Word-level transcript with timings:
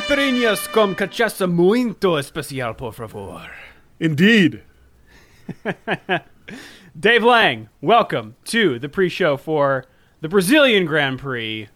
Caipirinhas 0.00 0.66
com 0.68 0.94
cachaça 0.94 1.46
muito 1.46 2.18
especial, 2.18 2.74
por 2.74 2.92
favor. 2.94 3.50
Indeed. 4.00 4.62
Dave 6.98 7.22
Lang, 7.22 7.68
welcome 7.82 8.34
to 8.46 8.78
the 8.78 8.88
pre-show 8.88 9.36
for 9.36 9.84
the 10.22 10.28
Brazilian 10.28 10.86
Grand 10.86 11.18
Prix. 11.18 11.68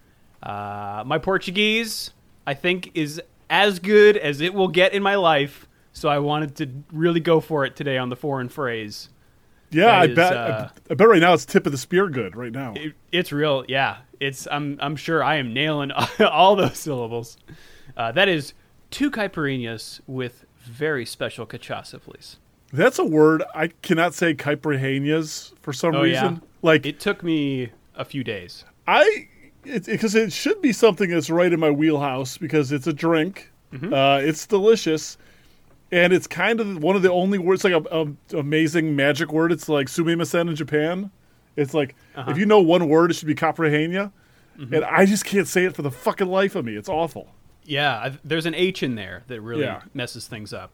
Uh, 0.42 1.02
my 1.04 1.18
Portuguese, 1.18 2.12
I 2.46 2.54
think, 2.54 2.90
is 2.94 3.20
as 3.50 3.78
good 3.78 4.16
as 4.16 4.40
it 4.40 4.54
will 4.54 4.68
get 4.68 4.94
in 4.94 5.02
my 5.02 5.16
life, 5.16 5.68
so 5.92 6.08
I 6.08 6.18
wanted 6.18 6.56
to 6.56 6.68
really 6.92 7.20
go 7.20 7.40
for 7.40 7.66
it 7.66 7.76
today 7.76 7.98
on 7.98 8.08
the 8.08 8.16
foreign 8.16 8.48
phrase. 8.48 9.10
Yeah, 9.70 9.84
That 9.86 9.94
I 10.00 10.04
is, 10.06 10.16
bet. 10.16 10.32
uh, 10.32 10.68
I, 10.88 10.92
I 10.92 10.94
bet 10.94 11.08
right 11.08 11.20
now 11.20 11.34
it's 11.34 11.44
tip 11.44 11.66
of 11.66 11.72
the 11.72 11.78
spear 11.78 12.08
good 12.08 12.36
right 12.36 12.52
now. 12.52 12.72
It, 12.74 12.94
it's 13.12 13.32
real, 13.32 13.64
yeah. 13.68 13.98
It's 14.18 14.48
I'm 14.50 14.78
I'm 14.80 14.96
sure 14.96 15.22
I 15.22 15.36
am 15.36 15.52
nailing 15.52 15.90
all 16.20 16.56
those 16.56 16.78
syllables. 16.78 17.36
Uh, 17.96 18.12
that 18.12 18.28
is 18.28 18.54
two 18.90 19.10
caipirinhas 19.10 20.00
with 20.06 20.44
very 20.62 21.04
special 21.06 21.46
cachaça, 21.46 22.00
please. 22.00 22.36
That's 22.72 22.98
a 22.98 23.04
word 23.04 23.42
I 23.54 23.68
cannot 23.82 24.14
say 24.14 24.34
caipirinhas 24.34 25.52
for 25.60 25.72
some 25.72 25.94
Oh, 25.94 26.02
yeah? 26.02 26.22
reason. 26.22 26.42
Like 26.62 26.86
It 26.86 26.98
took 27.00 27.22
me 27.22 27.70
a 27.94 28.04
few 28.04 28.24
days. 28.24 28.64
I, 28.86 29.28
because 29.62 30.14
it, 30.14 30.32
should 30.32 30.60
be 30.60 30.72
something 30.72 31.08
that's 31.10 31.30
right 31.30 31.52
in 31.52 31.60
my 31.60 31.70
wheelhouse 31.70 32.36
because 32.38 32.72
it's 32.72 32.86
a 32.86 32.92
drink. 32.92 33.50
Mm-hmm. 33.72 33.92
Uh, 33.94 34.18
it's 34.18 34.46
delicious, 34.46 35.16
and 35.90 36.12
it's 36.12 36.26
kind 36.26 36.60
of 36.60 36.82
one 36.82 36.96
of 36.96 37.02
the 37.02 37.10
only 37.10 37.38
words 37.38 37.64
like 37.64 37.72
a, 37.72 38.12
amazing 38.36 38.94
magic 38.96 39.32
word. 39.32 39.52
It's 39.52 39.68
like 39.68 39.86
sumimasen 39.88 40.48
in 40.48 40.56
Japan. 40.56 41.10
It's 41.56 41.74
like 41.74 41.94
Uh-huh. 42.14 42.30
if 42.30 42.38
you 42.38 42.46
know 42.46 42.60
one 42.60 42.88
word, 42.88 43.10
it 43.10 43.14
should 43.14 43.28
be 43.28 43.34
caipirinha, 43.34 44.10
Mm-hmm. 44.58 44.72
and 44.74 44.84
I 44.84 45.04
just 45.04 45.24
can't 45.24 45.48
say 45.48 45.64
it 45.64 45.74
for 45.74 45.82
the 45.82 45.90
fucking 45.90 46.28
life 46.28 46.54
of 46.54 46.64
me. 46.64 46.76
It's 46.76 46.88
awful. 46.88 47.33
Yeah, 47.64 47.96
i 47.96 48.12
there's 48.24 48.46
an 48.46 48.54
H 48.54 48.82
in 48.82 48.94
there 48.94 49.22
that 49.28 49.40
really 49.40 49.62
Yeah. 49.64 49.82
messes 49.94 50.26
things 50.26 50.52
up. 50.52 50.72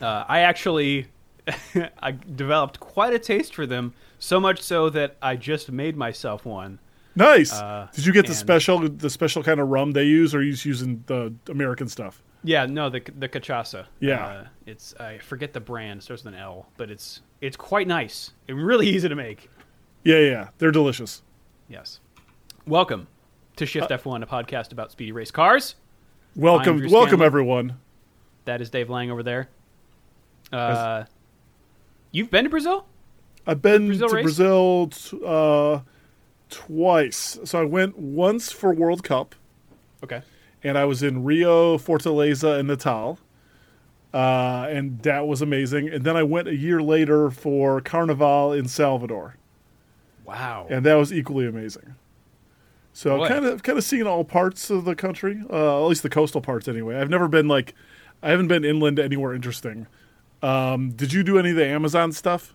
Uh, 0.00 0.24
I 0.28 0.40
actually 0.40 1.06
I 2.02 2.12
developed 2.12 2.80
quite 2.80 3.12
a 3.12 3.18
taste 3.18 3.54
for 3.54 3.66
them, 3.66 3.94
so 4.18 4.40
much 4.40 4.60
so 4.62 4.88
that 4.90 5.16
I 5.20 5.36
just 5.36 5.70
made 5.70 5.96
myself 5.96 6.44
one. 6.44 6.78
Nice. 7.16 7.52
Uh, 7.52 7.88
Did 7.92 8.06
you 8.06 8.12
get 8.12 8.26
the 8.26 8.34
special 8.34 8.78
the 8.88 9.10
special 9.10 9.42
kind 9.42 9.60
of 9.60 9.68
rum 9.68 9.92
they 9.92 10.04
use, 10.04 10.34
or 10.34 10.38
are 10.38 10.42
you 10.42 10.52
just 10.52 10.64
using 10.64 11.02
the 11.06 11.34
American 11.48 11.88
stuff? 11.88 12.22
Yeah, 12.44 12.64
no, 12.66 12.88
the 12.88 13.00
the 13.18 13.28
cachaça. 13.28 13.86
Yeah. 13.98 14.24
uh, 14.26 14.44
it's 14.64 14.94
I 14.98 15.18
forget 15.18 15.52
the 15.52 15.60
brand. 15.60 16.00
It 16.00 16.02
starts 16.04 16.24
with 16.24 16.34
an 16.34 16.40
L, 16.40 16.68
but 16.76 16.90
it's 16.90 17.20
it's 17.40 17.56
quite 17.56 17.86
nice 17.88 18.30
and 18.48 18.64
really 18.64 18.88
easy 18.94 19.08
to 19.08 19.14
make. 19.16 19.50
Yeah, 20.04 20.18
yeah, 20.18 20.48
they're 20.58 20.70
delicious. 20.70 21.22
Yes. 21.68 22.00
Welcome 22.66 23.08
to 23.56 23.66
Shift 23.66 23.90
F1, 23.90 24.22
a 24.22 24.26
podcast 24.26 24.72
about 24.72 24.92
speedy 24.92 25.12
race 25.12 25.30
cars. 25.30 25.74
Welcome, 26.36 26.78
welcome 26.88 27.08
Scanlon. 27.08 27.22
everyone. 27.26 27.76
That 28.44 28.60
is 28.60 28.70
Dave 28.70 28.88
Lang 28.88 29.10
over 29.10 29.22
there. 29.22 29.48
Uh, 30.52 31.04
you've 32.12 32.30
been 32.30 32.44
to 32.44 32.50
Brazil? 32.50 32.86
I've 33.46 33.62
been 33.62 33.86
Brazil 33.86 34.08
to 34.08 34.14
race? 34.14 34.22
Brazil 34.24 34.86
t- 34.88 35.20
uh, 35.24 35.80
twice. 36.48 37.38
So 37.44 37.60
I 37.60 37.64
went 37.64 37.98
once 37.98 38.52
for 38.52 38.72
World 38.72 39.02
Cup, 39.04 39.34
Okay. 40.02 40.22
and 40.62 40.76
I 40.78 40.84
was 40.84 41.02
in 41.02 41.24
Rio, 41.24 41.78
Fortaleza, 41.78 42.58
and 42.58 42.68
Natal, 42.68 43.18
uh, 44.14 44.66
and 44.70 45.00
that 45.02 45.26
was 45.26 45.42
amazing. 45.42 45.88
And 45.88 46.04
then 46.04 46.16
I 46.16 46.22
went 46.22 46.48
a 46.48 46.56
year 46.56 46.82
later 46.82 47.30
for 47.30 47.80
Carnival 47.80 48.52
in 48.52 48.66
Salvador, 48.68 49.36
Wow. 50.24 50.66
and 50.70 50.84
that 50.86 50.94
was 50.94 51.12
equally 51.12 51.46
amazing. 51.46 51.94
So 52.92 53.26
kind 53.26 53.44
of 53.44 53.62
kind 53.62 53.78
of 53.78 53.84
seen 53.84 54.06
all 54.06 54.24
parts 54.24 54.70
of 54.70 54.84
the 54.84 54.94
country, 54.94 55.42
uh, 55.48 55.82
at 55.82 55.88
least 55.88 56.02
the 56.02 56.10
coastal 56.10 56.40
parts 56.40 56.68
anyway. 56.68 56.96
I've 56.96 57.10
never 57.10 57.28
been 57.28 57.48
like, 57.48 57.74
I 58.22 58.30
haven't 58.30 58.48
been 58.48 58.64
inland 58.64 58.98
anywhere 58.98 59.34
interesting. 59.34 59.86
Um, 60.42 60.90
did 60.90 61.12
you 61.12 61.22
do 61.22 61.38
any 61.38 61.50
of 61.50 61.56
the 61.56 61.66
Amazon 61.66 62.12
stuff? 62.12 62.54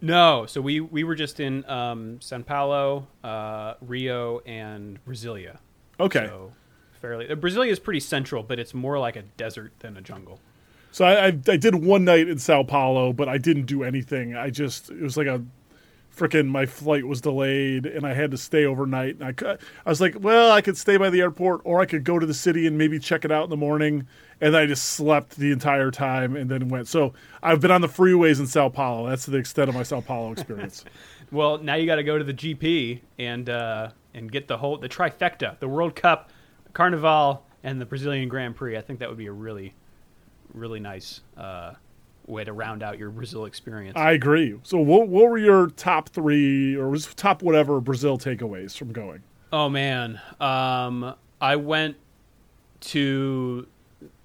No, 0.00 0.46
so 0.46 0.60
we 0.60 0.80
we 0.80 1.02
were 1.02 1.14
just 1.14 1.40
in 1.40 1.68
um, 1.68 2.20
Sao 2.20 2.42
Paulo, 2.42 3.06
uh, 3.22 3.74
Rio, 3.80 4.40
and 4.40 5.02
Brasilia. 5.04 5.58
Okay. 5.98 6.26
So 6.26 6.52
fairly, 7.00 7.30
uh, 7.30 7.34
Brasilia 7.34 7.70
is 7.70 7.78
pretty 7.78 8.00
central, 8.00 8.42
but 8.42 8.58
it's 8.58 8.74
more 8.74 8.98
like 8.98 9.16
a 9.16 9.22
desert 9.22 9.72
than 9.80 9.96
a 9.96 10.00
jungle. 10.00 10.40
So 10.92 11.04
I, 11.04 11.26
I, 11.26 11.26
I 11.26 11.56
did 11.56 11.74
one 11.74 12.04
night 12.04 12.28
in 12.28 12.38
Sao 12.38 12.62
Paulo, 12.62 13.12
but 13.12 13.28
I 13.28 13.38
didn't 13.38 13.64
do 13.64 13.82
anything. 13.82 14.36
I 14.36 14.50
just 14.50 14.90
it 14.90 15.00
was 15.00 15.16
like 15.16 15.26
a 15.26 15.42
freaking 16.14 16.48
my 16.48 16.66
flight 16.66 17.06
was 17.06 17.20
delayed 17.20 17.86
and 17.86 18.06
I 18.06 18.14
had 18.14 18.30
to 18.30 18.38
stay 18.38 18.64
overnight. 18.64 19.18
And 19.20 19.24
I 19.24 19.52
I 19.84 19.88
was 19.88 20.00
like, 20.00 20.16
well, 20.18 20.52
I 20.52 20.60
could 20.60 20.76
stay 20.76 20.96
by 20.96 21.10
the 21.10 21.20
airport 21.20 21.62
or 21.64 21.80
I 21.80 21.86
could 21.86 22.04
go 22.04 22.18
to 22.18 22.26
the 22.26 22.34
city 22.34 22.66
and 22.66 22.78
maybe 22.78 22.98
check 22.98 23.24
it 23.24 23.32
out 23.32 23.44
in 23.44 23.50
the 23.50 23.56
morning. 23.56 24.06
And 24.40 24.56
I 24.56 24.66
just 24.66 24.84
slept 24.84 25.36
the 25.36 25.52
entire 25.52 25.90
time 25.90 26.36
and 26.36 26.50
then 26.50 26.68
went. 26.68 26.88
So 26.88 27.14
I've 27.42 27.60
been 27.60 27.70
on 27.70 27.80
the 27.80 27.88
freeways 27.88 28.40
in 28.40 28.46
Sao 28.46 28.68
Paulo. 28.68 29.08
That's 29.08 29.26
the 29.26 29.38
extent 29.38 29.68
of 29.68 29.74
my 29.74 29.82
Sao 29.82 30.00
Paulo 30.00 30.32
experience. 30.32 30.84
Well, 31.30 31.58
now 31.58 31.74
you 31.74 31.86
got 31.86 31.96
to 31.96 32.04
go 32.04 32.16
to 32.16 32.22
the 32.22 32.34
GP 32.34 33.00
and 33.18 33.48
uh, 33.48 33.88
and 34.12 34.30
get 34.30 34.46
the 34.46 34.56
whole 34.56 34.76
the 34.76 34.88
trifecta: 34.88 35.58
the 35.58 35.66
World 35.66 35.96
Cup, 35.96 36.30
Carnival, 36.74 37.44
and 37.64 37.80
the 37.80 37.86
Brazilian 37.86 38.28
Grand 38.28 38.54
Prix. 38.54 38.76
I 38.76 38.80
think 38.80 39.00
that 39.00 39.08
would 39.08 39.18
be 39.18 39.26
a 39.26 39.32
really, 39.32 39.74
really 40.52 40.78
nice 40.78 41.22
uh, 41.36 41.72
way 42.26 42.44
to 42.44 42.52
round 42.52 42.82
out 42.82 42.98
your 42.98 43.10
Brazil 43.10 43.44
experience. 43.44 43.96
I 43.96 44.12
agree. 44.12 44.58
So 44.62 44.78
what 44.78 45.08
what 45.08 45.30
were 45.30 45.38
your 45.38 45.68
top 45.68 46.08
three 46.08 46.74
or 46.76 46.88
was 46.88 47.06
top 47.14 47.42
whatever 47.42 47.80
Brazil 47.80 48.18
takeaways 48.18 48.76
from 48.76 48.92
going? 48.92 49.22
Oh 49.52 49.68
man, 49.68 50.20
um, 50.40 51.14
I 51.40 51.56
went 51.56 51.96
to 52.80 53.66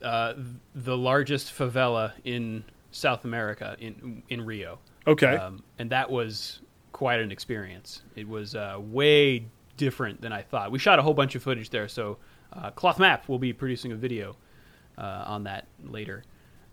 uh, 0.04 0.34
the 0.76 0.98
largest 0.98 1.54
favela 1.56 2.14
in 2.24 2.64
South 2.92 3.26
America 3.26 3.76
in 3.80 4.24
in 4.30 4.46
Rio, 4.46 4.80
Okay. 5.08 5.36
um, 5.36 5.64
and 5.78 5.90
that 5.92 6.10
was 6.10 6.62
quite 6.92 7.20
an 7.20 7.32
experience. 7.32 8.02
It 8.16 8.28
was 8.28 8.56
uh, 8.56 8.78
way 8.80 9.46
different 9.78 10.22
than 10.22 10.34
I 10.34 10.42
thought. 10.42 10.72
We 10.72 10.80
shot 10.80 11.00
a 11.00 11.02
whole 11.02 11.14
bunch 11.14 11.36
of 11.36 11.44
footage 11.44 11.70
there, 11.70 11.88
so 11.88 12.18
uh, 12.52 12.72
Cloth 12.72 13.00
Map 13.00 13.30
will 13.30 13.40
be 13.40 13.54
producing 13.54 13.92
a 13.92 13.96
video 13.96 14.36
uh, 14.98 15.24
on 15.28 15.44
that 15.44 15.68
later. 15.86 16.24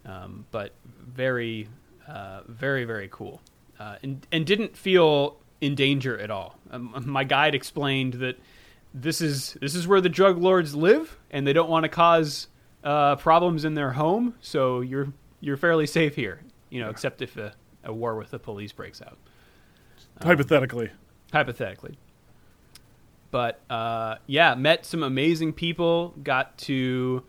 Um, 0.07 0.47
but 0.53 0.73
very, 1.05 1.69
uh, 2.07 2.41
very, 2.47 2.85
very 2.85 3.09
cool, 3.11 3.41
uh, 3.81 3.97
and 4.03 4.25
and 4.31 4.47
didn't 4.47 4.77
feel 4.77 5.37
in 5.61 5.75
danger 5.75 6.17
at 6.19 6.31
all. 6.31 6.59
Um, 6.71 7.03
my 7.07 7.25
guide 7.25 7.55
explained 7.55 8.15
that 8.15 8.39
this 8.95 9.21
is 9.21 9.57
this 9.61 9.75
is 9.75 9.87
where 9.89 10.01
the 10.01 10.09
drug 10.09 10.39
lords 10.39 10.75
live, 10.75 11.19
and 11.31 11.47
they 11.47 11.53
don't 11.53 11.69
want 11.69 11.83
to 11.85 11.89
cause 11.89 12.47
uh, 12.85 13.17
problems 13.17 13.65
in 13.65 13.75
their 13.75 13.93
home, 13.93 14.35
so 14.41 14.81
you're 14.81 15.13
you're 15.41 15.57
fairly 15.57 15.87
safe 15.87 16.15
here. 16.15 16.41
You 16.71 16.83
know, 16.83 16.91
except 16.91 17.21
if 17.23 17.37
a, 17.37 17.53
a 17.85 17.93
war 17.93 18.17
with 18.17 18.31
the 18.31 18.39
police 18.39 18.73
breaks 18.73 19.01
out 19.03 19.19
Hypothetically. 20.23 20.91
hypothetically. 21.33 21.99
But 23.31 23.61
uh, 23.69 24.17
yeah, 24.27 24.55
met 24.55 24.87
some 24.87 25.03
amazing 25.03 25.53
people. 25.53 26.15
Got 26.23 26.57
to 26.59 27.23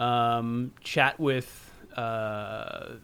um, 0.00 0.72
chat 0.80 1.18
with 1.20 1.67
uh, 1.98 2.96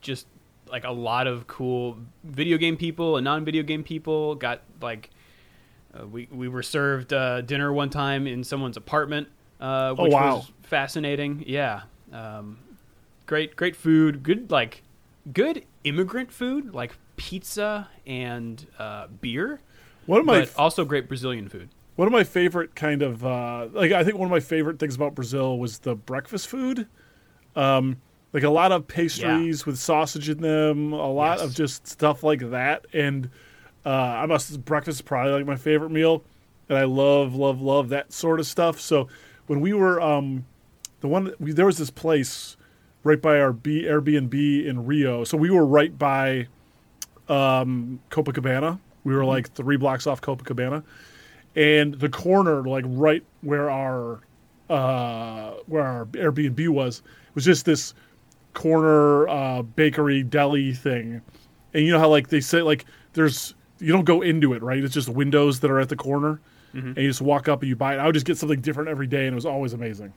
just 0.00 0.26
like 0.70 0.84
a 0.84 0.90
lot 0.90 1.26
of 1.26 1.46
cool 1.46 1.98
video 2.24 2.56
game 2.56 2.76
people 2.76 3.16
and 3.16 3.24
non-video 3.24 3.62
game 3.62 3.82
people. 3.84 4.34
Got 4.34 4.62
like 4.80 5.10
uh, 5.94 6.06
we 6.06 6.28
we 6.30 6.48
were 6.48 6.62
served 6.62 7.12
uh, 7.12 7.42
dinner 7.42 7.72
one 7.72 7.90
time 7.90 8.26
in 8.26 8.44
someone's 8.44 8.76
apartment, 8.76 9.28
uh, 9.60 9.94
Oh, 9.98 10.04
which 10.04 10.12
wow. 10.12 10.36
was 10.36 10.52
fascinating. 10.62 11.44
Yeah, 11.46 11.82
um, 12.12 12.58
great 13.26 13.56
great 13.56 13.76
food. 13.76 14.22
Good 14.22 14.50
like 14.50 14.82
good 15.32 15.64
immigrant 15.84 16.32
food 16.32 16.74
like 16.74 16.94
pizza 17.16 17.88
and 18.06 18.66
uh, 18.78 19.08
beer, 19.20 19.60
One 20.06 20.20
of 20.20 20.26
my 20.26 20.40
but 20.40 20.56
also 20.56 20.84
great 20.84 21.08
Brazilian 21.08 21.48
food. 21.48 21.68
One 21.96 22.06
of 22.08 22.12
my 22.12 22.24
favorite 22.24 22.74
kind 22.74 23.02
of 23.02 23.24
uh, 23.24 23.68
like 23.72 23.92
I 23.92 24.02
think 24.04 24.16
one 24.16 24.26
of 24.26 24.30
my 24.30 24.40
favorite 24.40 24.78
things 24.78 24.94
about 24.96 25.14
Brazil 25.14 25.58
was 25.58 25.80
the 25.80 25.94
breakfast 25.94 26.48
food. 26.48 26.86
Um, 27.54 28.00
like 28.32 28.42
a 28.44 28.50
lot 28.50 28.72
of 28.72 28.86
pastries 28.86 29.66
with 29.66 29.78
sausage 29.78 30.28
in 30.28 30.40
them, 30.40 30.92
a 30.92 31.10
lot 31.10 31.38
Yes. 31.38 31.48
of 31.48 31.54
just 31.54 31.86
stuff 31.86 32.22
like 32.22 32.50
that, 32.50 32.86
and 32.92 33.28
uh, 33.84 33.88
I 33.88 34.26
must 34.26 34.64
breakfast 34.64 34.98
is 34.98 35.02
probably 35.02 35.32
like 35.32 35.46
my 35.46 35.56
favorite 35.56 35.90
meal, 35.90 36.22
and 36.68 36.78
I 36.78 36.84
love 36.84 37.34
love 37.34 37.60
love 37.60 37.88
that 37.88 38.12
sort 38.12 38.38
of 38.40 38.46
stuff. 38.46 38.80
So 38.80 39.08
when 39.46 39.60
we 39.60 39.72
were 39.72 40.00
um, 40.00 40.44
the 41.00 41.08
one 41.08 41.32
we, 41.40 41.52
there 41.52 41.66
was 41.66 41.78
this 41.78 41.90
place 41.90 42.56
right 43.02 43.20
by 43.20 43.40
our 43.40 43.52
B, 43.52 43.82
Airbnb 43.84 44.66
in 44.66 44.86
Rio, 44.86 45.24
so 45.24 45.36
we 45.36 45.50
were 45.50 45.64
right 45.66 45.98
by 45.98 46.46
um, 47.28 48.00
Copacabana. 48.10 48.78
We 49.04 49.14
were 49.14 49.24
like 49.24 49.52
three 49.54 49.76
blocks 49.76 50.06
off 50.06 50.20
Copacabana, 50.20 50.82
and 51.56 51.94
the 51.94 52.08
corner, 52.10 52.62
like 52.64 52.84
right 52.86 53.24
where 53.40 53.70
our 53.70 54.20
uh, 54.68 55.52
where 55.66 55.82
our 55.82 56.04
Airbnb 56.06 56.68
was, 56.68 57.02
was 57.34 57.44
just 57.44 57.64
this 57.64 57.94
corner 58.54 59.28
uh, 59.28 59.62
bakery 59.62 60.22
deli 60.22 60.72
thing. 60.72 61.22
And 61.72 61.84
you 61.84 61.92
know 61.92 61.98
how 61.98 62.08
like 62.08 62.28
they 62.28 62.40
say 62.40 62.62
like 62.62 62.84
there's 63.12 63.54
you 63.78 63.92
don't 63.92 64.04
go 64.04 64.22
into 64.22 64.52
it 64.52 64.62
right? 64.62 64.82
It's 64.82 64.94
just 64.94 65.08
windows 65.08 65.60
that 65.60 65.70
are 65.70 65.80
at 65.80 65.88
the 65.88 65.96
corner, 65.96 66.40
and 66.72 66.96
you 66.96 67.08
just 67.08 67.22
walk 67.22 67.48
up 67.48 67.62
and 67.62 67.68
you 67.68 67.76
buy 67.76 67.94
it. 67.94 67.98
I 67.98 68.06
would 68.06 68.14
just 68.14 68.26
get 68.26 68.36
something 68.36 68.60
different 68.60 68.88
every 68.88 69.06
day, 69.06 69.26
and 69.26 69.32
it 69.32 69.34
was 69.34 69.46
always 69.46 69.72
amazing. 69.72 70.12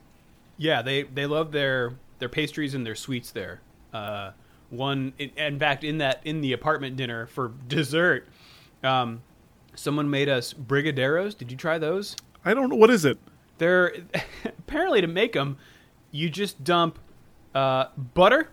Yeah, 0.57 0.81
they 0.81 1.03
they 1.03 1.25
love 1.25 1.51
their 1.51 1.93
their 2.19 2.29
pastries 2.29 2.73
and 2.73 2.85
their 2.85 2.95
sweets 2.95 3.31
there. 3.31 3.61
Uh, 3.93 4.31
one, 4.69 5.13
in, 5.19 5.29
in 5.37 5.59
fact, 5.59 5.83
in 5.83 5.99
that 5.99 6.21
in 6.25 6.41
the 6.41 6.53
apartment 6.53 6.95
dinner 6.95 7.27
for 7.27 7.49
dessert, 7.67 8.27
um, 8.83 9.21
someone 9.75 10.09
made 10.09 10.29
us 10.29 10.53
brigadeiros. 10.53 11.37
Did 11.37 11.51
you 11.51 11.57
try 11.57 11.77
those? 11.77 12.15
I 12.43 12.53
don't 12.53 12.69
know 12.69 12.75
what 12.75 12.89
is 12.89 13.05
it. 13.05 13.17
They're 13.57 13.93
apparently 14.45 15.01
to 15.01 15.07
make 15.07 15.33
them, 15.33 15.57
you 16.11 16.29
just 16.29 16.63
dump 16.63 16.99
uh, 17.53 17.85
butter, 17.97 18.49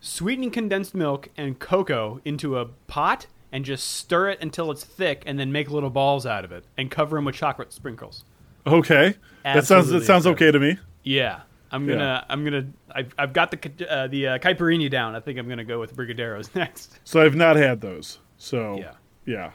sweetened 0.00 0.52
condensed 0.52 0.94
milk, 0.94 1.28
and 1.36 1.58
cocoa 1.58 2.20
into 2.24 2.58
a 2.58 2.66
pot 2.86 3.26
and 3.50 3.64
just 3.64 3.90
stir 3.90 4.28
it 4.28 4.42
until 4.42 4.70
it's 4.70 4.84
thick, 4.84 5.22
and 5.26 5.38
then 5.38 5.50
make 5.50 5.70
little 5.70 5.90
balls 5.90 6.26
out 6.26 6.44
of 6.44 6.52
it 6.52 6.64
and 6.76 6.90
cover 6.90 7.16
them 7.16 7.24
with 7.24 7.34
chocolate 7.34 7.72
sprinkles. 7.72 8.24
Okay, 8.66 9.14
that 9.44 9.64
sounds 9.64 9.88
that 9.88 9.96
Absolutely 9.96 10.06
sounds 10.06 10.26
okay 10.26 10.50
to 10.50 10.60
me. 10.60 10.78
Yeah, 11.02 11.40
I'm 11.70 11.86
gonna 11.86 12.24
I'm 12.28 12.44
gonna 12.44 12.66
I've, 12.94 13.14
I've 13.18 13.32
got 13.32 13.50
the 13.50 13.90
uh, 13.90 14.06
the 14.08 14.28
uh, 14.28 14.38
caipirinha 14.38 14.90
down. 14.90 15.14
I 15.14 15.20
think 15.20 15.38
I'm 15.38 15.48
gonna 15.48 15.64
go 15.64 15.80
with 15.80 15.96
brigadeiros 15.96 16.54
next. 16.54 16.98
So 17.04 17.22
I've 17.22 17.34
not 17.34 17.56
had 17.56 17.80
those. 17.80 18.18
So 18.36 18.76
Yeah. 18.78 18.92
yeah. 19.24 19.50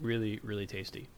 Really 0.00 0.40
really 0.42 0.66
tasty. 0.66 1.08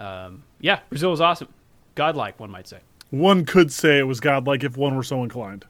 Um, 0.00 0.42
yeah, 0.60 0.80
Brazil 0.88 1.10
was 1.10 1.20
awesome, 1.20 1.48
godlike 1.94 2.40
one 2.40 2.50
might 2.50 2.66
say. 2.66 2.80
One 3.10 3.44
could 3.44 3.70
say 3.70 3.98
it 3.98 4.06
was 4.06 4.20
godlike 4.20 4.64
if 4.64 4.76
one 4.76 4.96
were 4.96 5.02
so 5.02 5.22
inclined. 5.22 5.64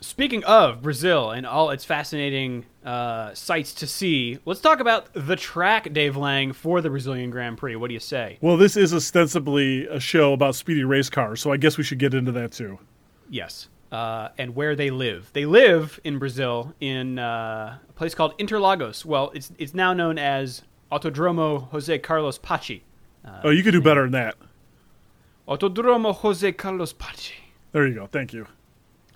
Speaking 0.00 0.44
of 0.44 0.80
Brazil 0.80 1.30
and 1.30 1.44
all 1.44 1.70
its 1.70 1.84
fascinating 1.84 2.66
uh, 2.84 3.34
sights 3.34 3.74
to 3.74 3.86
see, 3.86 4.38
let's 4.44 4.60
talk 4.60 4.78
about 4.78 5.08
the 5.12 5.34
track, 5.34 5.92
Dave 5.92 6.16
Lang, 6.16 6.52
for 6.52 6.80
the 6.80 6.88
Brazilian 6.88 7.30
Grand 7.30 7.58
Prix. 7.58 7.74
What 7.74 7.88
do 7.88 7.94
you 7.94 8.00
say? 8.00 8.38
Well, 8.40 8.56
this 8.56 8.76
is 8.76 8.94
ostensibly 8.94 9.86
a 9.86 9.98
show 9.98 10.32
about 10.32 10.54
speedy 10.54 10.84
race 10.84 11.10
cars, 11.10 11.40
so 11.40 11.52
I 11.52 11.56
guess 11.56 11.76
we 11.76 11.82
should 11.82 11.98
get 11.98 12.14
into 12.14 12.30
that 12.32 12.52
too. 12.52 12.78
Yes. 13.28 13.68
Uh, 13.90 14.28
and 14.38 14.54
where 14.54 14.76
they 14.76 14.90
live. 14.90 15.30
They 15.32 15.46
live 15.46 15.98
in 16.04 16.18
Brazil 16.18 16.74
in 16.78 17.18
uh, 17.18 17.78
a 17.88 17.92
place 17.94 18.14
called 18.14 18.38
Interlagos. 18.38 19.04
Well, 19.04 19.32
it's 19.34 19.50
it's 19.58 19.74
now 19.74 19.94
known 19.94 20.18
as 20.18 20.62
Autodromo 20.92 21.68
Jose 21.70 21.98
Carlos 22.00 22.38
Pace. 22.38 22.82
oh, 23.42 23.50
you 23.50 23.62
could 23.62 23.72
do 23.72 23.80
better 23.80 24.02
than 24.02 24.12
that. 24.12 24.36
Autodromo 25.48 26.14
Jose 26.14 26.52
Carlos 26.52 26.92
Pace. 26.92 27.32
There 27.72 27.86
you 27.86 27.94
go. 27.94 28.06
Thank 28.06 28.32
you. 28.32 28.46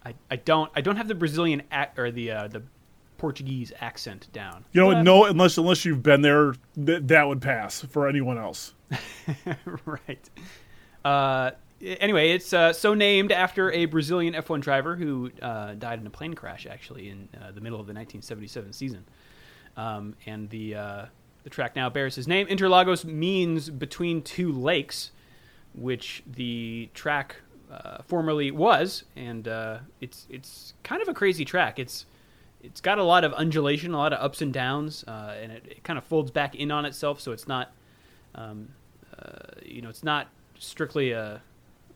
I, 0.05 0.15
I 0.31 0.37
don't 0.37 0.71
I 0.75 0.81
don't 0.81 0.97
have 0.97 1.09
the 1.09 1.15
Brazilian 1.15 1.63
ac- 1.73 1.91
or 1.97 2.11
the 2.11 2.31
uh, 2.31 2.49
the 2.49 2.63
Portuguese 3.19 3.73
accent 3.81 4.29
down. 4.33 4.65
You 4.73 4.81
know 4.81 4.89
But- 4.89 4.97
what? 4.97 5.03
No, 5.05 5.25
unless 5.27 5.59
unless 5.59 5.85
you've 5.85 6.03
been 6.03 6.23
there, 6.23 6.55
th- 6.75 7.03
that 7.05 7.29
would 7.29 7.41
pass 7.41 7.83
for 7.83 8.09
anyone 8.09 8.39
else. 8.39 8.75
right. 9.87 10.31
Uh, 11.05 11.51
anyway, 11.83 12.31
it's 12.31 12.53
uh, 12.53 12.73
so 12.73 12.95
named 12.95 13.33
after 13.33 13.71
a 13.73 13.85
Brazilian 13.87 14.35
F1 14.35 14.61
driver 14.61 14.97
who 14.97 15.31
uh, 15.41 15.75
died 15.75 16.01
in 16.01 16.07
a 16.07 16.11
plane 16.11 16.35
crash, 16.35 16.67
actually, 16.67 17.09
in 17.09 17.29
uh, 17.41 17.51
the 17.53 17.61
middle 17.61 17.81
of 17.81 17.87
the 17.87 17.93
1977 17.95 18.73
season. 18.73 19.05
Um, 19.77 20.15
and 20.27 20.51
the 20.51 20.75
uh, 20.75 21.07
the 21.45 21.51
track 21.51 21.75
now 21.75 21.89
bears 21.91 22.15
his 22.15 22.29
name. 22.29 22.47
Interlagos 22.49 23.05
means 23.05 23.71
between 23.71 24.23
two 24.23 24.53
lakes, 24.53 25.11
which 25.75 26.23
the 26.27 26.91
track 26.95 27.37
uh, 27.73 28.03
formerly 28.07 28.51
was, 28.51 29.05
and 29.17 29.49
uh, 29.49 29.79
it's 30.01 30.27
it's 30.31 30.75
kind 30.83 31.01
of 31.03 31.09
a 31.09 31.15
crazy 31.15 31.45
track. 31.45 31.79
It's 31.79 32.07
it's 32.63 32.81
got 32.81 32.99
a 32.99 33.05
lot 33.05 33.25
of 33.25 33.33
undulation, 33.33 33.95
a 33.95 33.99
lot 33.99 34.13
of 34.13 34.21
ups 34.21 34.43
and 34.43 34.53
downs, 34.53 35.05
uh, 35.09 35.35
and 35.41 35.51
it, 35.51 35.65
it 35.69 35.85
kind 35.85 35.99
of 35.99 36.05
folds 36.05 36.31
back 36.31 36.55
in 36.55 36.71
on 36.71 36.85
itself, 36.85 37.21
so 37.21 37.33
it's 37.33 37.49
not 37.49 37.73
um, 38.35 38.69
uh, 39.19 39.25
you 39.65 39.83
know, 39.83 39.89
it's 39.89 40.05
not 40.05 40.29
strictly 40.59 41.13
a, 41.13 41.41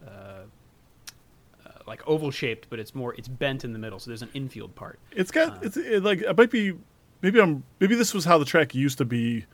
uh, 0.06 0.10
uh, 0.10 0.42
like 1.86 2.06
oval 2.06 2.30
shaped, 2.30 2.68
but 2.70 2.78
it's 2.78 2.94
more 2.94 3.14
it's 3.14 3.28
bent 3.28 3.64
in 3.64 3.72
the 3.72 3.78
middle. 3.78 3.98
So 3.98 4.10
there's 4.10 4.22
an 4.22 4.30
infield 4.34 4.74
part. 4.74 4.98
It's 5.12 5.30
got 5.30 5.64
it's 5.64 5.76
it, 5.76 6.02
like 6.02 6.20
it 6.20 6.36
might 6.36 6.50
be 6.50 6.74
maybe 7.22 7.40
I'm 7.40 7.62
maybe 7.80 7.94
this 7.94 8.14
was 8.14 8.24
how 8.24 8.38
the 8.38 8.44
track 8.44 8.74
used 8.74 8.98
to 8.98 9.04
be. 9.04 9.44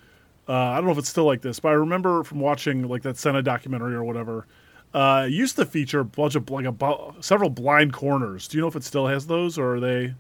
Uh, 0.49 0.53
I 0.53 0.77
don't 0.77 0.87
know 0.87 0.93
if 0.93 0.99
it's 0.99 1.09
still 1.09 1.25
like 1.25 1.41
this, 1.41 1.61
but 1.61 1.69
I 1.69 1.73
remember 1.73 2.25
from 2.25 2.41
watching 2.41 2.89
like 2.89 3.03
that 3.03 3.17
Senna 3.17 3.43
documentary 3.43 3.95
or 3.95 4.05
whatever. 4.05 4.47
Uh, 4.95 5.27
used 5.29 5.57
to 5.57 5.65
feature 5.65 6.01
a 6.01 6.05
bunch 6.05 6.35
of 6.35 6.49
like 6.51 6.67
a, 6.67 7.15
several 7.21 7.51
blind 7.51 7.93
corners. 7.93 8.47
Do 8.49 8.59
you 8.59 8.61
know 8.61 8.69
if 8.69 8.77
it 8.77 8.85
still 8.85 9.07
has 9.07 9.27
those, 9.27 9.59
or 9.59 9.77
are 9.77 9.81
they? 9.81 10.15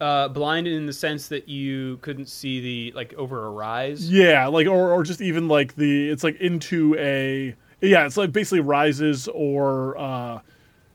Uh, 0.00 0.28
blind 0.28 0.66
in 0.66 0.86
the 0.86 0.92
sense 0.92 1.28
that 1.28 1.48
you 1.48 1.96
couldn't 1.98 2.28
see 2.28 2.60
the 2.60 2.96
like 2.96 3.14
over 3.14 3.46
a 3.46 3.50
rise. 3.50 4.10
Yeah, 4.10 4.46
like 4.46 4.66
or 4.66 4.92
or 4.92 5.02
just 5.02 5.20
even 5.20 5.48
like 5.48 5.74
the 5.74 6.10
it's 6.10 6.24
like 6.24 6.40
into 6.40 6.94
a 6.98 7.54
yeah, 7.80 8.06
it's 8.06 8.16
like 8.16 8.32
basically 8.32 8.60
rises 8.60 9.28
or 9.28 9.96
uh, 9.98 10.40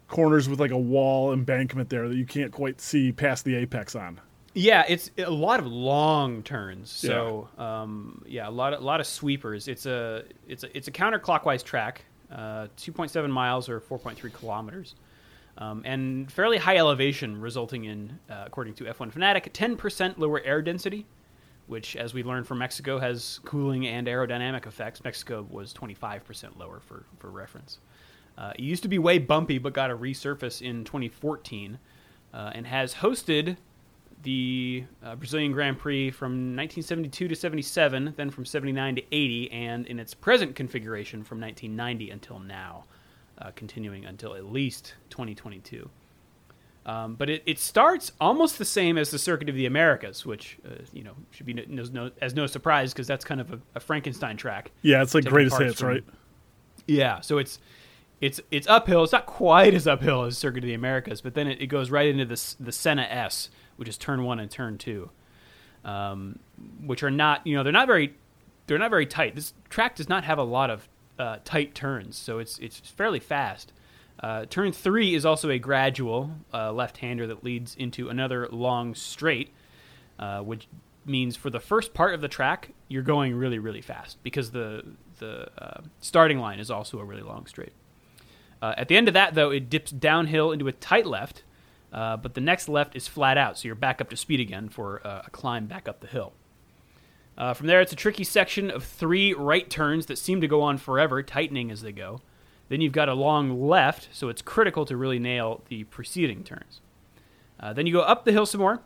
corners 0.08 0.48
with 0.50 0.60
like 0.60 0.72
a 0.72 0.78
wall 0.78 1.34
embankment 1.34 1.90
there 1.90 2.08
that 2.08 2.16
you 2.16 2.26
can't 2.26 2.52
quite 2.52 2.80
see 2.82 3.12
past 3.12 3.46
the 3.46 3.56
apex 3.56 3.96
on. 3.96 4.20
Yeah, 4.54 4.84
it's 4.88 5.10
a 5.18 5.32
lot 5.32 5.60
of 5.60 5.66
long 5.66 6.44
turns. 6.44 6.92
So 6.92 7.48
um, 7.58 8.24
yeah, 8.28 8.50
a 8.50 8.52
lot 8.52 8.74
of 8.74 8.82
a 8.82 8.84
lot 8.84 9.00
of 9.00 9.08
sweepers. 9.08 9.68
It's 9.68 9.86
a 9.86 10.26
it's 10.48 10.64
a 10.64 10.78
it's 10.78 10.88
a 10.88 10.92
counterclockwise 10.92 11.64
track, 11.64 12.06
uh, 12.32 12.68
2.7 12.78 13.30
miles 13.30 13.70
or 13.70 13.80
4.3 13.80 14.34
kilometers, 14.34 14.96
um, 15.58 15.82
and 15.86 16.32
fairly 16.32 16.58
high 16.58 16.78
elevation, 16.78 17.40
resulting 17.40 17.86
in, 17.86 18.20
uh, 18.30 18.44
according 18.46 18.74
to 18.76 18.86
F1 18.86 19.12
Fanatic, 19.12 19.54
10% 19.54 20.18
lower 20.18 20.42
air 20.42 20.62
density, 20.62 21.06
which, 21.68 21.96
as 21.96 22.14
we 22.14 22.24
learned 22.24 22.48
from 22.48 22.58
Mexico, 22.58 23.00
has 23.00 23.40
cooling 23.46 23.88
and 23.88 24.08
aerodynamic 24.08 24.66
effects. 24.66 25.04
Mexico 25.04 25.46
was 25.50 25.74
25% 25.74 26.58
lower 26.58 26.80
for 26.80 27.06
for 27.18 27.30
reference. 27.30 27.80
Uh, 28.38 28.54
it 28.56 28.62
used 28.62 28.84
to 28.84 28.90
be 28.90 28.98
way 28.98 29.20
bumpy, 29.20 29.58
but 29.58 29.74
got 29.74 29.92
a 29.92 29.98
resurface 29.98 30.62
in 30.62 30.84
2014, 30.84 31.78
uh, 32.34 32.52
and 32.56 32.66
has 32.66 32.96
hosted 32.96 33.58
the 34.24 34.84
uh, 35.04 35.16
Brazilian 35.16 35.52
Grand 35.52 35.80
Prix 35.80 36.12
from 36.12 36.32
1972 36.56 37.28
to 37.28 37.36
77, 37.36 38.14
then 38.18 38.30
from 38.30 38.46
79 38.46 38.96
to 38.98 39.04
80, 39.12 39.52
and 39.52 39.86
in 39.88 40.00
its 40.00 40.14
present 40.14 40.56
configuration 40.56 41.24
from 41.24 41.40
1990 41.40 42.12
until 42.12 42.40
now, 42.40 42.86
uh, 43.40 43.52
continuing 43.56 44.06
until 44.06 44.36
at 44.36 44.46
least 44.46 44.96
2022. 45.10 45.90
Um, 46.86 47.16
but 47.16 47.30
it, 47.30 47.44
it 47.46 47.60
starts 47.60 48.12
almost 48.20 48.58
the 48.58 48.66
same 48.66 48.98
as 48.98 49.12
the 49.12 49.20
Circuit 49.20 49.50
of 49.50 49.56
the 49.56 49.68
Americas, 49.68 50.26
which 50.26 50.58
uh, 50.66 50.76
you 50.92 51.04
know 51.04 51.14
should 51.30 51.46
be 51.46 51.54
no, 51.54 51.84
no, 51.92 52.12
as 52.22 52.34
no 52.34 52.48
surprise 52.48 52.92
because 52.92 53.06
that's 53.06 53.24
kind 53.24 53.40
of 53.40 53.54
a, 53.54 53.60
a 53.76 53.80
Frankenstein 53.80 54.36
track. 54.36 54.72
Yeah, 54.82 55.04
it's 55.04 55.14
like 55.14 55.26
greatest 55.26 55.60
hits, 55.60 55.80
from- 55.80 55.90
right? 55.90 56.04
Yeah, 56.88 57.22
so 57.22 57.38
it's 57.38 57.60
it's 58.20 58.40
it's 58.50 58.68
uphill. 58.68 59.04
It's 59.04 59.12
not 59.12 59.28
quite 59.28 59.76
as 59.76 59.86
uphill 59.88 60.24
as 60.24 60.40
Circuit 60.40 60.64
of 60.64 60.68
the 60.68 60.74
Americas, 60.74 61.22
but 61.22 61.36
then 61.36 61.48
it, 61.48 61.62
it 61.62 61.68
goes 61.68 61.92
right 61.92 62.08
into 62.08 62.26
the 62.26 62.56
the 62.60 62.72
Senna 62.72 63.04
S, 63.04 63.52
which 63.82 63.90
is 63.90 63.98
turn 63.98 64.24
one 64.24 64.40
and 64.40 64.52
turn 64.52 64.78
two, 64.78 65.10
um, 65.84 66.38
which 66.86 67.02
are 67.02 67.10
not 67.10 67.48
you 67.48 67.56
know 67.56 67.64
they're 67.64 67.72
not 67.72 67.88
very 67.88 68.14
they're 68.68 68.78
not 68.78 68.92
very 68.92 69.08
tight. 69.08 69.34
This 69.34 69.56
track 69.70 69.96
does 69.96 70.08
not 70.08 70.24
have 70.24 70.38
a 70.38 70.44
lot 70.44 70.70
of 70.70 70.88
uh, 71.18 71.38
tight 71.44 71.74
turns, 71.74 72.16
so 72.16 72.38
it's 72.38 72.60
it's 72.60 72.78
fairly 72.78 73.20
fast. 73.20 73.74
Uh, 74.20 74.46
turn 74.46 74.72
three 74.72 75.16
is 75.16 75.26
also 75.26 75.50
a 75.50 75.58
gradual 75.58 76.30
uh, 76.54 76.72
left-hander 76.72 77.26
that 77.26 77.44
leads 77.44 77.74
into 77.74 78.08
another 78.08 78.48
long 78.52 78.94
straight, 78.94 79.52
uh, 80.20 80.42
which 80.42 80.68
means 81.04 81.36
for 81.36 81.50
the 81.50 81.60
first 81.60 81.96
part 81.96 82.14
of 82.14 82.22
the 82.22 82.28
track 82.28 82.70
you're 82.88 83.02
going 83.02 83.34
really 83.34 83.58
really 83.58 83.82
fast 83.82 84.22
because 84.22 84.52
the 84.52 84.86
the 85.18 85.48
uh, 85.58 85.82
starting 86.02 86.38
line 86.38 86.60
is 86.60 86.70
also 86.70 87.00
a 87.00 87.04
really 87.04 87.24
long 87.24 87.48
straight. 87.48 87.74
Uh, 88.62 88.76
at 88.78 88.90
the 88.90 88.96
end 88.96 89.08
of 89.08 89.16
that, 89.16 89.34
though, 89.34 89.50
it 89.50 89.72
dips 89.72 89.90
downhill 89.90 90.52
into 90.52 90.68
a 90.68 90.72
tight 90.72 91.08
left, 91.08 91.42
uh, 91.92 92.16
but 92.18 92.34
the 92.34 92.42
next 92.42 92.70
left 92.70 92.96
is 92.96 93.08
flat 93.08 93.38
out, 93.38 93.58
so 93.58 93.68
you're 93.68 93.76
back 93.76 94.00
up 94.00 94.10
to 94.10 94.18
speed 94.18 94.40
again 94.40 94.70
for 94.70 95.06
uh, 95.06 95.24
a 95.26 95.30
climb 95.30 95.66
back 95.66 95.90
up 95.90 96.00
the 96.00 96.08
hill. 96.08 96.34
Uh, 97.38 97.54
from 97.54 97.68
there, 97.68 97.82
it's 97.82 97.92
a 97.92 97.98
tricky 97.98 98.24
section 98.24 98.70
of 98.70 98.84
three 98.84 99.34
right 99.34 99.70
turns 99.70 100.06
that 100.06 100.18
seem 100.18 100.42
to 100.42 100.48
go 100.48 100.62
on 100.62 100.78
forever, 100.78 101.22
tightening 101.24 101.72
as 101.72 101.82
they 101.82 101.92
go. 101.92 102.22
Then 102.70 102.80
you've 102.80 102.94
got 102.94 103.10
a 103.10 103.14
long 103.14 103.68
left, 103.68 104.10
so 104.12 104.30
it's 104.30 104.42
critical 104.42 104.86
to 104.86 104.96
really 104.96 105.20
nail 105.20 105.62
the 105.68 105.84
preceding 105.86 106.44
turns. 106.44 106.80
Uh, 107.60 107.74
then 107.74 107.86
you 107.86 107.94
go 107.94 108.02
up 108.02 108.24
the 108.24 108.32
hill 108.32 108.46
some 108.46 108.62
more 108.62 108.82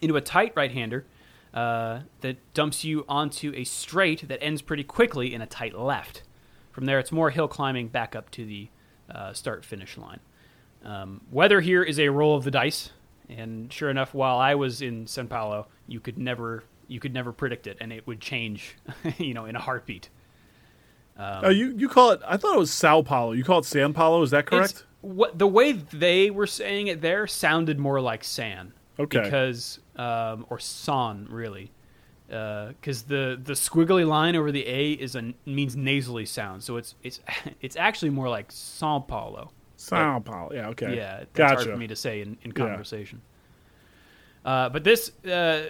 into 0.00 0.16
a 0.16 0.20
tight 0.20 0.52
right 0.56 0.72
hander 0.72 1.04
uh, 1.52 2.00
that 2.22 2.38
dumps 2.54 2.84
you 2.84 3.04
onto 3.08 3.52
a 3.54 3.64
straight 3.64 4.28
that 4.28 4.42
ends 4.42 4.62
pretty 4.62 4.84
quickly 4.84 5.34
in 5.34 5.42
a 5.42 5.46
tight 5.46 5.74
left. 5.74 6.22
From 6.72 6.86
there, 6.86 6.98
it's 6.98 7.12
more 7.12 7.30
hill 7.30 7.48
climbing 7.48 7.88
back 7.88 8.16
up 8.16 8.30
to 8.30 8.46
the 8.46 8.68
start 9.32 9.64
finish 9.64 9.98
line. 9.98 10.20
Um, 10.84 11.20
weather 11.30 11.60
here 11.60 11.82
is 11.82 11.98
a 11.98 12.08
roll 12.08 12.36
of 12.36 12.44
the 12.44 12.50
dice, 12.50 12.90
and 13.28 13.72
sure 13.72 13.90
enough, 13.90 14.14
while 14.14 14.38
I 14.38 14.54
was 14.54 14.80
in 14.82 15.06
Sao 15.06 15.24
Paulo, 15.24 15.66
you 15.86 16.00
could 16.00 16.18
never 16.18 16.64
you 16.88 16.98
could 16.98 17.14
never 17.14 17.32
predict 17.32 17.66
it, 17.66 17.76
and 17.80 17.92
it 17.92 18.06
would 18.06 18.20
change, 18.20 18.76
you 19.18 19.34
know, 19.34 19.44
in 19.44 19.56
a 19.56 19.60
heartbeat. 19.60 20.08
Um, 21.16 21.40
Oh, 21.44 21.50
you 21.50 21.74
you 21.76 21.88
call 21.88 22.10
it? 22.10 22.20
I 22.26 22.36
thought 22.36 22.54
it 22.54 22.58
was 22.58 22.70
Sao 22.72 23.02
Paulo. 23.02 23.32
You 23.32 23.44
call 23.44 23.58
it 23.60 23.64
San 23.64 23.92
Paulo? 23.92 24.22
Is 24.22 24.30
that 24.30 24.46
correct? 24.46 24.86
What 25.02 25.38
the 25.38 25.46
way 25.46 25.72
they 25.72 26.30
were 26.30 26.46
saying 26.46 26.88
it 26.88 27.00
there 27.00 27.26
sounded 27.26 27.78
more 27.78 28.00
like 28.00 28.24
San. 28.24 28.72
Okay. 28.98 29.22
Because 29.22 29.80
um, 29.96 30.46
or 30.50 30.58
San 30.58 31.26
really, 31.30 31.72
because 32.26 33.02
the 33.02 33.40
the 33.42 33.54
squiggly 33.54 34.06
line 34.06 34.36
over 34.36 34.50
the 34.52 34.66
A 34.66 34.92
is 34.92 35.14
a 35.14 35.32
means 35.46 35.76
nasally 35.76 36.26
sound, 36.26 36.62
so 36.62 36.76
it's 36.76 36.94
it's 37.02 37.20
it's 37.60 37.76
actually 37.76 38.10
more 38.10 38.28
like 38.28 38.50
Sao 38.50 38.98
Paulo. 38.98 39.52
Sao 39.80 40.20
Paulo. 40.20 40.52
Yeah, 40.52 40.68
okay. 40.68 40.94
Yeah, 40.96 41.16
that's 41.18 41.32
gotcha. 41.32 41.54
hard 41.54 41.66
for 41.68 41.76
me 41.76 41.86
to 41.86 41.96
say 41.96 42.20
in, 42.20 42.36
in 42.42 42.50
Yeah. 42.50 42.66
conversation. 42.66 43.22
Uh, 44.44 44.68
but 44.68 44.84
this, 44.84 45.10
uh, 45.24 45.66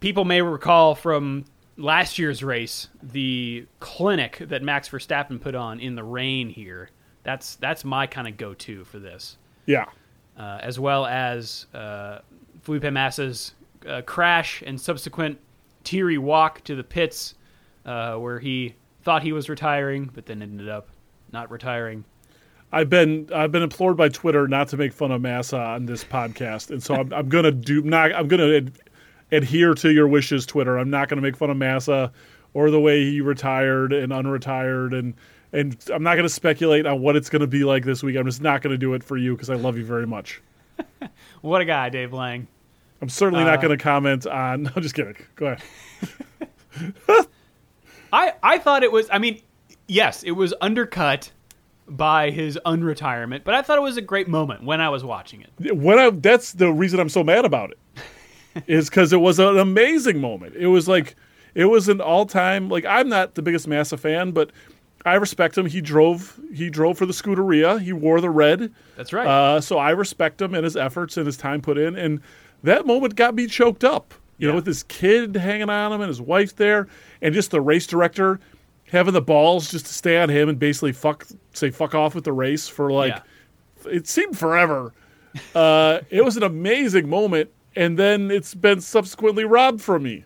people 0.00 0.24
may 0.24 0.42
recall 0.42 0.94
from 0.94 1.44
last 1.76 2.18
year's 2.18 2.42
race 2.42 2.88
the 3.02 3.66
clinic 3.80 4.38
that 4.40 4.62
Max 4.62 4.88
Verstappen 4.88 5.40
put 5.40 5.54
on 5.54 5.80
in 5.80 5.94
the 5.94 6.04
rain 6.04 6.48
here. 6.48 6.90
That's 7.22 7.56
that's 7.56 7.84
my 7.84 8.06
kind 8.06 8.26
of 8.28 8.36
go-to 8.36 8.84
for 8.84 8.98
this, 8.98 9.36
Yeah. 9.66 9.86
uh, 10.38 10.58
as 10.62 10.78
well 10.80 11.06
as 11.06 11.66
uh, 11.74 12.20
Felipe 12.62 12.84
Massa's 12.92 13.54
uh, 13.86 14.02
crash 14.02 14.62
and 14.66 14.80
subsequent 14.80 15.38
teary 15.84 16.18
walk 16.18 16.62
to 16.64 16.74
the 16.74 16.84
pits, 16.84 17.34
uh, 17.84 18.14
where 18.16 18.38
he 18.38 18.74
thought 19.02 19.22
he 19.22 19.32
was 19.32 19.48
retiring, 19.48 20.10
but 20.14 20.26
then 20.26 20.42
ended 20.42 20.68
up 20.68 20.88
not 21.32 21.50
retiring. 21.50 22.04
I've 22.72 22.88
been 22.88 23.28
I've 23.34 23.50
been 23.52 23.62
implored 23.62 23.96
by 23.96 24.08
Twitter 24.08 24.46
not 24.46 24.68
to 24.68 24.76
make 24.76 24.92
fun 24.92 25.10
of 25.10 25.20
Massa 25.20 25.58
on 25.58 25.86
this 25.86 26.04
podcast, 26.04 26.70
and 26.70 26.82
so 26.82 26.94
I'm, 26.94 27.12
I'm 27.12 27.28
gonna 27.28 27.50
do 27.50 27.82
not 27.82 28.12
I'm 28.14 28.28
gonna 28.28 28.54
ad, 28.56 28.72
adhere 29.32 29.74
to 29.74 29.90
your 29.92 30.06
wishes, 30.08 30.46
Twitter. 30.46 30.76
I'm 30.78 30.90
not 30.90 31.08
gonna 31.08 31.22
make 31.22 31.36
fun 31.36 31.50
of 31.50 31.56
Massa 31.56 32.12
or 32.54 32.70
the 32.70 32.80
way 32.80 33.04
he 33.04 33.20
retired 33.20 33.92
and 33.92 34.12
unretired, 34.12 34.96
and 34.96 35.14
and 35.52 35.76
I'm 35.92 36.04
not 36.04 36.14
gonna 36.14 36.28
speculate 36.28 36.86
on 36.86 37.00
what 37.00 37.16
it's 37.16 37.28
gonna 37.28 37.46
be 37.48 37.64
like 37.64 37.84
this 37.84 38.02
week. 38.04 38.16
I'm 38.16 38.26
just 38.26 38.40
not 38.40 38.62
gonna 38.62 38.78
do 38.78 38.94
it 38.94 39.02
for 39.02 39.16
you 39.16 39.34
because 39.34 39.50
I 39.50 39.54
love 39.56 39.76
you 39.76 39.84
very 39.84 40.06
much. 40.06 40.40
What 41.40 41.60
a 41.62 41.64
guy, 41.64 41.88
Dave 41.88 42.12
Lang. 42.12 42.46
I'm 43.00 43.08
certainly 43.08 43.44
not 43.44 43.58
Uh, 43.58 43.62
gonna 43.62 43.76
comment 43.78 44.26
on. 44.26 44.62
No, 44.76 44.82
just 44.82 44.94
kidding. 44.94 45.16
Go 45.34 45.46
ahead. 45.46 45.62
I 48.12 48.34
I 48.42 48.58
thought 48.58 48.82
it 48.82 48.92
was. 48.92 49.08
I 49.10 49.18
mean, 49.18 49.40
yes, 49.88 50.22
it 50.22 50.32
was 50.32 50.52
undercut 50.60 51.30
by 51.90 52.30
his 52.30 52.58
unretirement, 52.64 53.42
but 53.44 53.54
I 53.54 53.62
thought 53.62 53.78
it 53.78 53.82
was 53.82 53.96
a 53.96 54.02
great 54.02 54.28
moment 54.28 54.64
when 54.64 54.80
I 54.80 54.88
was 54.88 55.04
watching 55.04 55.42
it. 55.58 55.76
when 55.76 55.98
I 55.98 56.10
that's 56.10 56.52
the 56.52 56.72
reason 56.72 57.00
I'm 57.00 57.08
so 57.08 57.24
mad 57.24 57.44
about 57.44 57.72
it 57.72 58.62
is 58.66 58.88
because 58.88 59.12
it 59.12 59.18
was 59.20 59.38
an 59.38 59.58
amazing 59.58 60.20
moment. 60.20 60.54
It 60.56 60.68
was 60.68 60.88
like 60.88 61.16
it 61.54 61.64
was 61.66 61.88
an 61.88 62.00
all 62.00 62.26
time 62.26 62.68
like 62.68 62.84
I'm 62.84 63.08
not 63.08 63.34
the 63.34 63.42
biggest 63.42 63.66
Massa 63.68 63.96
fan, 63.96 64.30
but 64.32 64.50
I 65.04 65.14
respect 65.14 65.56
him. 65.58 65.66
He 65.66 65.80
drove 65.80 66.38
he 66.54 66.70
drove 66.70 66.96
for 66.98 67.06
the 67.06 67.12
Scuderia. 67.12 67.80
He 67.80 67.92
wore 67.92 68.20
the 68.20 68.30
red, 68.30 68.72
That's 68.96 69.12
right. 69.12 69.26
uh, 69.26 69.60
so 69.60 69.78
I 69.78 69.90
respect 69.90 70.40
him 70.40 70.54
and 70.54 70.64
his 70.64 70.76
efforts 70.76 71.16
and 71.16 71.26
his 71.26 71.36
time 71.36 71.60
put 71.60 71.78
in. 71.78 71.96
And 71.96 72.20
that 72.62 72.86
moment 72.86 73.16
got 73.16 73.34
me 73.34 73.46
choked 73.46 73.82
up. 73.84 74.14
You 74.38 74.46
Yeah. 74.46 74.52
know, 74.52 74.56
with 74.56 74.66
his 74.66 74.82
kid 74.84 75.34
hanging 75.36 75.68
on 75.70 75.92
him 75.92 76.00
and 76.00 76.08
his 76.08 76.20
wife 76.20 76.56
there, 76.56 76.86
and 77.20 77.34
just 77.34 77.50
the 77.50 77.60
race 77.60 77.86
director 77.86 78.40
having 78.90 79.12
the 79.14 79.22
balls 79.22 79.70
just 79.70 79.86
to 79.86 79.92
stay 79.94 80.18
on 80.20 80.28
him 80.28 80.48
and 80.48 80.58
basically 80.58 80.92
fuck 80.92 81.26
say 81.52 81.70
fuck 81.70 81.94
off 81.94 82.14
with 82.14 82.24
the 82.24 82.32
race 82.32 82.68
for 82.68 82.90
like 82.92 83.14
Yeah. 83.84 83.92
it 83.92 84.06
seemed 84.08 84.36
forever. 84.38 84.92
Uh, 85.54 86.00
it 86.10 86.24
was 86.24 86.36
an 86.36 86.42
amazing 86.42 87.08
moment, 87.08 87.50
and 87.76 87.96
then 87.98 88.30
it's 88.32 88.52
been 88.54 88.80
subsequently 88.80 89.44
robbed 89.44 89.80
from 89.80 90.02
me. 90.02 90.24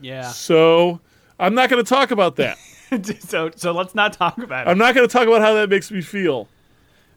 yeah. 0.00 0.28
So 0.30 1.00
I'm 1.38 1.54
not 1.54 1.70
going 1.70 1.82
to 1.84 1.88
talk 1.88 2.10
about 2.10 2.36
that. 2.36 2.58
so 3.20 3.50
so 3.54 3.70
let's 3.72 3.94
not 3.94 4.12
talk 4.12 4.38
about 4.38 4.66
it. 4.66 4.70
I'm 4.70 4.78
not 4.78 4.94
going 4.96 5.06
to 5.06 5.12
talk 5.12 5.28
about 5.28 5.40
how 5.40 5.54
that 5.54 5.68
makes 5.70 5.90
me 5.90 6.00
feel. 6.00 6.48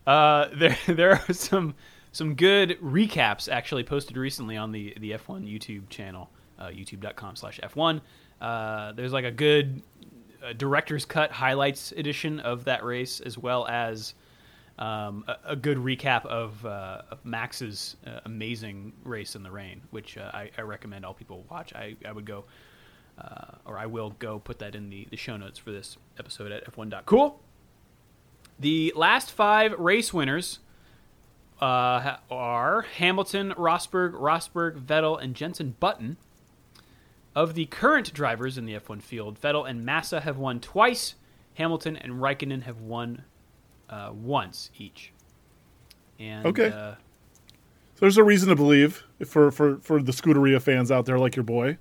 Uh, 0.05 0.47
there 0.53 0.77
there 0.87 1.11
are 1.27 1.33
some 1.33 1.73
some 2.11 2.35
good 2.35 2.77
recaps 2.79 3.51
actually 3.51 3.83
posted 3.83 4.15
recently 4.15 4.55
on 4.55 4.71
the 4.71 4.93
the 4.99 5.11
F1 5.13 5.51
YouTube 5.51 5.89
channel, 5.89 6.29
uh, 6.59 6.67
YouTube.com/f1. 6.67 8.01
Uh, 8.39 8.91
there's 8.91 9.13
like 9.13 9.25
a 9.25 9.31
good 9.31 9.81
uh, 10.43 10.53
director's 10.53 11.05
cut 11.05 11.31
highlights 11.31 11.91
edition 11.93 12.39
of 12.39 12.65
that 12.65 12.83
race, 12.83 13.19
as 13.19 13.37
well 13.37 13.67
as 13.67 14.13
um, 14.79 15.23
a, 15.27 15.37
a 15.49 15.55
good 15.55 15.77
recap 15.77 16.25
of, 16.25 16.65
uh, 16.65 17.01
of 17.11 17.23
Max's 17.25 17.95
uh, 18.05 18.19
amazing 18.25 18.93
race 19.03 19.35
in 19.35 19.43
the 19.43 19.51
rain, 19.51 19.81
which 19.91 20.17
uh, 20.17 20.31
I, 20.33 20.49
I 20.57 20.61
recommend 20.61 21.05
all 21.05 21.13
people 21.13 21.45
watch. 21.49 21.73
I, 21.73 21.95
I 22.05 22.11
would 22.11 22.25
go, 22.25 22.45
uh, 23.17 23.55
or 23.65 23.77
I 23.77 23.85
will 23.85 24.11
go 24.19 24.39
put 24.39 24.59
that 24.59 24.75
in 24.75 24.89
the, 24.89 25.07
the 25.09 25.17
show 25.17 25.37
notes 25.37 25.57
for 25.57 25.71
this 25.71 25.97
episode 26.19 26.51
at 26.51 26.65
f1.cool. 26.71 27.39
The 28.59 28.93
last 28.95 29.31
five 29.31 29.73
race 29.79 30.13
winners 30.13 30.59
uh, 31.61 32.17
are 32.29 32.81
Hamilton, 32.97 33.53
Rosberg, 33.53 34.13
Rosberg, 34.13 34.79
Vettel, 34.83 35.21
and 35.21 35.35
Jenson 35.35 35.75
Button. 35.79 36.17
Of 37.35 37.55
the 37.55 37.65
current 37.65 38.13
drivers 38.13 38.57
in 38.57 38.65
the 38.65 38.73
F1 38.75 39.01
field, 39.01 39.39
Vettel 39.41 39.67
and 39.67 39.83
Massa 39.85 40.21
have 40.21 40.37
won 40.37 40.59
twice. 40.59 41.15
Hamilton 41.55 41.95
and 41.97 42.13
Raikkonen 42.13 42.63
have 42.63 42.81
won 42.81 43.23
uh, 43.89 44.11
once 44.13 44.69
each. 44.77 45.11
And 46.19 46.45
Okay. 46.45 46.67
uh, 46.67 46.95
So 47.95 47.99
there's 48.01 48.17
a 48.17 48.23
reason 48.23 48.49
to 48.49 48.55
believe 48.55 49.03
for, 49.25 49.51
for, 49.51 49.77
for 49.77 50.01
the 50.01 50.11
Scuderia 50.11 50.61
fans 50.61 50.91
out 50.91 51.05
there 51.05 51.17
like 51.19 51.35
your 51.35 51.43
boy. 51.43 51.77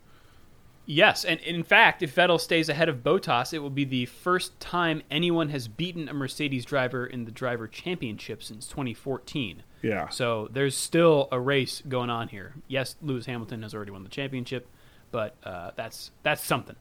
Yes, 0.84 1.24
and 1.24 1.38
in 1.40 1.62
fact, 1.62 2.02
if 2.02 2.14
Vettel 2.16 2.40
stays 2.40 2.68
ahead 2.68 2.88
of 2.88 3.04
Bottas, 3.04 3.52
it 3.52 3.60
will 3.60 3.70
be 3.70 3.84
the 3.84 4.06
first 4.06 4.58
time 4.58 5.02
anyone 5.12 5.50
has 5.50 5.68
beaten 5.68 6.08
a 6.08 6.12
Mercedes 6.12 6.64
driver 6.64 7.06
in 7.06 7.24
the 7.24 7.30
driver 7.30 7.68
championship 7.68 8.42
since 8.42 8.66
2014. 8.66 9.62
Yeah. 9.82 10.08
So 10.08 10.48
there's 10.50 10.76
still 10.76 11.28
a 11.30 11.38
race 11.38 11.82
going 11.88 12.10
on 12.10 12.28
here. 12.28 12.54
Yes, 12.66 12.96
Lewis 13.00 13.26
Hamilton 13.26 13.62
has 13.62 13.74
already 13.74 13.92
won 13.92 14.02
the 14.02 14.08
championship, 14.08 14.66
but 15.12 15.36
uh, 15.44 15.70
that's 15.76 16.10
that's 16.24 16.42
something. 16.42 16.74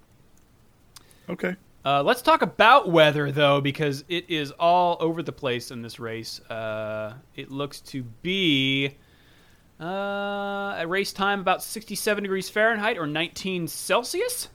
Okay. 1.29 1.55
Uh, 1.85 2.01
let's 2.03 2.21
talk 2.21 2.41
about 2.41 2.89
weather 2.89 3.31
though, 3.31 3.61
because 3.61 4.03
it 4.07 4.29
is 4.29 4.51
all 4.51 4.97
over 4.99 5.21
the 5.21 5.31
place 5.31 5.69
in 5.69 5.83
this 5.83 5.99
race. 5.99 6.39
Uh, 6.49 7.13
it 7.35 7.51
looks 7.51 7.81
to 7.81 8.03
be 8.21 8.95
uh, 9.79 10.75
at 10.77 10.89
race 10.89 11.11
time 11.11 11.39
about 11.39 11.61
67 11.61 12.23
degrees 12.23 12.49
Fahrenheit 12.49 12.97
or 12.97 13.07
19 13.07 13.67
Celsius, 13.67 14.49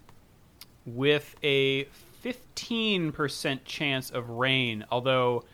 with 0.85 1.35
a 1.43 1.87
15% 2.25 3.61
chance 3.65 4.11
of 4.11 4.31
rain. 4.31 4.85
Although 4.91 5.45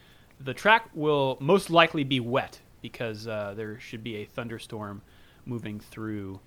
the 0.40 0.54
track 0.54 0.88
will 0.94 1.38
most 1.40 1.70
likely 1.70 2.04
be 2.04 2.20
wet 2.20 2.60
because 2.82 3.26
uh, 3.26 3.54
there 3.56 3.78
should 3.78 4.02
be 4.02 4.16
a 4.16 4.24
thunderstorm 4.24 5.00
moving 5.46 5.80
through 5.80 6.40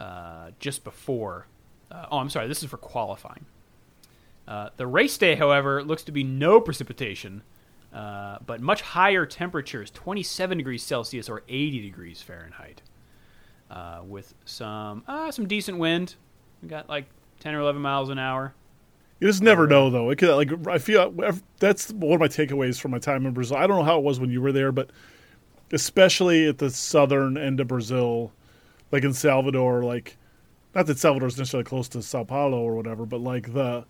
uh, 0.00 0.50
just 0.58 0.82
before. 0.82 1.46
Uh, 1.90 2.06
oh, 2.10 2.18
I'm 2.18 2.30
sorry. 2.30 2.48
This 2.48 2.62
is 2.62 2.70
for 2.70 2.78
qualifying. 2.78 3.44
Uh, 4.48 4.70
the 4.76 4.86
race 4.86 5.16
day, 5.18 5.34
however, 5.36 5.84
looks 5.84 6.02
to 6.04 6.12
be 6.12 6.24
no 6.24 6.60
precipitation, 6.60 7.42
uh, 7.92 8.38
but 8.44 8.60
much 8.60 8.80
higher 8.80 9.26
temperatures 9.26 9.90
27 9.90 10.58
degrees 10.58 10.82
Celsius 10.82 11.28
or 11.28 11.42
80 11.48 11.82
degrees 11.82 12.22
Fahrenheit, 12.22 12.82
uh, 13.70 14.00
with 14.04 14.34
some 14.44 15.04
uh, 15.06 15.30
some 15.30 15.46
decent 15.46 15.78
wind. 15.78 16.14
We 16.62 16.68
got 16.68 16.88
like 16.88 17.04
10 17.40 17.54
or 17.54 17.60
11 17.60 17.80
miles 17.80 18.08
an 18.08 18.18
hour. 18.18 18.54
You 19.20 19.28
just 19.28 19.42
never 19.42 19.66
know, 19.66 19.90
though. 19.90 20.08
It 20.08 20.16
could, 20.16 20.34
like 20.34 20.66
I 20.66 20.78
feel 20.78 21.14
that's 21.58 21.92
one 21.92 22.14
of 22.14 22.20
my 22.20 22.28
takeaways 22.28 22.80
from 22.80 22.92
my 22.92 22.98
time 22.98 23.26
in 23.26 23.34
Brazil. 23.34 23.58
I 23.58 23.66
don't 23.66 23.76
know 23.76 23.84
how 23.84 23.98
it 23.98 24.04
was 24.04 24.18
when 24.18 24.30
you 24.30 24.40
were 24.40 24.52
there, 24.52 24.72
but 24.72 24.90
especially 25.72 26.48
at 26.48 26.56
the 26.56 26.70
southern 26.70 27.36
end 27.36 27.60
of 27.60 27.68
Brazil, 27.68 28.32
like 28.92 29.04
in 29.04 29.12
Salvador, 29.12 29.82
like 29.84 30.16
not 30.74 30.86
that 30.86 30.98
Salvador's 30.98 31.36
necessarily 31.36 31.64
close 31.64 31.88
to 31.90 32.02
Sao 32.02 32.24
Paulo 32.24 32.60
or 32.60 32.74
whatever, 32.74 33.06
but 33.06 33.20
like 33.20 33.52
the 33.52 33.84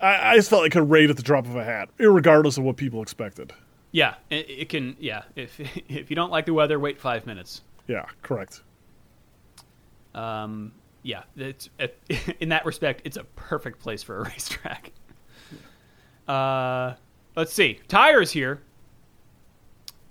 I, 0.00 0.32
I 0.32 0.36
just 0.36 0.50
felt 0.50 0.62
like 0.62 0.74
a 0.74 0.82
raid 0.82 1.10
at 1.10 1.16
the 1.16 1.22
drop 1.22 1.46
of 1.46 1.56
a 1.56 1.64
hat, 1.64 1.90
regardless 1.98 2.56
of 2.58 2.64
what 2.64 2.76
people 2.76 3.02
expected. 3.02 3.52
Yeah, 3.92 4.14
it, 4.30 4.48
it 4.48 4.68
can. 4.68 4.96
Yeah, 4.98 5.22
if 5.36 5.60
if 5.88 6.10
you 6.10 6.16
don't 6.16 6.30
like 6.30 6.46
the 6.46 6.54
weather, 6.54 6.78
wait 6.78 7.00
five 7.00 7.26
minutes. 7.26 7.62
Yeah, 7.86 8.06
correct. 8.22 8.62
Um, 10.14 10.72
yeah, 11.02 11.22
it's 11.36 11.68
in 12.40 12.50
that 12.50 12.64
respect, 12.64 13.02
it's 13.04 13.16
a 13.16 13.24
perfect 13.36 13.80
place 13.80 14.02
for 14.02 14.20
a 14.20 14.24
racetrack. 14.28 14.92
Uh, 16.26 16.94
let's 17.36 17.52
see, 17.52 17.80
tires 17.88 18.30
here. 18.30 18.62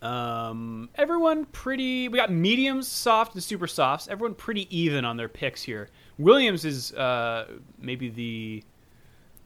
Um, 0.01 0.89
everyone 0.95 1.45
pretty. 1.45 2.07
We 2.07 2.17
got 2.17 2.31
mediums, 2.31 2.87
soft, 2.87 3.33
and 3.33 3.43
super 3.43 3.67
softs. 3.67 4.07
Everyone 4.07 4.33
pretty 4.35 4.67
even 4.75 5.03
on 5.05 5.17
their 5.17 5.27
picks 5.27 5.61
here. 5.61 5.89
Williams 6.17 6.65
is 6.65 6.93
uh, 6.93 7.47
maybe 7.79 8.09
the 8.09 8.63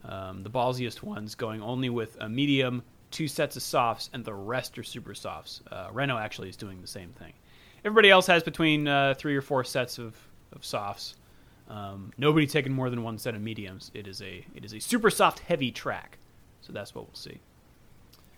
um, 0.04 0.42
the 0.42 0.50
ballsiest 0.50 1.02
ones, 1.02 1.34
going 1.34 1.62
only 1.62 1.88
with 1.88 2.16
a 2.20 2.28
medium, 2.28 2.82
two 3.10 3.26
sets 3.26 3.56
of 3.56 3.62
softs, 3.62 4.10
and 4.12 4.24
the 4.24 4.34
rest 4.34 4.78
are 4.78 4.82
super 4.82 5.14
softs. 5.14 5.62
Uh, 5.70 5.88
Renault 5.92 6.18
actually 6.18 6.48
is 6.48 6.56
doing 6.56 6.80
the 6.80 6.86
same 6.86 7.10
thing. 7.10 7.32
Everybody 7.84 8.10
else 8.10 8.26
has 8.26 8.42
between 8.42 8.86
uh, 8.86 9.14
three 9.16 9.36
or 9.36 9.42
four 9.42 9.64
sets 9.64 9.98
of, 9.98 10.16
of 10.52 10.64
softs. 10.64 11.16
Um, 11.68 12.12
nobody 12.18 12.46
taking 12.46 12.72
more 12.72 12.90
than 12.90 13.02
one 13.02 13.18
set 13.18 13.34
of 13.34 13.40
mediums. 13.40 13.90
It 13.94 14.06
is 14.06 14.20
a 14.20 14.44
it 14.54 14.64
is 14.64 14.74
a 14.74 14.80
super 14.80 15.10
soft 15.10 15.38
heavy 15.40 15.70
track, 15.70 16.18
so 16.60 16.72
that's 16.72 16.94
what 16.94 17.06
we'll 17.06 17.14
see. 17.14 17.40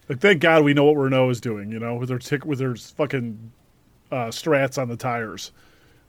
Like, 0.09 0.21
thank 0.21 0.41
God 0.41 0.63
we 0.65 0.73
know 0.75 0.85
what 0.85 0.97
Renault 0.97 1.31
is 1.31 1.41
doing. 1.41 1.71
You 1.71 1.79
know, 1.79 1.97
with 1.97 2.09
their 2.09 2.19
tick, 2.19 2.45
with 2.45 2.59
their 2.59 2.75
fucking 2.77 3.53
uh, 4.13 4.27
strats 4.27 4.81
on 4.81 4.89
the 4.89 4.97
tires. 4.97 5.53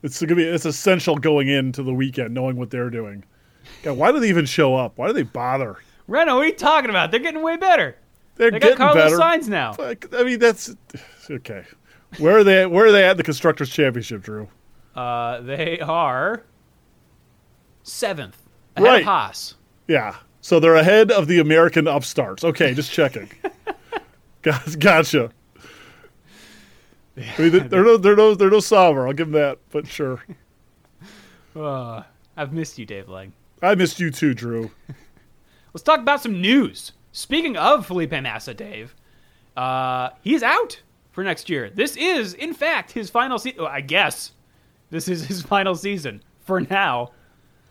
It's 0.04 0.22
gonna 0.22 0.36
be 0.36 0.44
it's 0.44 0.66
essential 0.66 1.16
going 1.18 1.48
into 1.48 1.82
the 1.82 1.94
weekend 1.94 2.34
knowing 2.34 2.56
what 2.58 2.70
they're 2.70 2.90
doing. 2.92 3.24
God, 3.84 3.98
why 3.98 4.12
do 4.12 4.20
they 4.20 4.30
even 4.30 4.46
show 4.46 4.76
up? 4.76 4.98
Why 4.98 5.08
do 5.08 5.14
they 5.14 5.24
bother? 5.24 5.78
Renault, 6.08 6.36
what 6.36 6.42
are 6.46 6.48
you 6.48 6.54
talking 6.54 6.90
about? 6.90 7.10
They're 7.12 7.20
getting 7.20 7.42
way 7.42 7.58
better. 7.58 7.98
They're 8.36 8.52
They 8.52 8.60
got 8.60 8.78
getting 8.78 8.78
Carlos 8.78 9.04
better. 9.04 9.18
Sainz 9.18 9.48
now. 9.50 9.76
Like, 9.80 10.14
I 10.14 10.24
mean, 10.24 10.38
that's 10.40 10.74
okay. 11.30 11.66
Where 12.20 12.38
are 12.38 12.44
they? 12.44 12.66
Where 12.68 12.86
are 12.86 12.92
they 12.92 13.04
at 13.04 13.18
the 13.18 13.24
constructors' 13.24 13.70
championship, 13.72 14.22
Drew? 14.22 14.48
Uh, 14.96 15.42
they 15.42 15.80
are 15.80 16.44
seventh, 17.84 18.38
ahead 18.76 18.88
Right. 18.88 19.02
of 19.02 19.06
Haas. 19.08 19.56
Yeah. 19.88 20.16
So 20.42 20.60
they're 20.60 20.76
ahead 20.76 21.12
of 21.12 21.28
the 21.28 21.40
American 21.40 21.88
upstarts. 21.88 22.44
Okay, 22.44 22.74
just 22.74 22.92
checking. 22.92 23.30
Got- 24.48 24.80
gotcha. 24.80 25.32
I 27.18 27.42
mean, 27.42 27.52
they're, 27.52 27.68
they're 27.68 27.84
no, 27.84 27.98
they're 27.98 28.16
no, 28.16 28.36
they're 28.36 28.50
no 28.50 28.60
Sauber. 28.60 29.08
I'll 29.08 29.14
give 29.14 29.32
them 29.32 29.42
that. 29.42 29.58
But 29.72 29.88
sure, 29.88 30.24
Uh, 31.56 32.04
I've 32.36 32.54
missed 32.54 32.78
you, 32.78 32.86
Dave 32.86 33.10
Lang. 33.10 33.34
I 33.64 33.74
missed 33.76 34.00
you 34.00 34.12
too, 34.12 34.34
Drew. 34.36 34.70
Let's 35.74 35.84
talk 35.84 36.00
about 36.00 36.22
some 36.22 36.40
news. 36.40 36.92
Speaking 37.12 37.58
of 37.58 37.86
Felipe 37.88 38.12
Massa, 38.12 38.54
Dave, 38.54 38.96
uh, 39.56 40.12
he's 40.22 40.44
out 40.44 40.82
for 41.12 41.24
next 41.24 41.50
year. 41.50 41.72
This 41.72 41.98
is, 41.98 42.36
in 42.36 42.54
fact, 42.54 42.92
his 42.92 43.10
final 43.10 43.40
season. 43.40 43.66
I 43.66 43.82
guess 43.82 44.34
this 44.92 45.08
is 45.08 45.26
his 45.26 45.42
final 45.54 45.74
season 45.76 46.22
for 46.42 46.62
now. 46.62 47.12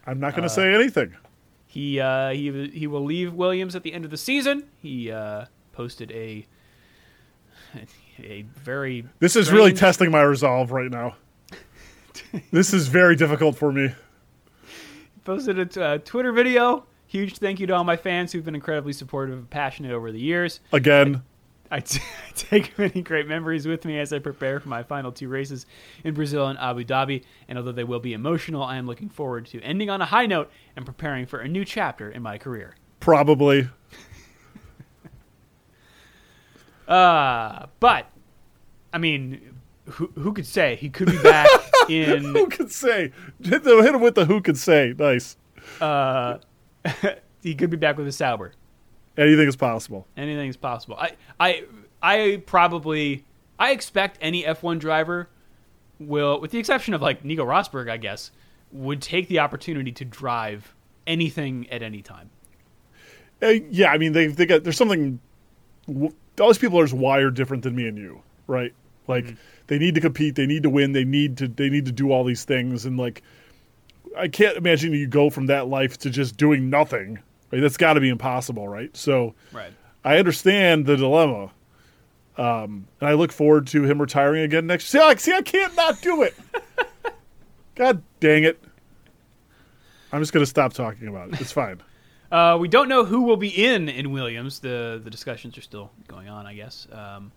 I'm 0.06 0.18
not 0.18 0.33
going 0.33 0.42
to 0.42 0.49
say 0.49 0.75
anything. 0.75 1.14
He 1.68 2.00
uh, 2.00 2.30
he 2.30 2.68
he 2.71 2.87
will 2.88 3.04
leave 3.04 3.35
Williams 3.35 3.76
at 3.76 3.83
the 3.85 3.92
end 3.92 4.04
of 4.04 4.11
the 4.11 4.16
season. 4.16 4.64
He 4.83 5.11
uh, 5.12 5.45
posted 5.73 6.11
a 6.11 6.45
a 8.23 8.42
very 8.42 9.04
This 9.18 9.37
is 9.37 9.50
really 9.52 9.73
testing 9.73 10.11
my 10.11 10.23
resolve 10.23 10.73
right 10.73 10.90
now. 10.90 11.16
this 12.50 12.73
is 12.73 12.88
very 12.88 13.16
difficult 13.16 13.56
for 13.56 13.73
me. 13.73 13.95
posted 15.25 15.59
a 15.59 15.66
t- 15.66 15.80
uh, 15.80 15.99
Twitter 15.99 16.33
video. 16.33 16.85
Huge 17.09 17.38
thank 17.38 17.61
you 17.61 17.66
to 17.68 17.75
all 17.75 17.85
my 17.85 17.97
fans 17.97 18.33
who've 18.33 18.45
been 18.45 18.54
incredibly 18.54 18.92
supportive 18.92 19.38
and 19.38 19.49
passionate 19.49 19.92
over 19.92 20.11
the 20.11 20.18
years. 20.18 20.61
Again, 20.73 21.23
I, 21.71 21.80
t- 21.80 22.00
I 22.00 22.33
take 22.35 22.78
many 22.78 23.02
great 23.02 23.26
memories 23.26 23.66
with 23.66 23.85
me 23.85 23.99
as 23.99 24.12
I 24.12 24.18
prepare 24.18 24.61
for 24.61 24.68
my 24.68 24.83
final 24.83 25.12
two 25.12 25.28
races 25.28 25.66
in 26.04 26.14
Brazil 26.14 26.47
and 26.49 26.59
Abu 26.59 26.85
Dhabi. 26.85 27.25
And 27.49 27.59
although 27.59 27.73
they 27.73 27.85
will 27.85 28.00
be 28.00 28.12
emotional, 28.12 28.62
I 28.62 28.76
am 28.76 28.87
looking 28.87 29.09
forward 29.09 29.47
to 29.47 29.61
ending 29.62 29.90
on 29.90 30.00
a 30.00 30.06
high 30.06 30.26
note 30.26 30.50
and 30.76 30.85
preparing 30.87 31.26
for 31.26 31.40
a 31.40 31.49
new 31.49 31.64
chapter 31.64 32.11
in 32.11 32.23
my 32.23 32.38
career. 32.38 32.76
probably. 33.00 33.68
Uh, 36.88 37.66
but 37.81 38.07
I 38.93 38.99
mean, 38.99 39.55
who 39.87 40.11
who 40.14 40.33
could 40.33 40.47
say 40.47 40.76
he 40.76 40.88
could 40.88 41.11
be 41.11 41.19
back 41.23 41.49
in? 41.88 42.23
Who 42.35 42.47
could 42.49 42.71
say? 42.71 43.12
Hit, 43.43 43.64
the, 43.64 43.83
hit 43.83 43.95
him 43.95 44.00
with 44.00 44.14
the 44.14 44.25
who 44.25 44.40
could 44.40 44.57
say. 44.59 44.95
Nice. 44.97 45.37
Uh, 45.81 46.38
he 47.43 47.55
could 47.55 47.71
be 47.71 47.76
back 47.76 47.97
with 47.97 48.07
a 48.07 48.12
Sauber. 48.12 48.52
Anything 49.16 49.49
is 49.49 49.57
possible. 49.57 50.07
Anything 50.16 50.49
is 50.49 50.57
possible. 50.57 50.97
I 50.99 51.12
I 51.40 51.64
I 52.02 52.43
probably 52.47 53.25
I 53.59 53.73
expect 53.73 54.19
any 54.21 54.45
F1 54.45 54.78
driver 54.78 55.28
will, 55.99 56.40
with 56.40 56.50
the 56.50 56.59
exception 56.59 56.93
of 56.95 57.00
like 57.02 57.25
Nico 57.25 57.45
Rosberg, 57.45 57.90
I 57.90 57.97
guess, 57.97 58.31
would 58.73 59.00
take 59.00 59.28
the 59.28 59.38
opportunity 59.38 59.90
to 59.93 60.05
drive 60.05 60.75
anything 61.07 61.69
at 61.71 61.83
any 61.83 62.02
time. 62.02 62.31
Uh, 63.43 63.55
yeah, 63.71 63.90
I 63.90 63.99
mean 63.99 64.12
they 64.12 64.26
they 64.28 64.47
got 64.47 64.62
there's 64.64 64.76
something. 64.76 65.19
w- 65.88 66.14
All 66.40 66.49
these 66.49 66.59
people 66.59 66.78
are 66.78 66.85
just 66.85 66.95
wired 66.95 67.35
different 67.35 67.62
than 67.62 67.75
me 67.75 67.87
and 67.88 67.97
you, 67.97 68.23
right? 68.47 68.73
Like 69.09 69.37
they 69.69 69.78
need 69.78 69.95
to 69.95 70.00
compete, 70.00 70.35
they 70.35 70.47
need 70.47 70.62
to 70.64 70.71
win, 70.71 70.92
they 70.92 71.05
need 71.05 71.37
to 71.38 71.49
they 71.49 71.68
need 71.70 71.87
to 71.87 71.92
do 71.92 72.12
all 72.12 72.25
these 72.25 72.44
things, 72.44 72.85
and 72.85 72.99
like 72.99 73.22
I 74.16 74.29
can't 74.29 74.57
imagine 74.57 74.92
you 74.92 75.07
go 75.07 75.31
from 75.31 75.46
that 75.46 75.68
life 75.68 75.99
to 75.99 76.11
just 76.11 76.37
doing 76.37 76.70
nothing. 76.70 77.18
Right? 77.53 77.61
That's 77.61 77.77
got 77.77 77.94
to 77.94 78.01
be 78.01 78.09
impossible, 78.09 78.66
right? 78.68 78.94
So 78.96 79.35
Right. 79.53 79.72
I 80.05 80.18
understand 80.18 80.87
the 80.87 80.96
dilemma, 80.96 81.51
um, 82.37 82.87
and 83.01 83.09
I 83.09 83.14
look 83.14 83.33
forward 83.33 83.66
to 83.68 83.85
him 83.85 84.01
retiring 84.01 84.42
again 84.42 84.66
next. 84.66 84.87
See, 84.87 84.99
I, 84.99 85.14
see, 85.16 85.33
I 85.33 85.42
can't 85.42 85.75
not 85.75 86.01
do 86.01 86.22
it. 86.22 86.35
God 87.75 88.03
dang 88.20 88.44
it! 88.44 88.62
I'm 90.12 90.20
just 90.20 90.33
gonna 90.33 90.46
stop 90.46 90.72
talking 90.72 91.09
about 91.09 91.29
it. 91.31 91.40
It's 91.40 91.53
fine. 91.53 91.81
Uh, 92.31 92.57
we 92.61 92.69
don't 92.69 92.89
know 92.89 93.05
who 93.05 93.23
will 93.23 93.37
be 93.37 93.49
in 93.49 93.89
in 93.89 94.11
Williams. 94.11 94.59
The 94.61 95.01
the 95.03 95.11
discussions 95.11 95.57
are 95.59 95.62
still 95.62 95.91
going 96.09 96.29
on, 96.29 96.47
I 96.47 96.55
guess. 96.55 96.87
Um, 96.91 97.33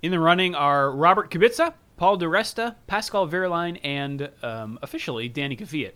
in 0.00 0.10
the 0.10 0.18
running 0.18 0.54
are 0.54 0.90
Robert 0.90 1.30
Kubica, 1.30 1.74
Paul 1.96 2.16
Di 2.16 2.26
Resta, 2.26 2.74
Pascal 2.86 3.28
Wehrlein, 3.28 3.78
and 3.84 4.30
um, 4.42 4.78
officially 4.82 5.28
Danny 5.28 5.56
Kvyat. 5.56 5.92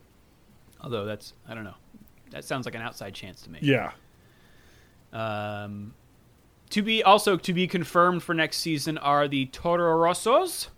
Although 0.81 1.05
that's 1.05 1.33
I 1.49 1.55
don't 1.55 1.65
know. 1.65 1.75
That 2.31 2.45
sounds 2.45 2.67
like 2.67 2.75
an 2.75 2.83
outside 2.83 3.15
chance 3.15 3.43
to 3.43 3.51
me. 3.51 3.61
Yeah. 3.63 3.93
Um, 5.13 5.95
to 6.71 6.83
be 6.83 7.03
also 7.03 7.37
to 7.37 7.53
be 7.53 7.67
confirmed 7.67 8.23
for 8.23 8.35
next 8.35 8.59
season 8.59 8.99
are 8.99 9.29
the 9.29 9.47
Toro 9.47 9.97
Rossos, 9.97 10.69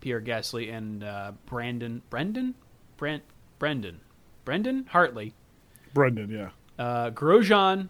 Pierre 0.00 0.20
Gasly 0.20 0.72
and 0.72 1.04
uh, 1.04 1.32
Brandon 1.46 2.02
Brendan 2.08 2.54
Brent 2.96 3.24
Brendan 3.58 4.00
Brendan 4.44 4.86
Hartley, 4.90 5.34
Brendan, 5.92 6.30
yeah. 6.30 6.50
Uh, 6.78 7.10
Grosjean, 7.10 7.88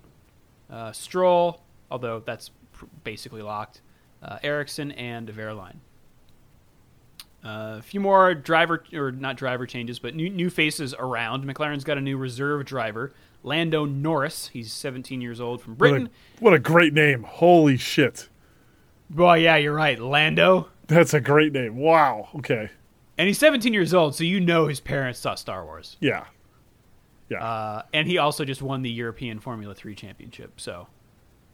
uh, 0.71 0.93
Stroll, 0.93 1.61
although 1.91 2.21
that's 2.25 2.51
pr- 2.73 2.87
basically 3.05 3.43
locked, 3.43 3.81
uh, 4.23 4.39
Ericsson 4.43 4.93
and 4.93 5.29
Wehrlein. 5.29 5.77
Uh, 7.45 7.77
a 7.79 7.83
few 7.83 7.99
more 7.99 8.35
driver 8.35 8.85
or 8.93 9.11
not 9.11 9.37
driver 9.37 9.67
changes, 9.67 9.99
but 9.99 10.15
new 10.15 10.31
new 10.31 10.49
faces 10.49 10.95
around. 10.97 11.45
McLaren's 11.45 11.83
got 11.83 11.99
a 11.99 12.01
new 12.01 12.17
reserve 12.17 12.65
driver, 12.65 13.13
Lando 13.43 13.85
Norris. 13.85 14.49
He's 14.53 14.73
17 14.73 15.21
years 15.21 15.41
old 15.41 15.61
from 15.61 15.73
What 15.73 15.79
Britain. 15.79 16.09
a, 16.39 16.45
what 16.45 16.55
a 16.55 16.61
great 16.61 16.93
name. 16.95 17.25
Holy 17.25 17.77
shit. 17.77 18.29
Well, 19.13 19.37
yeah, 19.37 19.57
you're 19.57 19.75
right, 19.75 19.99
Lando. 19.99 20.69
That's 20.87 21.15
a 21.15 21.21
great 21.21 21.53
name. 21.53 21.77
Wow. 21.77 22.29
Okay. 22.37 22.71
And 23.19 23.27
he's 23.27 23.39
17 23.39 23.75
years 23.75 23.93
old, 23.93 24.15
so 24.15 24.23
you 24.25 24.39
know 24.41 24.69
his 24.69 24.79
parents 24.81 25.19
saw 25.19 25.35
Star 25.35 25.65
Wars. 25.65 25.97
Yeah. 26.01 26.25
Yeah. 27.33 27.45
Uh, 27.45 27.83
and 27.93 28.07
he 28.07 28.19
also 28.19 28.45
just 28.45 28.63
won 28.63 28.83
the 28.83 28.91
European 28.91 29.41
Formula 29.41 29.75
3 29.75 29.95
championship. 29.95 30.61
So 30.61 30.87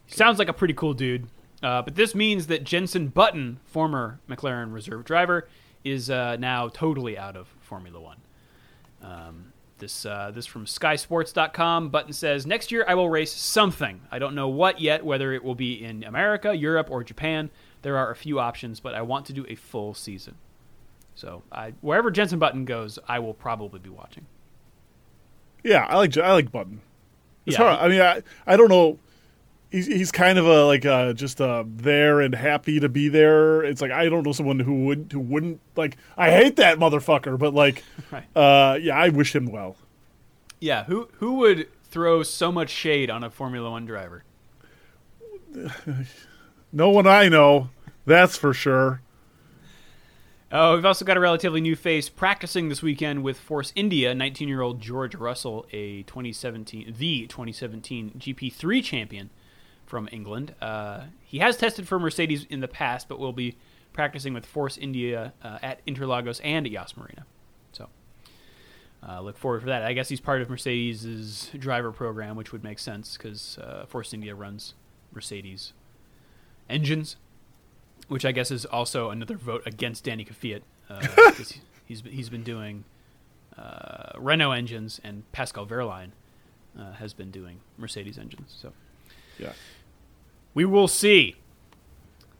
sounds 0.07 0.39
like 0.39 0.49
a 0.49 0.53
pretty 0.53 0.73
cool 0.73 0.93
dude. 0.93 1.27
Uh, 1.61 1.81
but 1.81 1.95
this 1.95 2.15
means 2.15 2.47
that 2.47 2.63
Jenson 2.63 3.07
Button, 3.07 3.59
former 3.65 4.19
McLaren 4.29 4.73
reserve 4.73 5.03
driver, 5.05 5.47
is 5.83 6.09
uh, 6.09 6.37
now 6.37 6.69
totally 6.69 7.17
out 7.17 7.35
of 7.35 7.47
Formula 7.61 7.99
One. 7.99 8.17
Um, 9.01 9.53
this 9.77 10.05
uh, 10.05 10.31
this 10.33 10.45
from 10.45 10.65
SkySports.com. 10.65 11.89
Button 11.89 12.13
says 12.13 12.45
next 12.45 12.71
year 12.71 12.85
I 12.87 12.95
will 12.95 13.09
race 13.09 13.33
something. 13.33 14.01
I 14.11 14.19
don't 14.19 14.35
know 14.35 14.49
what 14.49 14.79
yet, 14.81 15.05
whether 15.05 15.33
it 15.33 15.43
will 15.43 15.55
be 15.55 15.83
in 15.83 16.03
America, 16.03 16.53
Europe, 16.55 16.91
or 16.91 17.03
Japan. 17.03 17.49
There 17.81 17.97
are 17.97 18.11
a 18.11 18.15
few 18.15 18.39
options, 18.39 18.79
but 18.79 18.93
I 18.93 19.01
want 19.01 19.25
to 19.27 19.33
do 19.33 19.45
a 19.47 19.55
full 19.55 19.93
season. 19.93 20.35
So 21.15 21.43
I, 21.51 21.73
wherever 21.81 22.11
Jenson 22.11 22.39
Button 22.39 22.65
goes, 22.65 22.99
I 23.07 23.19
will 23.19 23.33
probably 23.33 23.79
be 23.79 23.89
watching. 23.89 24.25
Yeah. 25.63 25.85
I 25.87 25.97
like 25.97 26.17
I 26.17 26.33
like 26.33 26.51
Button. 26.51 26.81
It's 27.45 27.57
Yeah. 27.57 27.63
hard. 27.75 27.79
I 27.79 27.87
mean, 27.87 28.01
I 28.01 28.23
I 28.45 28.57
don't 28.57 28.69
know. 28.69 28.99
He's 29.71 29.85
he's 29.85 30.11
kind 30.11 30.39
of 30.39 30.47
a 30.47 30.65
like 30.65 30.85
uh 30.85 31.13
just 31.13 31.39
uh 31.39 31.63
there 31.67 32.21
and 32.21 32.33
happy 32.33 32.79
to 32.79 32.89
be 32.89 33.07
there. 33.07 33.63
It's 33.63 33.81
like 33.81 33.91
I 33.91 34.09
don't 34.09 34.25
know 34.25 34.31
someone 34.31 34.59
who 34.59 34.85
would 34.85 35.09
who 35.11 35.19
wouldn't 35.19 35.59
like. 35.75 35.97
I 36.17 36.31
hate 36.31 36.55
that 36.55 36.79
motherfucker, 36.79 37.37
but 37.37 37.53
like, 37.53 37.83
Right. 38.11 38.23
uh, 38.35 38.77
yeah, 38.81 38.95
I 38.97 39.09
wish 39.09 39.35
him 39.35 39.45
well. 39.45 39.75
Yeah, 40.59 40.85
who 40.85 41.07
who 41.19 41.33
would 41.35 41.67
throw 41.83 42.23
so 42.23 42.51
much 42.51 42.69
shade 42.69 43.09
on 43.11 43.23
a 43.23 43.29
Formula 43.29 43.69
One 43.69 43.85
driver? 43.85 44.23
No 46.71 46.89
one 46.91 47.07
I 47.07 47.29
know, 47.29 47.69
that's 48.05 48.37
for 48.37 48.53
sure. 48.53 49.01
Oh, 50.51 50.73
we've 50.73 50.85
also 50.85 51.05
got 51.05 51.15
a 51.15 51.19
relatively 51.19 51.61
new 51.61 51.75
face 51.75 52.09
practicing 52.09 52.69
this 52.69 52.81
weekend 52.81 53.23
with 53.23 53.37
Force 53.37 53.71
India. 53.75 54.15
19-year-old 54.15 54.81
George 54.81 55.13
Russell, 55.13 55.67
a 55.71 56.01
2017 56.03 56.95
the 56.97 57.27
2017 57.27 58.13
GP3 58.17 58.83
champion 58.83 59.29
from 59.85 60.09
England. 60.11 60.55
Uh, 60.59 61.01
he 61.21 61.37
has 61.37 61.55
tested 61.55 61.87
for 61.87 61.99
Mercedes 61.99 62.47
in 62.49 62.61
the 62.61 62.67
past, 62.67 63.07
but 63.07 63.19
will 63.19 63.31
be 63.31 63.57
practicing 63.93 64.33
with 64.33 64.43
Force 64.43 64.75
India 64.75 65.33
uh, 65.43 65.59
at 65.61 65.85
Interlagos 65.85 66.41
and 66.43 66.65
at 66.65 66.71
Yas 66.71 66.97
Marina. 66.97 67.27
So, 67.71 67.89
uh, 69.07 69.21
look 69.21 69.37
forward 69.37 69.61
for 69.61 69.67
that. 69.67 69.83
I 69.83 69.93
guess 69.93 70.09
he's 70.09 70.19
part 70.19 70.41
of 70.41 70.49
Mercedes' 70.49 71.51
driver 71.59 71.91
program, 71.91 72.35
which 72.35 72.51
would 72.51 72.63
make 72.63 72.79
sense 72.79 73.17
because 73.17 73.59
uh, 73.59 73.85
Force 73.85 74.15
India 74.15 74.33
runs 74.33 74.73
Mercedes 75.13 75.73
engines 76.67 77.17
which 78.09 78.25
I 78.25 78.31
guess 78.33 78.51
is 78.51 78.65
also 78.65 79.09
another 79.09 79.37
vote 79.37 79.63
against 79.65 80.03
Danny 80.03 80.25
Kvyat. 80.25 80.61
Uh, 80.89 81.31
he's 81.85 82.03
he's 82.05 82.29
been 82.29 82.43
doing 82.43 82.83
uh, 83.57 84.11
Renault 84.17 84.51
engines, 84.51 84.99
and 85.03 85.23
Pascal 85.31 85.65
Wehrlein 85.65 86.09
uh, 86.77 86.91
has 86.93 87.13
been 87.13 87.31
doing 87.31 87.61
Mercedes 87.77 88.17
engines. 88.17 88.53
So 88.61 88.73
Yeah, 89.37 89.53
we 90.53 90.65
will 90.65 90.87
see. 90.87 91.35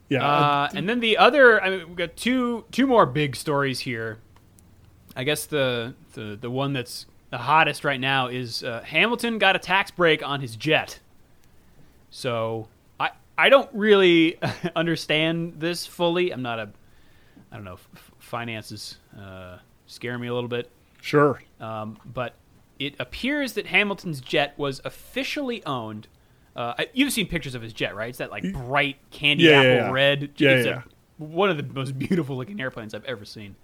yeah. 0.09 0.25
Uh, 0.27 0.69
and 0.75 0.89
then 0.89 0.99
the 0.99 1.17
other, 1.17 1.61
I 1.63 1.69
mean, 1.69 1.87
we've 1.87 1.95
got 1.97 2.15
two 2.17 2.65
two 2.71 2.85
more 2.87 3.05
big 3.05 3.35
stories 3.35 3.79
here. 3.81 4.19
I 5.15 5.23
guess 5.23 5.45
the 5.45 5.93
the 6.13 6.37
the 6.39 6.49
one 6.51 6.73
that's 6.73 7.05
the 7.29 7.37
hottest 7.37 7.83
right 7.83 7.99
now 7.99 8.27
is 8.27 8.63
uh, 8.63 8.81
Hamilton 8.83 9.37
got 9.37 9.55
a 9.55 9.59
tax 9.59 9.91
break 9.91 10.23
on 10.27 10.41
his 10.41 10.55
jet. 10.55 10.99
So 12.09 12.67
I 13.39 13.49
don't 13.49 13.69
really 13.73 14.37
understand 14.75 15.55
this 15.59 15.85
fully. 15.85 16.31
I'm 16.31 16.41
not 16.41 16.59
a, 16.59 16.69
I 17.51 17.55
don't 17.55 17.65
know, 17.65 17.73
f- 17.95 18.11
finances 18.19 18.97
uh, 19.19 19.57
scare 19.87 20.17
me 20.17 20.27
a 20.27 20.33
little 20.33 20.49
bit. 20.49 20.69
Sure. 21.01 21.41
Um, 21.59 21.97
but 22.05 22.33
it 22.79 22.95
appears 22.99 23.53
that 23.53 23.67
Hamilton's 23.67 24.21
jet 24.21 24.53
was 24.57 24.81
officially 24.85 25.63
owned. 25.65 26.07
Uh, 26.55 26.73
you've 26.93 27.13
seen 27.13 27.27
pictures 27.27 27.55
of 27.55 27.61
his 27.61 27.71
jet, 27.73 27.95
right? 27.95 28.09
It's 28.09 28.17
that 28.17 28.31
like 28.31 28.51
bright 28.51 28.97
candy 29.11 29.45
Yeah, 29.45 29.51
apple 29.59 29.71
yeah. 29.75 29.91
red. 29.91 30.29
Yeah, 30.37 30.49
it's 30.51 30.65
a- 30.65 30.69
yeah. 30.69 30.81
one 31.17 31.49
of 31.49 31.57
the 31.57 31.63
most 31.73 31.97
beautiful 31.99 32.35
looking 32.35 32.59
airplanes 32.59 32.93
I've 32.93 33.05
ever 33.05 33.23
seen. 33.25 33.55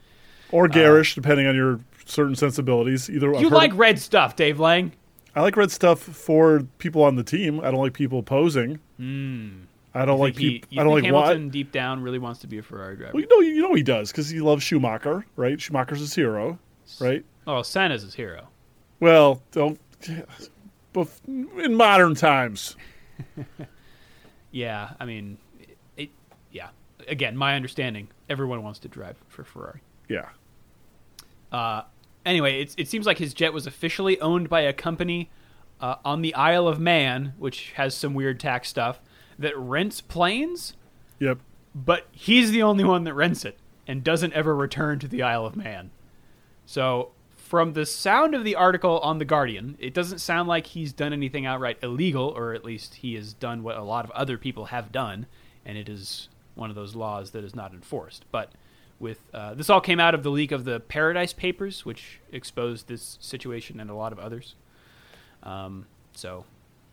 Or 0.51 0.67
garish, 0.67 1.15
depending 1.15 1.47
on 1.47 1.55
your 1.55 1.79
certain 2.05 2.35
sensibilities. 2.35 3.09
Either 3.09 3.33
I've 3.35 3.41
You 3.41 3.49
heard- 3.49 3.55
like 3.55 3.71
red 3.75 3.99
stuff, 3.99 4.35
Dave 4.35 4.59
Lang? 4.59 4.93
I 5.35 5.41
like 5.41 5.57
red 5.57 5.69
stuff 5.71 5.99
for 5.99 6.61
people 6.77 7.03
on 7.03 7.15
the 7.15 7.23
team. 7.23 7.59
I 7.59 7.71
don't 7.71 7.81
like 7.81 7.93
people 7.93 8.23
posing. 8.23 8.79
I 8.97 10.05
don't 10.05 10.19
like 10.19 10.35
people. 10.35 10.69
I 10.79 10.83
don't 10.83 10.93
like 10.93 11.03
think 11.03 11.13
what. 11.13 11.51
Deep 11.51 11.71
down 11.71 12.01
really 12.01 12.19
wants 12.19 12.39
to 12.41 12.47
be 12.47 12.57
a 12.57 12.63
Ferrari 12.63 12.95
driver. 12.95 13.11
Well, 13.13 13.21
you 13.21 13.27
know, 13.29 13.39
you 13.39 13.61
know 13.61 13.73
he 13.73 13.83
does 13.83 14.11
because 14.11 14.29
he 14.29 14.39
loves 14.39 14.63
Schumacher, 14.63 15.25
right? 15.35 15.59
Schumacher's 15.59 15.99
his 15.99 16.15
hero, 16.15 16.57
right? 16.99 17.23
Oh, 17.47 17.61
Senna's 17.61 18.01
his 18.01 18.13
hero. 18.13 18.47
Well, 18.99 19.41
don't. 19.51 19.79
But 20.93 21.07
in 21.27 21.75
modern 21.75 22.15
times, 22.15 22.75
Yeah, 24.51 24.91
I 24.99 25.05
mean, 25.05 25.37
it, 25.59 25.77
it, 25.97 26.09
yeah. 26.51 26.69
Again, 27.09 27.35
my 27.35 27.55
understanding, 27.55 28.07
everyone 28.29 28.63
wants 28.63 28.79
to 28.79 28.87
drive 28.87 29.17
for 29.27 29.43
Ferrari. 29.43 29.81
yeah. 30.07 30.29
Uh, 31.51 31.83
anyway, 32.25 32.61
it's, 32.61 32.75
it 32.77 32.88
seems 32.88 33.05
like 33.05 33.17
his 33.17 33.33
jet 33.33 33.53
was 33.53 33.67
officially 33.67 34.19
owned 34.19 34.49
by 34.49 34.61
a 34.61 34.73
company 34.73 35.29
uh, 35.81 35.95
on 36.03 36.21
the 36.21 36.33
Isle 36.35 36.67
of 36.67 36.79
Man, 36.79 37.33
which 37.38 37.71
has 37.73 37.95
some 37.95 38.13
weird 38.13 38.39
tax 38.39 38.69
stuff, 38.69 38.99
that 39.38 39.57
rents 39.57 40.01
planes, 40.01 40.73
Yep. 41.19 41.39
but 41.73 42.07
he's 42.11 42.51
the 42.51 42.63
only 42.63 42.83
one 42.83 43.03
that 43.03 43.13
rents 43.13 43.43
it 43.45 43.57
and 43.88 44.03
doesn't 44.03 44.33
ever 44.33 44.55
return 44.55 44.99
to 44.99 45.07
the 45.07 45.21
Isle 45.21 45.45
of 45.45 45.55
Man. 45.55 45.91
So, 46.65 47.11
from 47.35 47.73
the 47.73 47.85
sound 47.85 48.33
of 48.33 48.43
the 48.43 48.55
article 48.55 48.97
on 48.99 49.19
The 49.19 49.25
Guardian, 49.25 49.77
it 49.79 49.93
doesn't 49.93 50.17
sound 50.17 50.49
like 50.49 50.65
he's 50.67 50.91
done 50.91 51.13
anything 51.13 51.45
outright 51.45 51.77
illegal, 51.83 52.33
or 52.35 52.53
at 52.55 52.65
least 52.65 52.95
he 52.95 53.13
has 53.15 53.33
done 53.33 53.61
what 53.61 53.77
a 53.77 53.83
lot 53.83 54.03
of 54.03 54.09
other 54.11 54.38
people 54.38 54.65
have 54.65 54.91
done, 54.91 55.27
and 55.63 55.77
it 55.77 55.88
is 55.88 56.27
one 56.55 56.71
of 56.71 56.75
those 56.75 56.95
laws 56.95 57.31
that 57.31 57.43
is 57.43 57.53
not 57.55 57.71
enforced. 57.71 58.25
But 58.31 58.51
with 58.99 59.19
uh, 59.34 59.53
this 59.53 59.69
all 59.69 59.81
came 59.81 59.99
out 59.99 60.15
of 60.15 60.23
the 60.23 60.31
leak 60.31 60.51
of 60.51 60.65
the 60.65 60.79
Paradise 60.79 61.34
Papers, 61.34 61.86
which 61.86 62.19
exposed 62.31 62.88
this 62.88 63.17
situation 63.21 63.79
and 63.79 63.89
a 63.89 63.95
lot 63.95 64.12
of 64.12 64.19
others. 64.19 64.55
Um, 65.43 65.86
so, 66.13 66.45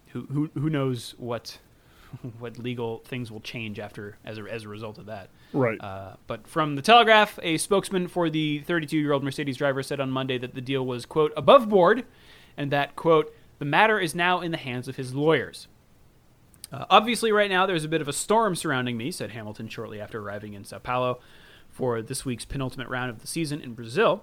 who 0.08 0.26
who 0.26 0.50
who 0.54 0.68
knows 0.68 1.14
what 1.18 1.58
what 2.38 2.58
legal 2.58 2.98
things 3.04 3.30
will 3.30 3.40
change 3.40 3.78
after 3.78 4.16
as 4.24 4.38
a, 4.38 4.42
as 4.42 4.64
a 4.64 4.68
result 4.68 4.98
of 4.98 5.06
that? 5.06 5.28
Right. 5.52 5.80
Uh, 5.80 6.14
but 6.26 6.46
from 6.46 6.76
the 6.76 6.82
Telegraph, 6.82 7.38
a 7.42 7.58
spokesman 7.58 8.08
for 8.08 8.30
the 8.30 8.60
32 8.60 8.98
year 8.98 9.12
old 9.12 9.22
Mercedes 9.22 9.56
driver 9.56 9.82
said 9.82 10.00
on 10.00 10.10
Monday 10.10 10.38
that 10.38 10.54
the 10.54 10.60
deal 10.60 10.84
was, 10.84 11.06
quote, 11.06 11.32
above 11.36 11.68
board, 11.68 12.04
and 12.56 12.70
that, 12.72 12.96
quote, 12.96 13.34
the 13.58 13.64
matter 13.64 14.00
is 14.00 14.14
now 14.14 14.40
in 14.40 14.50
the 14.50 14.56
hands 14.58 14.88
of 14.88 14.96
his 14.96 15.14
lawyers. 15.14 15.68
Uh, 16.72 16.86
obviously, 16.88 17.30
right 17.30 17.50
now, 17.50 17.66
there's 17.66 17.84
a 17.84 17.88
bit 17.88 18.00
of 18.00 18.08
a 18.08 18.12
storm 18.12 18.56
surrounding 18.56 18.96
me, 18.96 19.10
said 19.10 19.30
Hamilton 19.30 19.68
shortly 19.68 20.00
after 20.00 20.20
arriving 20.20 20.54
in 20.54 20.64
Sao 20.64 20.78
Paulo 20.78 21.20
for 21.72 22.00
this 22.02 22.24
week's 22.24 22.44
penultimate 22.44 22.88
round 22.88 23.10
of 23.10 23.20
the 23.20 23.26
season 23.26 23.60
in 23.60 23.74
Brazil. 23.74 24.22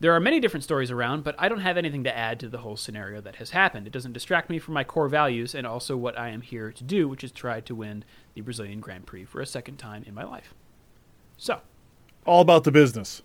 There 0.00 0.14
are 0.14 0.20
many 0.20 0.40
different 0.40 0.64
stories 0.64 0.90
around, 0.90 1.24
but 1.24 1.34
I 1.38 1.48
don't 1.48 1.60
have 1.60 1.76
anything 1.76 2.04
to 2.04 2.16
add 2.16 2.40
to 2.40 2.48
the 2.48 2.58
whole 2.58 2.76
scenario 2.76 3.20
that 3.20 3.36
has 3.36 3.50
happened. 3.50 3.86
It 3.86 3.92
doesn't 3.92 4.12
distract 4.14 4.48
me 4.50 4.58
from 4.58 4.74
my 4.74 4.82
core 4.82 5.08
values 5.08 5.54
and 5.54 5.66
also 5.66 5.96
what 5.96 6.18
I 6.18 6.30
am 6.30 6.40
here 6.40 6.72
to 6.72 6.84
do, 6.84 7.06
which 7.06 7.22
is 7.22 7.30
try 7.32 7.60
to 7.60 7.74
win 7.74 8.04
the 8.34 8.40
Brazilian 8.40 8.80
Grand 8.80 9.06
Prix 9.06 9.24
for 9.26 9.40
a 9.40 9.46
second 9.46 9.76
time 9.76 10.02
in 10.06 10.14
my 10.14 10.24
life. 10.24 10.54
So, 11.36 11.60
All 12.26 12.40
about 12.40 12.64
the 12.64 12.72
business. 12.72 13.22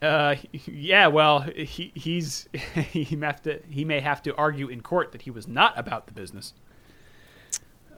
uh, 0.00 0.36
yeah, 0.66 1.08
well, 1.08 1.40
he 1.40 1.90
he's 1.94 2.48
he 2.92 3.16
may 3.16 3.26
have 3.26 3.42
to 3.42 3.60
he 3.68 3.84
may 3.84 4.00
have 4.00 4.22
to 4.22 4.34
argue 4.36 4.68
in 4.68 4.80
court 4.80 5.10
that 5.12 5.22
he 5.22 5.30
was 5.30 5.48
not 5.48 5.76
about 5.76 6.06
the 6.06 6.12
business. 6.12 6.54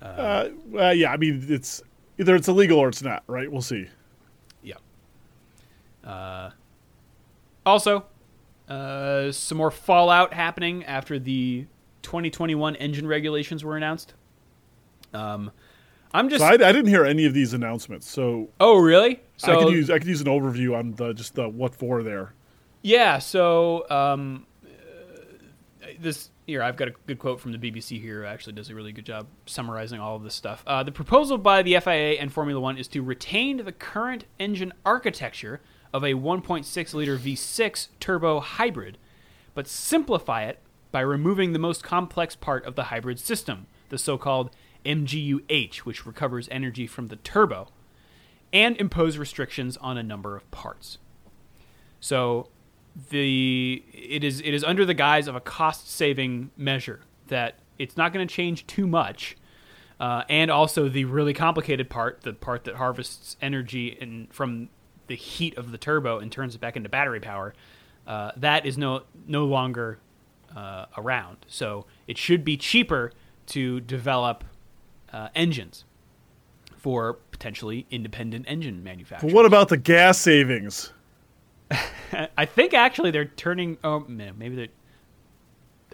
Uh, 0.00 0.48
well, 0.66 0.94
yeah. 0.94 1.12
I 1.12 1.16
mean, 1.16 1.44
it's 1.48 1.82
either 2.18 2.34
it's 2.34 2.48
illegal 2.48 2.78
or 2.78 2.88
it's 2.88 3.02
not. 3.02 3.22
Right. 3.26 3.50
We'll 3.50 3.62
see. 3.62 3.88
Uh, 6.06 6.50
also, 7.66 8.06
uh, 8.68 9.32
some 9.32 9.58
more 9.58 9.70
fallout 9.70 10.32
happening 10.32 10.84
after 10.84 11.18
the 11.18 11.66
2021 12.02 12.76
engine 12.76 13.06
regulations 13.06 13.64
were 13.64 13.76
announced. 13.76 14.14
Um, 15.12 15.50
I'm 16.12 16.28
just. 16.28 16.40
So 16.40 16.46
I, 16.46 16.52
I 16.52 16.56
didn't 16.56 16.86
hear 16.86 17.04
any 17.04 17.26
of 17.26 17.34
these 17.34 17.52
announcements. 17.52 18.08
So, 18.08 18.48
oh, 18.60 18.78
really? 18.78 19.20
So 19.36 19.52
I 19.52 19.64
could 19.64 19.72
use 19.72 19.90
I 19.90 19.98
could 19.98 20.08
use 20.08 20.20
an 20.20 20.28
overview 20.28 20.78
on 20.78 20.92
the 20.92 21.12
just 21.12 21.34
the 21.34 21.48
what 21.48 21.74
for 21.74 22.02
there. 22.02 22.32
Yeah, 22.82 23.18
so 23.18 23.84
um, 23.90 24.46
uh, 24.64 25.88
this 25.98 26.30
here 26.46 26.62
I've 26.62 26.76
got 26.76 26.88
a 26.88 26.92
good 27.06 27.18
quote 27.18 27.40
from 27.40 27.52
the 27.52 27.58
BBC 27.58 28.00
here. 28.00 28.22
Who 28.22 28.26
actually, 28.26 28.52
does 28.54 28.70
a 28.70 28.74
really 28.74 28.92
good 28.92 29.04
job 29.04 29.26
summarizing 29.46 30.00
all 30.00 30.16
of 30.16 30.22
this 30.22 30.34
stuff. 30.34 30.62
Uh, 30.66 30.82
the 30.82 30.92
proposal 30.92 31.36
by 31.36 31.62
the 31.62 31.78
FIA 31.80 32.12
and 32.20 32.32
Formula 32.32 32.60
One 32.60 32.78
is 32.78 32.88
to 32.88 33.02
retain 33.02 33.58
the 33.64 33.72
current 33.72 34.24
engine 34.38 34.72
architecture 34.84 35.60
of 35.96 36.04
a 36.04 36.12
1.6 36.12 36.94
liter 36.94 37.16
V6 37.16 37.88
turbo 38.00 38.40
hybrid, 38.40 38.98
but 39.54 39.66
simplify 39.66 40.44
it 40.44 40.58
by 40.92 41.00
removing 41.00 41.54
the 41.54 41.58
most 41.58 41.82
complex 41.82 42.36
part 42.36 42.66
of 42.66 42.74
the 42.74 42.84
hybrid 42.84 43.18
system, 43.18 43.66
the 43.88 43.96
so-called 43.96 44.50
MGU-H, 44.84 45.86
which 45.86 46.04
recovers 46.04 46.50
energy 46.50 46.86
from 46.86 47.08
the 47.08 47.16
turbo, 47.16 47.68
and 48.52 48.76
impose 48.76 49.16
restrictions 49.16 49.78
on 49.78 49.96
a 49.96 50.02
number 50.02 50.36
of 50.36 50.48
parts. 50.50 50.98
So 51.98 52.50
the 53.10 53.82
it 53.92 54.22
is 54.22 54.40
it 54.40 54.52
is 54.52 54.62
under 54.64 54.84
the 54.84 54.94
guise 54.94 55.28
of 55.28 55.34
a 55.34 55.40
cost 55.40 55.90
saving 55.90 56.50
measure 56.58 57.00
that 57.28 57.58
it's 57.78 57.96
not 57.96 58.12
going 58.12 58.26
to 58.26 58.32
change 58.32 58.66
too 58.66 58.86
much. 58.86 59.36
Uh, 59.98 60.24
and 60.28 60.50
also 60.50 60.90
the 60.90 61.06
really 61.06 61.32
complicated 61.32 61.88
part, 61.88 62.20
the 62.20 62.34
part 62.34 62.64
that 62.64 62.74
harvests 62.74 63.38
energy 63.40 63.96
in, 63.98 64.26
from 64.30 64.68
the 65.06 65.16
heat 65.16 65.56
of 65.56 65.72
the 65.72 65.78
turbo 65.78 66.18
and 66.18 66.30
turns 66.30 66.54
it 66.54 66.60
back 66.60 66.76
into 66.76 66.88
battery 66.88 67.20
power, 67.20 67.54
uh, 68.06 68.32
that 68.36 68.66
is 68.66 68.76
no 68.78 69.02
no 69.26 69.44
longer 69.44 69.98
uh, 70.54 70.86
around. 70.96 71.38
So 71.46 71.86
it 72.06 72.18
should 72.18 72.44
be 72.44 72.56
cheaper 72.56 73.12
to 73.46 73.80
develop 73.80 74.44
uh, 75.12 75.28
engines 75.34 75.84
for 76.76 77.14
potentially 77.30 77.86
independent 77.90 78.46
engine 78.48 78.82
manufacturers. 78.82 79.32
But 79.32 79.36
what 79.36 79.46
about 79.46 79.68
the 79.68 79.76
gas 79.76 80.18
savings? 80.18 80.92
I 82.36 82.44
think 82.44 82.74
actually 82.74 83.10
they're 83.10 83.24
turning. 83.24 83.78
Oh, 83.82 84.00
man, 84.00 84.34
maybe 84.38 84.56
they're. 84.56 84.68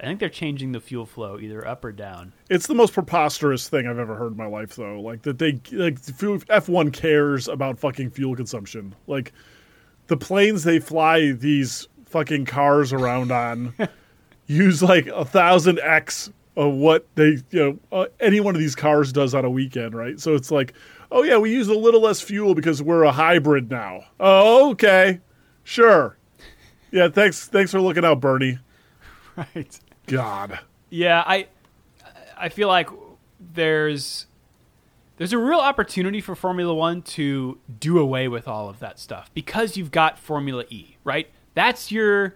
I 0.01 0.07
think 0.07 0.21
they're 0.21 0.29
changing 0.29 0.73
the 0.73 0.81
fuel 0.81 1.05
flow 1.05 1.39
either 1.39 1.67
up 1.67 1.85
or 1.85 1.93
down. 1.93 2.33
It's 2.49 2.67
the 2.67 2.75
most 2.75 2.95
preposterous 2.95 3.69
thing 3.69 3.87
I've 3.87 3.99
ever 3.99 4.17
heard 4.17 4.33
in 4.33 4.39
my 4.39 4.47
life, 4.47 4.75
though. 4.75 5.01
Like 5.01 5.23
that 5.23 5.39
they 5.39 5.61
like 5.73 5.99
F 6.49 6.69
one 6.69 6.91
cares 6.91 7.47
about 7.47 7.79
fucking 7.79 8.11
fuel 8.11 8.35
consumption. 8.35 8.95
Like 9.07 9.33
the 10.07 10.17
planes 10.17 10.65
they 10.65 10.79
fly 10.79 11.33
these 11.33 11.89
fucking 12.07 12.47
cars 12.47 12.93
around 12.93 13.33
on 13.33 13.75
use 14.47 14.83
like 14.83 15.07
a 15.07 15.25
thousand 15.25 15.81
x 15.81 16.31
of 16.57 16.75
what 16.75 17.07
they 17.15 17.39
you 17.51 17.59
know 17.61 17.79
uh, 17.93 18.07
any 18.21 18.41
one 18.41 18.55
of 18.55 18.61
these 18.61 18.75
cars 18.75 19.13
does 19.13 19.35
on 19.35 19.45
a 19.45 19.51
weekend, 19.51 19.95
right? 19.95 20.19
So 20.19 20.35
it's 20.35 20.51
like, 20.51 20.73
oh 21.11 21.23
yeah, 21.23 21.37
we 21.37 21.53
use 21.53 21.69
a 21.69 21.75
little 21.75 22.01
less 22.01 22.21
fuel 22.21 22.55
because 22.55 22.83
we're 22.83 23.05
a 23.05 23.13
hybrid 23.13 23.71
now. 23.71 24.05
Oh 24.19 24.71
okay, 24.71 25.21
sure. 25.65 26.17
Yeah, 26.91 27.09
thanks. 27.09 27.47
Thanks 27.47 27.71
for 27.71 27.81
looking 27.81 28.05
out, 28.05 28.21
Bernie. 28.21 28.59
Right. 29.55 29.81
God. 30.07 30.61
Yeah, 30.91 31.23
I. 31.27 31.47
I 32.37 32.49
feel 32.49 32.67
like 32.69 32.89
there's 33.39 34.27
there's 35.17 35.33
a 35.33 35.39
real 35.39 35.61
opportunity 35.61 36.21
for 36.21 36.35
Formula 36.35 36.75
One 36.75 37.03
to 37.03 37.59
do 37.79 37.99
away 37.99 38.27
with 38.27 38.49
all 38.49 38.69
of 38.69 38.81
that 38.81 38.99
stuff 38.99 39.31
because 39.35 39.77
you've 39.77 39.93
got 39.93 40.19
Formula 40.19 40.65
E, 40.69 40.97
right? 41.05 41.29
That's 41.55 41.93
your 41.93 42.35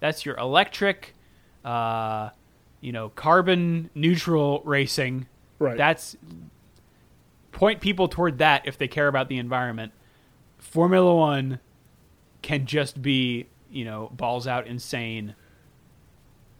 that's 0.00 0.26
your 0.26 0.36
electric, 0.36 1.14
uh, 1.64 2.30
you 2.82 2.92
know, 2.92 3.08
carbon 3.10 3.88
neutral 3.94 4.60
racing. 4.64 5.26
Right. 5.58 5.78
That's 5.78 6.16
point 7.52 7.80
people 7.80 8.08
toward 8.08 8.36
that 8.38 8.66
if 8.66 8.76
they 8.76 8.88
care 8.88 9.08
about 9.08 9.28
the 9.28 9.38
environment. 9.38 9.92
Formula 10.58 11.14
One 11.14 11.60
can 12.42 12.66
just 12.66 13.00
be, 13.00 13.46
you 13.70 13.86
know, 13.86 14.10
balls 14.12 14.46
out 14.46 14.66
insane. 14.66 15.34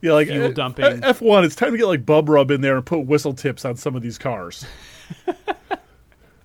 Yeah, 0.06 0.12
like 0.12 0.28
fuel 0.28 0.52
dumping. 0.52 1.02
F 1.02 1.20
one. 1.20 1.44
It's 1.44 1.56
time 1.56 1.72
to 1.72 1.78
get 1.78 1.86
like 1.86 2.06
bub 2.06 2.28
rub 2.28 2.52
in 2.52 2.60
there 2.60 2.76
and 2.76 2.86
put 2.86 3.00
whistle 3.00 3.34
tips 3.34 3.64
on 3.64 3.74
some 3.74 3.96
of 3.96 4.02
these 4.02 4.18
cars. 4.18 4.64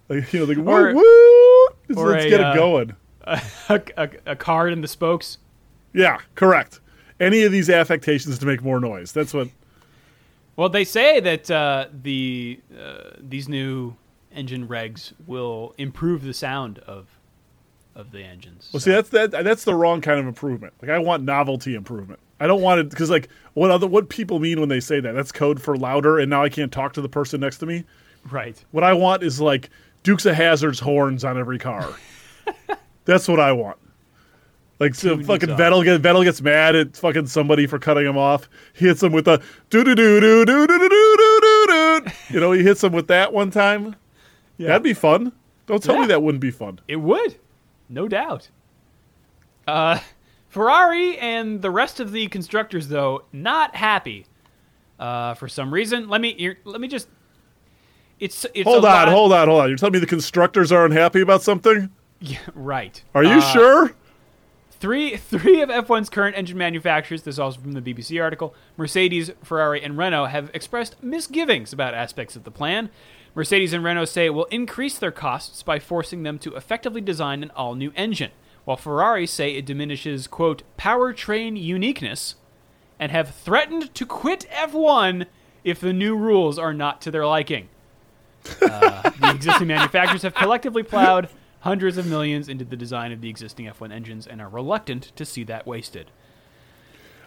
like 0.10 0.34
you 0.34 0.40
know, 0.40 0.46
like 0.46 0.58
woo 0.58 0.96
woo. 0.96 1.68
Let's, 1.88 2.02
let's 2.02 2.26
a, 2.26 2.30
get 2.30 2.42
uh, 2.42 2.52
it 2.52 2.56
going. 2.56 2.96
A, 3.24 3.40
a, 3.70 4.10
a 4.26 4.36
card 4.36 4.74
in 4.74 4.82
the 4.82 4.88
spokes. 4.88 5.38
Yeah, 5.94 6.18
correct. 6.34 6.80
Any 7.20 7.44
of 7.44 7.52
these 7.52 7.70
affectations 7.70 8.40
to 8.40 8.48
make 8.48 8.64
more 8.64 8.80
noise. 8.80 9.12
That's 9.12 9.32
what. 9.32 9.48
Well, 10.56 10.70
they 10.70 10.84
say 10.84 11.20
that 11.20 11.52
uh, 11.52 11.86
the 12.02 12.60
uh, 12.76 13.12
these 13.20 13.48
new 13.48 13.96
engine 14.34 14.68
regs 14.68 15.14
will 15.28 15.76
improve 15.78 16.24
the 16.24 16.34
sound 16.34 16.80
of 16.80 17.20
of 17.96 18.12
the 18.12 18.24
engines. 18.24 18.72
Well, 18.74 18.80
So- 18.80 18.86
see, 18.86 18.92
that's 18.92 19.10
that. 19.10 19.44
That's 19.44 19.66
the 19.66 19.76
wrong 19.76 20.02
kind 20.02 20.20
of 20.20 20.26
improvement. 20.26 20.74
Like, 20.82 20.90
I 20.90 20.98
want 20.98 21.22
novelty 21.22 21.76
improvement. 21.76 22.20
I 22.42 22.48
don't 22.48 22.62
want 22.62 22.80
it 22.82 22.90
because, 22.90 23.10
like, 23.10 23.30
what 23.54 23.70
other 23.72 23.86
what 23.88 24.10
people 24.10 24.40
mean 24.40 24.60
when 24.60 24.70
they 24.70 24.80
say 24.80 25.00
that? 25.00 25.14
That's 25.14 25.32
code 25.32 25.62
for 25.62 25.78
louder, 25.78 26.20
and 26.20 26.30
now 26.30 26.44
I 26.44 26.50
can't 26.50 26.72
talk 26.72 26.94
to 26.94 27.02
the 27.02 27.10
person 27.10 27.40
next 27.40 27.60
to 27.60 27.66
me. 27.66 27.84
right. 28.32 28.62
What 28.72 28.84
I 28.84 28.94
want 28.94 29.22
is 29.24 29.40
like 29.40 29.70
Dukes 30.04 30.26
of 30.26 30.36
Hazzard's 30.36 30.80
horns 30.80 31.24
on 31.24 31.38
every 31.38 31.60
car. 31.60 31.88
that's 33.06 33.28
what 33.28 33.40
I 33.40 33.52
want. 33.52 33.78
Like, 34.80 34.96
so 34.96 35.22
fucking 35.22 35.50
Vettel, 35.50 35.84
get, 35.84 36.02
Vettel 36.02 36.24
gets 36.24 36.42
mad 36.42 36.76
at 36.76 36.98
fucking 36.98 37.28
somebody 37.28 37.68
for 37.68 37.78
cutting 37.78 38.06
him 38.08 38.18
off. 38.18 38.50
He 38.74 38.88
hits 38.88 39.04
him 39.04 39.12
with 39.12 39.28
a 39.28 39.40
do 39.70 39.84
do 39.84 39.94
do 39.94 40.20
do 40.20 40.44
do 40.44 40.68
do 40.68 40.78
do 40.80 40.90
do 40.90 41.40
do 41.42 41.68
do. 41.68 42.12
You 42.34 42.40
know, 42.40 42.52
he 42.52 42.64
hits 42.64 42.84
him 42.84 42.92
with 42.92 43.08
that 43.08 43.32
one 43.32 43.52
time. 43.52 43.96
Yeah. 44.58 44.70
That'd 44.70 44.82
be 44.84 44.96
fun. 44.96 45.34
Don't 45.68 45.84
tell 45.84 45.94
Yeah. 45.96 46.02
me 46.02 46.08
that 46.08 46.24
wouldn't 46.24 46.42
be 46.42 46.50
fun. 46.50 46.80
It 46.88 46.96
would, 46.96 47.36
no 47.90 48.08
doubt. 48.08 48.50
Uh, 49.68 50.00
Ferrari 50.52 51.18
and 51.18 51.62
the 51.62 51.72
rest 51.72 52.00
of 52.02 52.12
the 52.12 52.28
constructors, 52.28 52.90
though, 52.90 53.24
not 53.32 53.74
happy. 53.76 54.26
Uh, 55.00 55.34
for 55.34 55.48
some 55.48 55.74
reason, 55.74 56.10
let 56.10 56.20
me 56.22 56.56
let 56.66 56.80
me 56.82 56.88
just. 56.90 57.08
It's 58.20 58.46
it's 58.54 58.68
Hold 58.68 58.84
on, 58.86 58.92
lot- 58.92 59.08
hold 59.08 59.34
on, 59.34 59.48
hold 59.48 59.62
on. 59.62 59.70
You're 59.70 59.78
telling 59.78 59.94
me 59.94 60.00
the 60.00 60.06
constructors 60.06 60.72
are 60.72 60.86
unhappy 60.86 61.22
about 61.22 61.42
something? 61.42 61.90
Yeah, 62.20 62.38
right. 62.54 63.02
Are 63.16 63.24
you 63.24 63.38
Uh, 63.38 63.42
sure? 63.42 63.92
Three 64.72 65.16
three 65.16 65.62
of 65.62 65.70
F1's 65.70 66.10
current 66.10 66.38
engine 66.38 66.58
manufacturers, 66.58 67.24
this 67.24 67.36
is 67.36 67.40
also 67.40 67.62
from 67.62 67.72
the 67.72 67.82
BBC 67.82 68.22
article, 68.22 68.54
Mercedes, 68.78 69.32
Ferrari, 69.44 69.82
and 69.82 69.98
Renault 69.98 70.26
have 70.26 70.52
expressed 70.54 71.02
misgivings 71.02 71.72
about 71.72 71.94
aspects 71.94 72.36
of 72.36 72.44
the 72.44 72.52
plan. 72.52 72.90
Mercedes 73.34 73.72
and 73.74 73.84
Renault 73.86 74.06
say 74.06 74.26
it 74.26 74.32
will 74.36 74.46
increase 74.46 74.98
their 75.00 75.12
costs 75.12 75.64
by 75.64 75.80
forcing 75.80 76.24
them 76.24 76.38
to 76.40 76.54
effectively 76.56 77.00
design 77.00 77.42
an 77.42 77.52
all-new 77.56 77.94
engine, 77.96 78.32
while 78.66 78.78
Ferrari 78.78 79.26
say 79.28 79.56
it 79.56 79.66
diminishes 79.66 80.28
quote 80.28 80.64
powertrain 80.78 81.62
uniqueness 81.62 82.36
and 83.00 83.12
have 83.12 83.34
threatened 83.34 83.94
to 83.96 84.06
quit 84.06 84.46
F1 84.52 85.26
if 85.64 85.80
the 85.80 85.94
new 85.94 86.16
rules 86.16 86.60
are 86.60 86.74
not 86.74 87.02
to 87.02 87.12
their 87.12 87.26
liking. 87.26 87.70
Uh, 88.62 89.10
the 89.10 89.32
existing 89.36 89.68
manufacturers 89.68 90.22
have 90.22 90.34
collectively 90.34 90.84
plowed 90.84 91.30
hundreds 91.62 91.98
of 91.98 92.08
millions 92.08 92.50
into 92.50 92.66
the 92.66 92.76
design 92.76 93.12
of 93.12 93.22
the 93.22 93.30
existing 93.30 93.66
F1 93.68 93.92
engines 93.92 94.26
and 94.28 94.42
are 94.42 94.50
reluctant 94.50 95.12
to 95.16 95.26
see 95.26 95.44
that 95.44 95.68
wasted. 95.68 96.12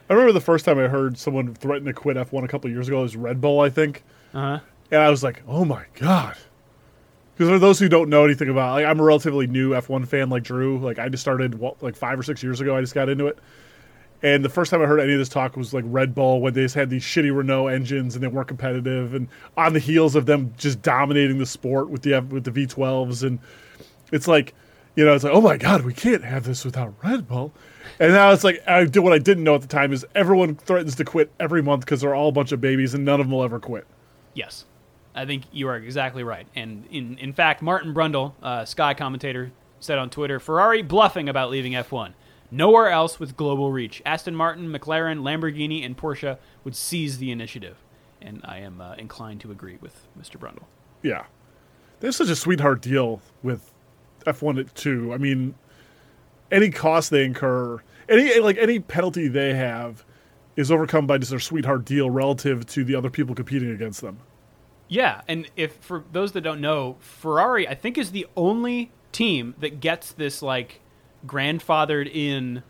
I 0.08 0.12
remember 0.12 0.32
the 0.32 0.40
first 0.40 0.64
time 0.64 0.78
I 0.78 0.88
heard 0.88 1.16
someone 1.16 1.54
threaten 1.54 1.86
to 1.86 1.92
quit 1.92 2.16
F1 2.16 2.44
a 2.44 2.48
couple 2.48 2.70
years 2.70 2.88
ago. 2.88 2.98
It 2.98 3.02
was 3.02 3.16
Red 3.16 3.40
Bull, 3.40 3.60
I 3.60 3.70
think. 3.70 4.04
Uh 4.34 4.40
huh. 4.40 4.60
And 4.90 5.00
I 5.00 5.08
was 5.08 5.22
like, 5.22 5.42
oh 5.48 5.64
my 5.64 5.86
God. 5.94 6.36
Because 7.34 7.50
for 7.50 7.58
those 7.58 7.80
who 7.80 7.88
don't 7.88 8.08
know 8.08 8.24
anything 8.24 8.48
about 8.48 8.74
like 8.74 8.86
I'm 8.86 9.00
a 9.00 9.02
relatively 9.02 9.46
new 9.46 9.70
F1 9.70 10.06
fan 10.06 10.30
like 10.30 10.44
Drew. 10.44 10.78
Like 10.78 10.98
I 10.98 11.08
just 11.08 11.22
started 11.22 11.56
what, 11.56 11.82
like 11.82 11.96
five 11.96 12.18
or 12.18 12.22
six 12.22 12.42
years 12.42 12.60
ago. 12.60 12.76
I 12.76 12.80
just 12.80 12.94
got 12.94 13.08
into 13.08 13.26
it. 13.26 13.38
And 14.22 14.42
the 14.42 14.48
first 14.48 14.70
time 14.70 14.80
I 14.80 14.86
heard 14.86 15.00
any 15.00 15.12
of 15.12 15.18
this 15.18 15.28
talk 15.28 15.54
was 15.56 15.74
like 15.74 15.84
Red 15.86 16.14
Bull 16.14 16.40
when 16.40 16.54
they 16.54 16.62
just 16.62 16.74
had 16.74 16.88
these 16.88 17.04
shitty 17.04 17.36
Renault 17.36 17.66
engines 17.66 18.14
and 18.14 18.22
they 18.22 18.28
weren't 18.28 18.48
competitive 18.48 19.14
and 19.14 19.28
on 19.56 19.74
the 19.74 19.78
heels 19.80 20.14
of 20.14 20.24
them 20.24 20.54
just 20.56 20.80
dominating 20.80 21.36
the 21.38 21.44
sport 21.44 21.90
with 21.90 22.02
the 22.02 22.18
with 22.20 22.44
the 22.44 22.50
V12s 22.50 23.22
and 23.22 23.38
it's 24.12 24.26
like 24.26 24.54
you 24.96 25.04
know 25.04 25.12
it's 25.12 25.24
like 25.24 25.34
oh 25.34 25.42
my 25.42 25.58
god 25.58 25.82
we 25.84 25.92
can't 25.92 26.24
have 26.24 26.44
this 26.44 26.64
without 26.64 26.94
Red 27.02 27.28
Bull. 27.28 27.52
And 28.00 28.12
now 28.12 28.30
it's 28.32 28.44
like 28.44 28.62
I 28.66 28.84
did 28.84 29.00
what 29.00 29.12
I 29.12 29.18
didn't 29.18 29.44
know 29.44 29.56
at 29.56 29.60
the 29.60 29.66
time 29.66 29.92
is 29.92 30.06
everyone 30.14 30.54
threatens 30.54 30.94
to 30.96 31.04
quit 31.04 31.30
every 31.38 31.62
month 31.62 31.80
because 31.84 32.00
they're 32.00 32.14
all 32.14 32.28
a 32.28 32.32
bunch 32.32 32.52
of 32.52 32.60
babies 32.60 32.94
and 32.94 33.04
none 33.04 33.20
of 33.20 33.26
them 33.26 33.32
will 33.32 33.44
ever 33.44 33.60
quit. 33.60 33.86
Yes, 34.32 34.64
I 35.14 35.26
think 35.26 35.44
you 35.52 35.68
are 35.68 35.76
exactly 35.76 36.22
right. 36.22 36.46
And 36.54 36.86
in 36.90 37.18
in 37.18 37.32
fact, 37.32 37.62
Martin 37.62 37.94
Brundle, 37.94 38.32
uh, 38.42 38.64
Sky 38.64 38.94
commentator, 38.94 39.52
said 39.80 39.98
on 39.98 40.10
Twitter, 40.10 40.40
"Ferrari 40.40 40.82
bluffing 40.82 41.28
about 41.28 41.50
leaving 41.50 41.72
F1. 41.72 42.14
Nowhere 42.50 42.88
else 42.90 43.18
with 43.18 43.36
global 43.36 43.72
reach. 43.72 44.02
Aston 44.04 44.34
Martin, 44.34 44.68
McLaren, 44.68 45.22
Lamborghini, 45.22 45.84
and 45.84 45.96
Porsche 45.96 46.38
would 46.64 46.76
seize 46.76 47.18
the 47.18 47.30
initiative." 47.30 47.76
And 48.20 48.40
I 48.44 48.58
am 48.58 48.80
uh, 48.80 48.94
inclined 48.94 49.40
to 49.42 49.50
agree 49.50 49.78
with 49.80 50.06
Mr. 50.18 50.38
Brundle. 50.38 50.64
Yeah. 51.02 51.24
There's 52.00 52.16
such 52.16 52.28
a 52.28 52.36
sweetheart 52.36 52.80
deal 52.80 53.20
with 53.42 53.70
F1 54.26 54.72
too. 54.74 55.12
I 55.12 55.18
mean, 55.18 55.54
any 56.50 56.70
cost 56.70 57.10
they 57.10 57.24
incur, 57.24 57.80
any 58.08 58.38
like 58.40 58.56
any 58.58 58.78
penalty 58.80 59.28
they 59.28 59.54
have 59.54 60.04
is 60.56 60.70
overcome 60.70 61.06
by 61.06 61.18
just 61.18 61.30
their 61.30 61.40
sweetheart 61.40 61.84
deal 61.84 62.10
relative 62.10 62.64
to 62.66 62.84
the 62.84 62.94
other 62.94 63.10
people 63.10 63.34
competing 63.34 63.70
against 63.70 64.00
them. 64.00 64.18
Yeah, 64.88 65.22
and 65.28 65.48
if 65.56 65.74
for 65.76 66.04
those 66.12 66.32
that 66.32 66.42
don't 66.42 66.60
know, 66.60 66.96
Ferrari 67.00 67.66
I 67.68 67.74
think 67.74 67.96
is 67.98 68.12
the 68.12 68.26
only 68.36 68.92
team 69.12 69.54
that 69.60 69.80
gets 69.80 70.12
this 70.12 70.42
like 70.42 70.80
grandfathered 71.26 72.10
in 72.12 72.62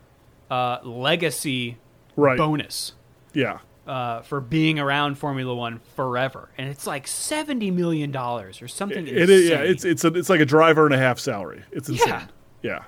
uh, 0.50 0.78
legacy 0.84 1.78
Right. 2.16 2.38
bonus 2.38 2.92
Yeah. 3.32 3.58
uh, 3.88 4.20
for 4.22 4.40
being 4.40 4.78
around 4.78 5.16
Formula 5.18 5.52
One 5.54 5.80
forever, 5.96 6.50
and 6.56 6.68
it's 6.68 6.86
like 6.86 7.08
seventy 7.08 7.70
million 7.72 8.12
dollars 8.12 8.62
or 8.62 8.68
something. 8.68 9.06
It 9.08 9.28
is 9.28 9.50
yeah, 9.50 9.58
it's 9.58 9.84
it's 9.84 10.04
a, 10.04 10.08
it's 10.14 10.30
like 10.30 10.40
a 10.40 10.46
driver 10.46 10.84
and 10.86 10.94
a 10.94 10.98
half 10.98 11.18
salary. 11.18 11.64
It's 11.72 11.88
insane. 11.88 12.08
Yeah. 12.08 12.26
Yeah. 12.62 12.84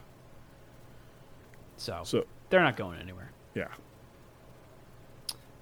so, 1.77 2.01
So, 2.05 2.25
they're 2.51 2.63
not 2.63 2.77
going 2.77 2.99
anywhere. 3.01 3.31
yeah. 3.55 3.69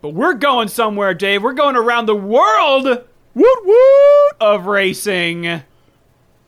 But 0.03 0.11
we're 0.11 0.35
going 0.35 0.69
somewhere, 0.69 1.15
Dave. 1.15 1.43
We're 1.43 1.55
going 1.55 1.77
around 1.77 2.07
the 2.07 2.15
world 2.15 3.05
Woot 3.35 3.67
woot. 3.67 4.33
of 4.41 4.67
racing. 4.67 5.63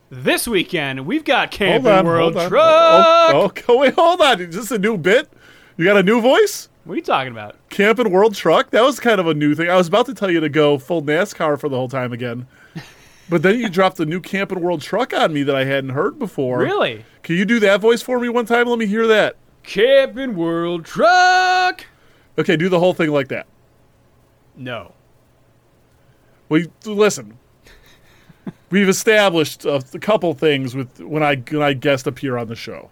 This 0.09 0.47
weekend, 0.47 1.05
we've 1.05 1.25
got 1.25 1.51
Camping 1.51 1.91
on. 1.91 2.07
World 2.07 2.37
on. 2.37 2.47
Oh, 2.47 2.49
Truck. 2.49 2.65
Oh, 2.65 3.33
oh, 3.35 3.53
oh, 3.69 3.79
wait, 3.79 3.95
hold 3.95 4.21
on. 4.21 4.41
Is 4.41 4.55
this 4.55 4.71
a 4.71 4.79
new 4.79 4.97
bit? 4.97 5.29
You 5.77 5.85
got 5.85 5.97
a 5.97 6.03
new 6.03 6.21
voice? 6.21 6.69
What 6.85 6.93
are 6.93 6.97
you 6.97 7.03
talking 7.03 7.33
about? 7.33 7.57
Camping 7.71 8.13
World 8.13 8.37
Truck. 8.37 8.71
That 8.71 8.83
was 8.85 9.01
kind 9.01 9.21
of 9.21 9.27
a 9.27 9.35
new 9.35 9.57
thing. 9.57 9.69
I 9.69 9.75
was 9.75 9.89
about 9.89 10.07
to 10.07 10.15
tell 10.15 10.31
you 10.31 10.39
to 10.39 10.49
go 10.49 10.79
full 10.79 11.03
NASCAR 11.03 11.59
for 11.59 11.69
the 11.69 11.77
whole 11.77 11.89
time 11.89 12.13
again. 12.13 12.47
But 13.29 13.43
then 13.43 13.59
you 13.59 13.69
dropped 13.69 13.97
the 13.97 14.07
new 14.07 14.21
Camping 14.21 14.61
World 14.61 14.83
Truck 14.83 15.13
on 15.13 15.33
me 15.33 15.43
that 15.43 15.57
I 15.57 15.65
hadn't 15.65 15.91
heard 15.91 16.17
before. 16.17 16.61
Really? 16.61 17.05
Can 17.25 17.35
you 17.35 17.45
do 17.45 17.59
that 17.59 17.81
voice 17.81 18.01
for 18.01 18.21
me 18.21 18.29
one 18.29 18.47
time? 18.47 18.69
Let 18.69 18.79
me 18.79 18.87
hear 18.87 19.07
that. 19.09 19.35
Camping 19.65 20.37
World 20.37 20.85
Truck. 20.85 21.87
Okay, 22.39 22.57
do 22.57 22.69
the 22.69 22.79
whole 22.79 22.95
thing 22.95 23.11
like 23.11 23.27
that. 23.29 23.49
No. 24.55 24.93
You- 26.51 26.71
listen. 26.85 27.39
We've 28.71 28.89
established 28.89 29.65
a, 29.65 29.83
a 29.95 29.99
couple 29.99 30.35
things 30.35 30.75
with 30.75 31.01
when 31.01 31.23
I 31.23 31.37
when 31.37 31.63
I 31.63 31.73
guest 31.73 32.07
appear 32.07 32.37
on 32.37 32.49
the 32.49 32.57
show. 32.57 32.91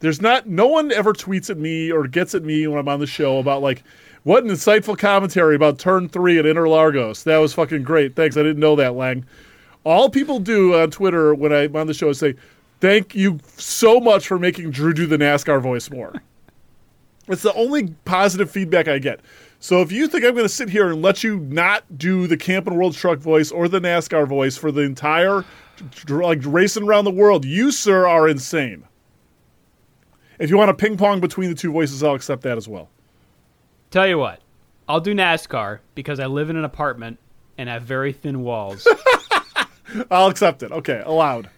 There's 0.00 0.22
not 0.22 0.46
no 0.46 0.68
one 0.68 0.92
ever 0.92 1.12
tweets 1.12 1.50
at 1.50 1.58
me 1.58 1.90
or 1.90 2.06
gets 2.06 2.34
at 2.34 2.44
me 2.44 2.66
when 2.68 2.78
I'm 2.78 2.88
on 2.88 3.00
the 3.00 3.06
show 3.06 3.38
about 3.38 3.60
like 3.62 3.82
what 4.22 4.44
an 4.44 4.50
insightful 4.50 4.96
commentary 4.96 5.56
about 5.56 5.78
turn 5.78 6.08
three 6.08 6.38
at 6.38 6.44
Interlagos. 6.44 7.24
That 7.24 7.38
was 7.38 7.52
fucking 7.54 7.82
great. 7.82 8.14
Thanks. 8.14 8.36
I 8.36 8.42
didn't 8.42 8.60
know 8.60 8.76
that, 8.76 8.94
Lang. 8.94 9.24
All 9.84 10.08
people 10.10 10.38
do 10.38 10.74
on 10.76 10.90
Twitter 10.90 11.34
when 11.34 11.52
I'm 11.52 11.74
on 11.74 11.86
the 11.88 11.94
show 11.94 12.10
is 12.10 12.18
say, 12.18 12.34
"Thank 12.80 13.14
you 13.14 13.40
so 13.56 13.98
much 13.98 14.28
for 14.28 14.38
making 14.38 14.70
Drew 14.70 14.92
do 14.92 15.06
the 15.06 15.16
NASCAR 15.18 15.60
voice 15.60 15.90
more." 15.90 16.14
It's 17.30 17.42
the 17.42 17.52
only 17.52 17.88
positive 18.06 18.50
feedback 18.50 18.88
I 18.88 18.98
get. 18.98 19.20
So 19.60 19.82
if 19.82 19.90
you 19.90 20.06
think 20.06 20.24
I'm 20.24 20.34
going 20.34 20.44
to 20.44 20.48
sit 20.48 20.70
here 20.70 20.90
and 20.90 21.02
let 21.02 21.24
you 21.24 21.40
not 21.40 21.98
do 21.98 22.26
the 22.26 22.36
Camping 22.36 22.74
World 22.74 22.94
Truck 22.94 23.18
voice 23.18 23.50
or 23.50 23.68
the 23.68 23.80
NASCAR 23.80 24.26
voice 24.26 24.56
for 24.56 24.70
the 24.70 24.82
entire 24.82 25.44
like 26.08 26.40
racing 26.44 26.84
around 26.84 27.04
the 27.04 27.10
world, 27.10 27.44
you 27.44 27.72
sir 27.72 28.06
are 28.06 28.28
insane. 28.28 28.84
If 30.38 30.50
you 30.50 30.56
want 30.56 30.68
to 30.68 30.74
ping 30.74 30.96
pong 30.96 31.20
between 31.20 31.50
the 31.50 31.56
two 31.56 31.72
voices, 31.72 32.02
I'll 32.02 32.14
accept 32.14 32.42
that 32.42 32.56
as 32.56 32.68
well. 32.68 32.88
Tell 33.90 34.06
you 34.06 34.18
what, 34.18 34.40
I'll 34.88 35.00
do 35.00 35.14
NASCAR 35.14 35.80
because 35.94 36.20
I 36.20 36.26
live 36.26 36.50
in 36.50 36.56
an 36.56 36.64
apartment 36.64 37.18
and 37.56 37.68
have 37.68 37.82
very 37.82 38.12
thin 38.12 38.42
walls. 38.42 38.86
I'll 40.10 40.28
accept 40.28 40.62
it. 40.62 40.70
Okay, 40.70 41.02
allowed. 41.04 41.50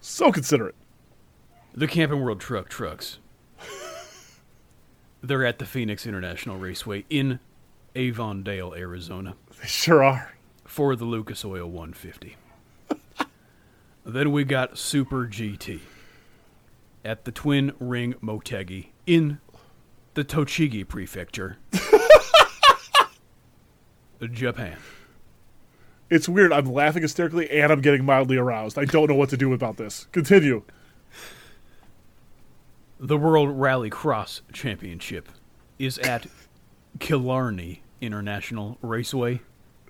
so 0.00 0.32
considerate. 0.32 0.74
the 1.72 1.86
Camping 1.86 2.20
World 2.22 2.40
Truck 2.40 2.68
trucks. 2.68 3.18
They're 5.22 5.44
at 5.44 5.58
the 5.58 5.66
Phoenix 5.66 6.06
International 6.06 6.56
Raceway 6.56 7.04
in 7.10 7.40
Avondale, 7.94 8.74
Arizona, 8.74 9.34
They 9.60 9.66
sure 9.66 10.02
are. 10.02 10.34
for 10.64 10.96
the 10.96 11.04
Lucas 11.04 11.44
Oil 11.44 11.66
150. 11.68 12.36
then 14.04 14.32
we 14.32 14.44
got 14.44 14.78
Super 14.78 15.26
GT 15.26 15.80
at 17.04 17.24
the 17.24 17.32
Twin 17.32 17.72
Ring 17.78 18.14
Motegi 18.22 18.88
in 19.06 19.40
the 20.14 20.24
Tochigi 20.24 20.86
Prefecture, 20.86 21.58
Japan. 24.32 24.76
It's 26.10 26.28
weird. 26.28 26.52
I'm 26.52 26.66
laughing 26.66 27.02
hysterically 27.02 27.48
and 27.50 27.70
I'm 27.72 27.80
getting 27.80 28.04
mildly 28.04 28.36
aroused. 28.36 28.78
I 28.78 28.84
don't 28.84 29.08
know 29.08 29.14
what 29.14 29.30
to 29.30 29.36
do 29.36 29.52
about 29.52 29.76
this. 29.76 30.06
Continue. 30.12 30.62
The 33.02 33.16
World 33.16 33.58
Rally 33.58 33.88
Cross 33.88 34.42
Championship 34.52 35.30
is 35.78 35.96
at 36.00 36.26
Killarney, 36.98 37.80
International 38.02 38.76
Raceway 38.82 39.40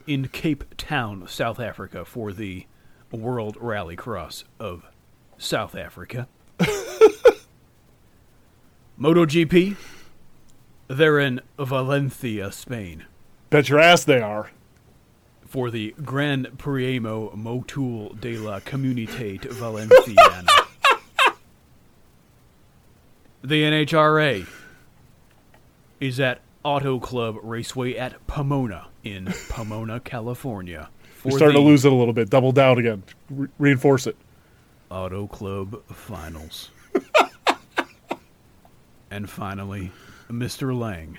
in 0.07 0.29
Cape 0.29 0.63
Town, 0.77 1.27
South 1.27 1.59
Africa, 1.59 2.05
for 2.05 2.33
the 2.33 2.67
World 3.11 3.57
Rallycross 3.57 4.45
of 4.61 4.85
South 5.39 5.75
Africa. 5.75 6.29
MotoGP, 9.01 9.75
they're 10.87 11.19
in 11.19 11.41
Valencia, 11.59 12.53
Spain, 12.53 13.07
Bet 13.51 13.69
your 13.69 13.81
ass 13.81 14.05
they 14.05 14.21
are. 14.21 14.53
for 15.45 15.69
the 15.73 15.97
Gran 16.05 16.47
Premio 16.57 17.37
Motul 17.37 18.21
de 18.21 18.39
la 18.39 18.61
Comunitat 18.61 19.47
Valenciana. 19.47 20.70
The 23.43 23.63
NHRA 23.63 24.47
is 26.01 26.21
at 26.21 26.41
Auto 26.63 26.99
Club 26.99 27.37
Raceway 27.43 27.97
at 27.97 28.27
Pomona 28.27 28.89
in 29.05 29.33
Pomona, 29.49 30.01
California. 30.01 30.89
You're 31.25 31.37
starting 31.37 31.57
to 31.57 31.63
lose 31.67 31.85
it 31.85 31.93
a 31.93 31.95
little 31.95 32.15
bit. 32.15 32.31
Double 32.31 32.53
down 32.53 32.79
again. 32.79 33.03
Re- 33.29 33.49
reinforce 33.59 34.07
it. 34.07 34.17
Auto 34.91 35.27
Club 35.27 35.83
Finals. 35.89 36.71
and 39.11 39.29
finally, 39.29 39.93
Mr. 40.31 40.79
Lang, 40.79 41.19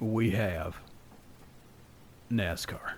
we 0.00 0.30
have 0.30 0.78
NASCAR 2.30 2.92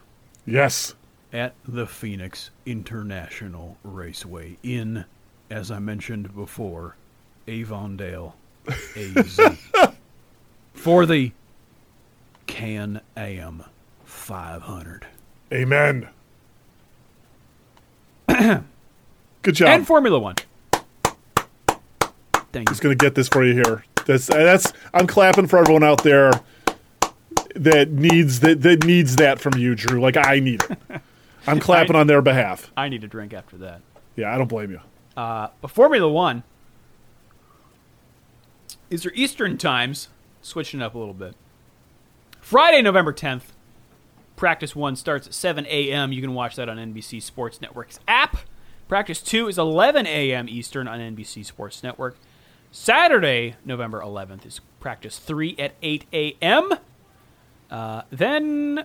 Yes. 0.47 0.95
at 1.33 1.55
the 1.67 1.87
Phoenix 1.87 2.51
International 2.67 3.77
Raceway 3.83 4.57
in, 4.63 5.05
as 5.51 5.71
I 5.71 5.79
mentioned 5.79 6.35
before, 6.35 6.97
Avondale, 7.51 8.37
AZ. 8.97 9.41
for 10.73 11.05
the 11.05 11.33
Can 12.47 13.01
Am 13.17 13.65
500. 14.05 15.07
Amen. 15.53 16.09
Good 19.43 19.55
job. 19.55 19.69
And 19.69 19.87
Formula 19.87 20.19
One. 20.19 20.37
Thank 22.53 22.69
you. 22.69 22.73
He's 22.73 22.81
going 22.81 22.97
to 22.97 23.05
get 23.05 23.15
this 23.15 23.29
for 23.29 23.45
you 23.45 23.55
here. 23.55 23.85
That's 24.07 24.27
that's. 24.27 24.73
I'm 24.95 25.07
clapping 25.07 25.47
for 25.47 25.59
everyone 25.59 25.85
out 25.85 26.03
there 26.03 26.33
that 27.57 27.91
needs 27.91 28.41
that 28.41 28.63
that 28.63 28.85
needs 28.85 29.17
that 29.17 29.41
from 29.41 29.55
you, 29.57 29.75
Drew. 29.75 30.01
Like 30.01 30.17
I 30.17 30.41
need 30.41 30.63
it. 30.69 30.79
I'm 31.47 31.59
clapping 31.59 31.97
on 31.97 32.07
their 32.07 32.23
behalf. 32.23 32.71
I 32.77 32.89
need 32.89 33.03
a 33.03 33.09
drink 33.09 33.33
after 33.33 33.57
that. 33.59 33.81
Yeah, 34.15 34.33
I 34.35 34.39
don't 34.39 34.49
blame 34.49 34.71
you. 34.71 34.81
Uh, 35.17 35.49
but 35.61 35.71
Formula 35.71 36.09
One 36.09 36.43
is 38.91 39.05
your 39.05 39.15
Eastern 39.15 39.57
times, 39.57 40.09
switching 40.43 40.83
up 40.83 40.95
a 40.95 40.99
little 40.99 41.15
bit. 41.15 41.35
Friday, 42.41 42.83
November 42.83 43.13
10th, 43.13 43.45
Practice 44.37 44.75
1 44.75 44.97
starts 44.97 45.27
at 45.27 45.35
7 45.35 45.67
a.m. 45.67 46.13
You 46.13 46.21
can 46.21 46.35
watch 46.35 46.57
that 46.57 46.69
on 46.69 46.77
NBC 46.77 47.23
Sports 47.23 47.61
Network's 47.61 48.01
app. 48.09 48.39
Practice 48.89 49.23
2 49.23 49.49
is 49.49 49.59
11 49.59 50.07
a.m. 50.07 50.49
Eastern 50.49 50.89
on 50.89 50.99
NBC 50.99 51.45
Sports 51.45 51.83
Network. 51.83 52.17
Saturday, 52.73 53.57
November 53.65 54.01
11th, 54.01 54.47
is 54.47 54.61
Practice 54.81 55.19
3 55.19 55.57
at 55.59 55.75
8 55.83 56.07
a.m. 56.13 56.73
Uh, 57.71 58.03
then 58.11 58.85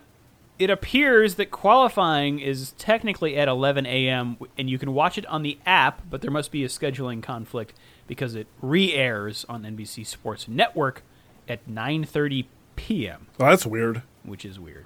it 0.60 0.70
appears 0.70 1.36
that 1.36 1.52
qualifying 1.52 2.40
is 2.40 2.74
technically 2.78 3.36
at 3.38 3.48
11 3.48 3.86
a.m. 3.86 4.38
and 4.58 4.70
you 4.70 4.78
can 4.78 4.94
watch 4.94 5.18
it 5.18 5.26
on 5.28 5.42
the 5.42 5.58
app, 5.66 6.02
but 6.10 6.22
there 6.22 6.32
must 6.32 6.52
be 6.52 6.64
a 6.64 6.68
scheduling 6.68 7.24
conflict 7.24 7.74
because 8.08 8.36
it 8.36 8.48
re-airs 8.62 9.46
on 9.50 9.64
NBC 9.64 10.06
Sports 10.06 10.48
Network 10.48 11.04
at 11.48 11.68
9:30 11.68 12.46
p.m., 12.76 13.28
Oh, 13.40 13.46
that's 13.50 13.66
weird. 13.66 14.02
which 14.24 14.44
is 14.46 14.60
weird. 14.60 14.86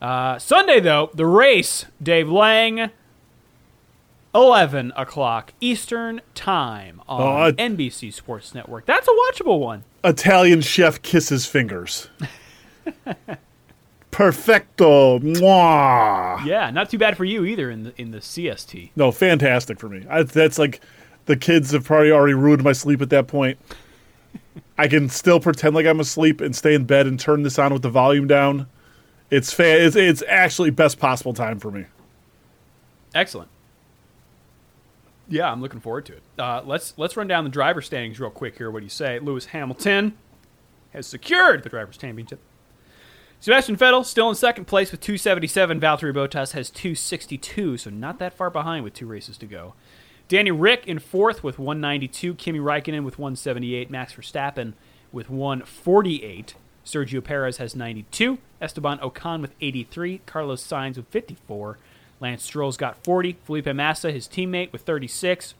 Uh, 0.00 0.38
Sunday 0.38 0.80
though, 0.80 1.10
the 1.14 1.26
race, 1.26 1.84
Dave 2.02 2.28
Lang, 2.28 2.90
11 4.34 4.92
o'clock 4.96 5.52
Eastern 5.60 6.20
time 6.34 7.00
on 7.06 7.20
Oh, 7.20 7.26
I- 7.46 7.52
NBC 7.52 8.12
Sports 8.12 8.54
Network. 8.54 8.86
That's 8.86 9.06
a 9.06 9.10
watchable 9.10 9.60
one. 9.60 9.84
Italian 10.02 10.60
chef 10.62 11.02
kisses 11.02 11.46
fingers. 11.46 12.08
Perfecto. 14.10 15.18
Mwah. 15.20 16.44
Yeah, 16.44 16.70
not 16.70 16.90
too 16.90 16.98
bad 16.98 17.16
for 17.16 17.24
you 17.24 17.44
either 17.44 17.70
in 17.70 17.84
the 17.84 17.92
in 18.00 18.10
the 18.10 18.18
CST. 18.18 18.90
No, 18.94 19.10
fantastic 19.10 19.78
for 19.80 19.88
me. 19.88 20.04
I, 20.08 20.22
that's 20.24 20.58
like 20.58 20.80
the 21.32 21.36
kids 21.38 21.70
have 21.70 21.82
probably 21.82 22.12
already 22.12 22.34
ruined 22.34 22.62
my 22.62 22.72
sleep 22.72 23.00
at 23.00 23.08
that 23.08 23.26
point. 23.26 23.58
I 24.76 24.86
can 24.86 25.08
still 25.08 25.40
pretend 25.40 25.74
like 25.74 25.86
I'm 25.86 25.98
asleep 25.98 26.42
and 26.42 26.54
stay 26.54 26.74
in 26.74 26.84
bed 26.84 27.06
and 27.06 27.18
turn 27.18 27.42
this 27.42 27.58
on 27.58 27.72
with 27.72 27.80
the 27.80 27.88
volume 27.88 28.26
down. 28.26 28.66
It's 29.30 29.50
fa- 29.50 29.82
it's, 29.82 29.96
it's 29.96 30.22
actually 30.28 30.68
best 30.68 30.98
possible 30.98 31.32
time 31.32 31.58
for 31.58 31.70
me. 31.70 31.86
Excellent. 33.14 33.48
Yeah, 35.26 35.50
I'm 35.50 35.62
looking 35.62 35.80
forward 35.80 36.04
to 36.04 36.12
it. 36.16 36.22
Uh, 36.38 36.60
let's 36.66 36.92
let's 36.98 37.16
run 37.16 37.28
down 37.28 37.44
the 37.44 37.50
driver 37.50 37.80
standings 37.80 38.20
real 38.20 38.28
quick 38.28 38.58
here. 38.58 38.70
What 38.70 38.80
do 38.80 38.84
you 38.84 38.90
say? 38.90 39.18
Lewis 39.18 39.46
Hamilton 39.46 40.18
has 40.92 41.06
secured 41.06 41.62
the 41.62 41.70
drivers' 41.70 41.96
championship. 41.96 42.40
Sebastian 43.40 43.78
Vettel 43.78 44.04
still 44.04 44.28
in 44.28 44.34
second 44.34 44.66
place 44.66 44.92
with 44.92 45.00
277. 45.00 45.80
Valtteri 45.80 46.12
Bottas 46.12 46.52
has 46.52 46.68
262, 46.68 47.78
so 47.78 47.88
not 47.88 48.18
that 48.18 48.34
far 48.34 48.50
behind 48.50 48.84
with 48.84 48.92
two 48.92 49.06
races 49.06 49.38
to 49.38 49.46
go. 49.46 49.72
Danny 50.32 50.50
Ric 50.50 50.86
in 50.86 50.98
fourth 50.98 51.44
with 51.44 51.58
192. 51.58 52.36
Kimi 52.36 52.58
Raikkonen 52.58 53.04
with 53.04 53.18
178. 53.18 53.90
Max 53.90 54.14
Verstappen 54.14 54.72
with 55.12 55.28
148. 55.28 56.54
Sergio 56.86 57.22
Perez 57.22 57.58
has 57.58 57.76
92. 57.76 58.38
Esteban 58.58 58.96
Ocon 59.00 59.42
with 59.42 59.52
83. 59.60 60.22
Carlos 60.24 60.66
Sainz 60.66 60.96
with 60.96 61.06
54. 61.08 61.76
Lance 62.18 62.44
Stroll's 62.44 62.78
got 62.78 63.04
40. 63.04 63.36
Felipe 63.44 63.66
Massa, 63.74 64.10
his 64.10 64.26
teammate, 64.26 64.72
with 64.72 64.80
36. 64.80 65.52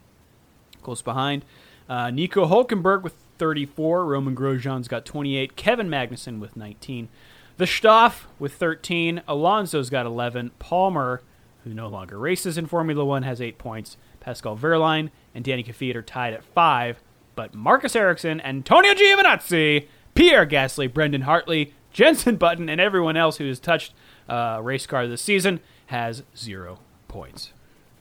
Close 0.83 1.03
behind. 1.03 1.45
Uh, 1.87 2.11
Nico 2.11 2.47
Hulkenberg 2.47 3.03
with 3.03 3.17
34. 3.37 4.07
Romain 4.07 4.35
Grosjean's 4.35 4.89
got 4.89 5.05
28. 5.05 5.55
Kevin 5.55 5.91
Magnussen 5.91 6.39
with 6.39 6.57
19. 6.57 7.11
The 7.59 7.67
Stoff 7.67 8.27
with 8.39 8.55
13. 8.55 9.21
Alonso's 9.29 9.91
got 9.91 10.07
11. 10.07 10.53
Palmer, 10.59 11.21
who 11.65 11.75
no 11.75 11.89
longer 11.89 12.19
races 12.19 12.57
in 12.57 12.65
Formula 12.65 13.05
One, 13.05 13.25
has 13.25 13.43
8 13.43 13.59
points. 13.59 13.99
Pascal 14.23 14.57
Wehrlein 14.57 15.11
and 15.35 15.45
Danny 15.45 15.63
Kvyat 15.65 15.97
are 15.97 16.03
tied 16.03 16.33
at 16.33 16.43
5. 16.45 17.01
But 17.35 17.55
Marcus 17.55 17.95
Ericsson, 17.97 18.41
Antonio 18.41 18.95
Giovinazzi, 18.95 19.89
Pierre 20.15 20.47
Gasly, 20.47 20.93
Brendan 20.93 21.23
Hartley, 21.23 21.75
Jenson 21.93 22.37
Button, 22.37 22.69
and 22.69 22.81
everyone 22.81 23.17
else 23.17 23.37
who 23.39 23.47
has 23.49 23.59
touched 23.59 23.93
uh, 24.29 24.57
a 24.59 24.63
race 24.63 24.87
car 24.87 25.07
this 25.07 25.21
season 25.23 25.61
has 25.87 26.23
zero 26.37 26.79
points. 27.09 27.53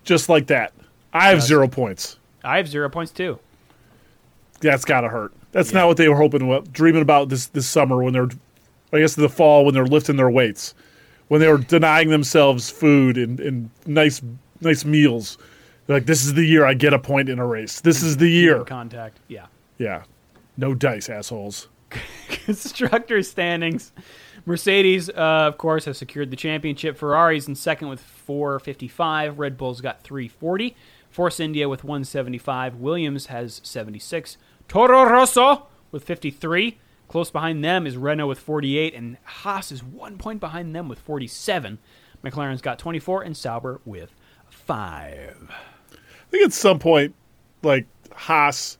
Just 0.03 0.29
like 0.29 0.47
that. 0.47 0.73
I 1.13 1.27
have 1.29 1.37
Just- 1.37 1.47
zero 1.47 1.67
points. 1.67 2.17
I 2.43 2.57
have 2.57 2.67
zero 2.67 2.89
points 2.89 3.11
too. 3.11 3.39
That's 4.61 4.85
got 4.85 5.01
to 5.01 5.09
hurt. 5.09 5.33
That's 5.51 5.71
Yeah. 5.71 5.79
not 5.79 5.87
what 5.87 5.97
they 5.97 6.07
were 6.09 6.15
hoping, 6.15 6.47
what, 6.47 6.71
dreaming 6.71 7.01
about 7.01 7.29
this, 7.29 7.47
this 7.47 7.67
summer 7.67 8.01
when 8.01 8.13
they're, 8.13 8.29
I 8.93 8.99
guess, 8.99 9.17
in 9.17 9.23
the 9.23 9.29
fall 9.29 9.65
when 9.65 9.73
they're 9.73 9.85
lifting 9.85 10.15
their 10.17 10.29
weights, 10.29 10.73
when 11.27 11.41
they 11.41 11.47
were 11.47 11.57
denying 11.57 12.09
themselves 12.09 12.69
food 12.69 13.17
and, 13.17 13.39
and 13.39 13.69
nice 13.85 14.21
nice 14.61 14.85
meals. 14.85 15.37
They're 15.85 15.97
like, 15.97 16.05
this 16.05 16.25
is 16.25 16.33
the 16.33 16.45
year 16.45 16.65
I 16.65 16.73
get 16.73 16.93
a 16.93 16.99
point 16.99 17.29
in 17.29 17.39
a 17.39 17.45
race. 17.45 17.81
This 17.81 18.03
is 18.03 18.17
the 18.17 18.29
year. 18.29 18.63
Contact. 18.63 19.19
Yeah. 19.27 19.47
Yeah. 19.77 20.03
No 20.57 20.73
dice, 20.73 21.09
assholes. 21.09 21.67
Constructor 22.29 23.23
standings. 23.23 23.91
Mercedes, 24.45 25.09
uh, 25.09 25.47
of 25.47 25.57
course, 25.57 25.85
has 25.85 25.97
secured 25.97 26.31
the 26.31 26.35
championship. 26.35 26.97
Ferrari's 26.97 27.47
in 27.47 27.55
second 27.55 27.89
with 27.89 27.99
455. 27.99 29.37
Red 29.37 29.57
Bull's 29.57 29.81
got 29.81 30.01
340. 30.03 30.75
Force 31.09 31.39
India 31.39 31.67
with 31.67 31.83
175. 31.83 32.75
Williams 32.75 33.27
has 33.27 33.61
76. 33.63 34.37
Toro 34.67 35.03
Rosso 35.03 35.67
with 35.91 36.03
53. 36.03 36.79
Close 37.07 37.29
behind 37.29 37.63
them 37.63 37.85
is 37.85 37.97
Renault 37.97 38.27
with 38.27 38.39
48, 38.39 38.95
and 38.95 39.17
Haas 39.23 39.71
is 39.71 39.83
one 39.83 40.17
point 40.17 40.39
behind 40.39 40.73
them 40.73 40.87
with 40.87 40.99
47. 40.99 41.77
McLaren's 42.23 42.61
got 42.61 42.79
24, 42.79 43.23
and 43.23 43.35
Sauber 43.35 43.81
with 43.83 44.15
5. 44.49 45.51
I 46.31 46.37
think 46.37 46.45
at 46.45 46.53
some 46.53 46.79
point, 46.79 47.13
like 47.61 47.85
Haas, 48.13 48.77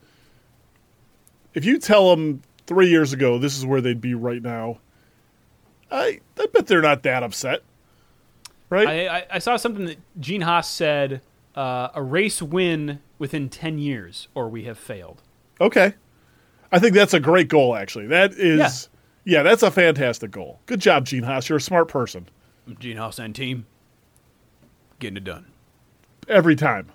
if 1.52 1.66
you 1.66 1.78
tell 1.78 2.08
them 2.10 2.40
three 2.66 2.88
years 2.88 3.12
ago 3.12 3.38
this 3.38 3.58
is 3.58 3.66
where 3.66 3.82
they'd 3.82 4.00
be 4.00 4.14
right 4.14 4.42
now, 4.42 4.78
I 5.90 6.20
I 6.38 6.46
bet 6.46 6.66
they're 6.66 6.80
not 6.80 7.02
that 7.02 7.22
upset, 7.22 7.62
right? 8.70 8.88
I, 8.88 9.18
I, 9.18 9.26
I 9.32 9.38
saw 9.38 9.56
something 9.56 9.84
that 9.84 9.98
Gene 10.18 10.40
Haas 10.40 10.66
said 10.66 11.20
uh, 11.54 11.88
a 11.94 12.02
race 12.02 12.40
win 12.40 13.00
within 13.18 13.50
10 13.50 13.78
years, 13.78 14.28
or 14.34 14.48
we 14.48 14.64
have 14.64 14.78
failed. 14.78 15.20
okay, 15.60 15.92
I 16.72 16.78
think 16.78 16.94
that's 16.94 17.12
a 17.12 17.20
great 17.20 17.48
goal. 17.48 17.76
Actually, 17.76 18.06
that 18.06 18.32
is, 18.32 18.88
yeah, 19.24 19.42
that's 19.42 19.62
a 19.62 19.70
fantastic 19.70 20.30
goal. 20.30 20.58
Good 20.64 20.80
job, 20.80 21.04
Gene 21.04 21.24
Haas. 21.24 21.50
You're 21.50 21.58
a 21.58 21.60
smart 21.60 21.88
person 21.88 22.30
Gene 22.78 22.96
Haas 22.96 23.18
and 23.18 23.34
team 23.34 23.66
getting 24.98 25.18
it 25.18 25.24
done. 25.24 25.44
every 26.28 26.56
time. 26.56 26.90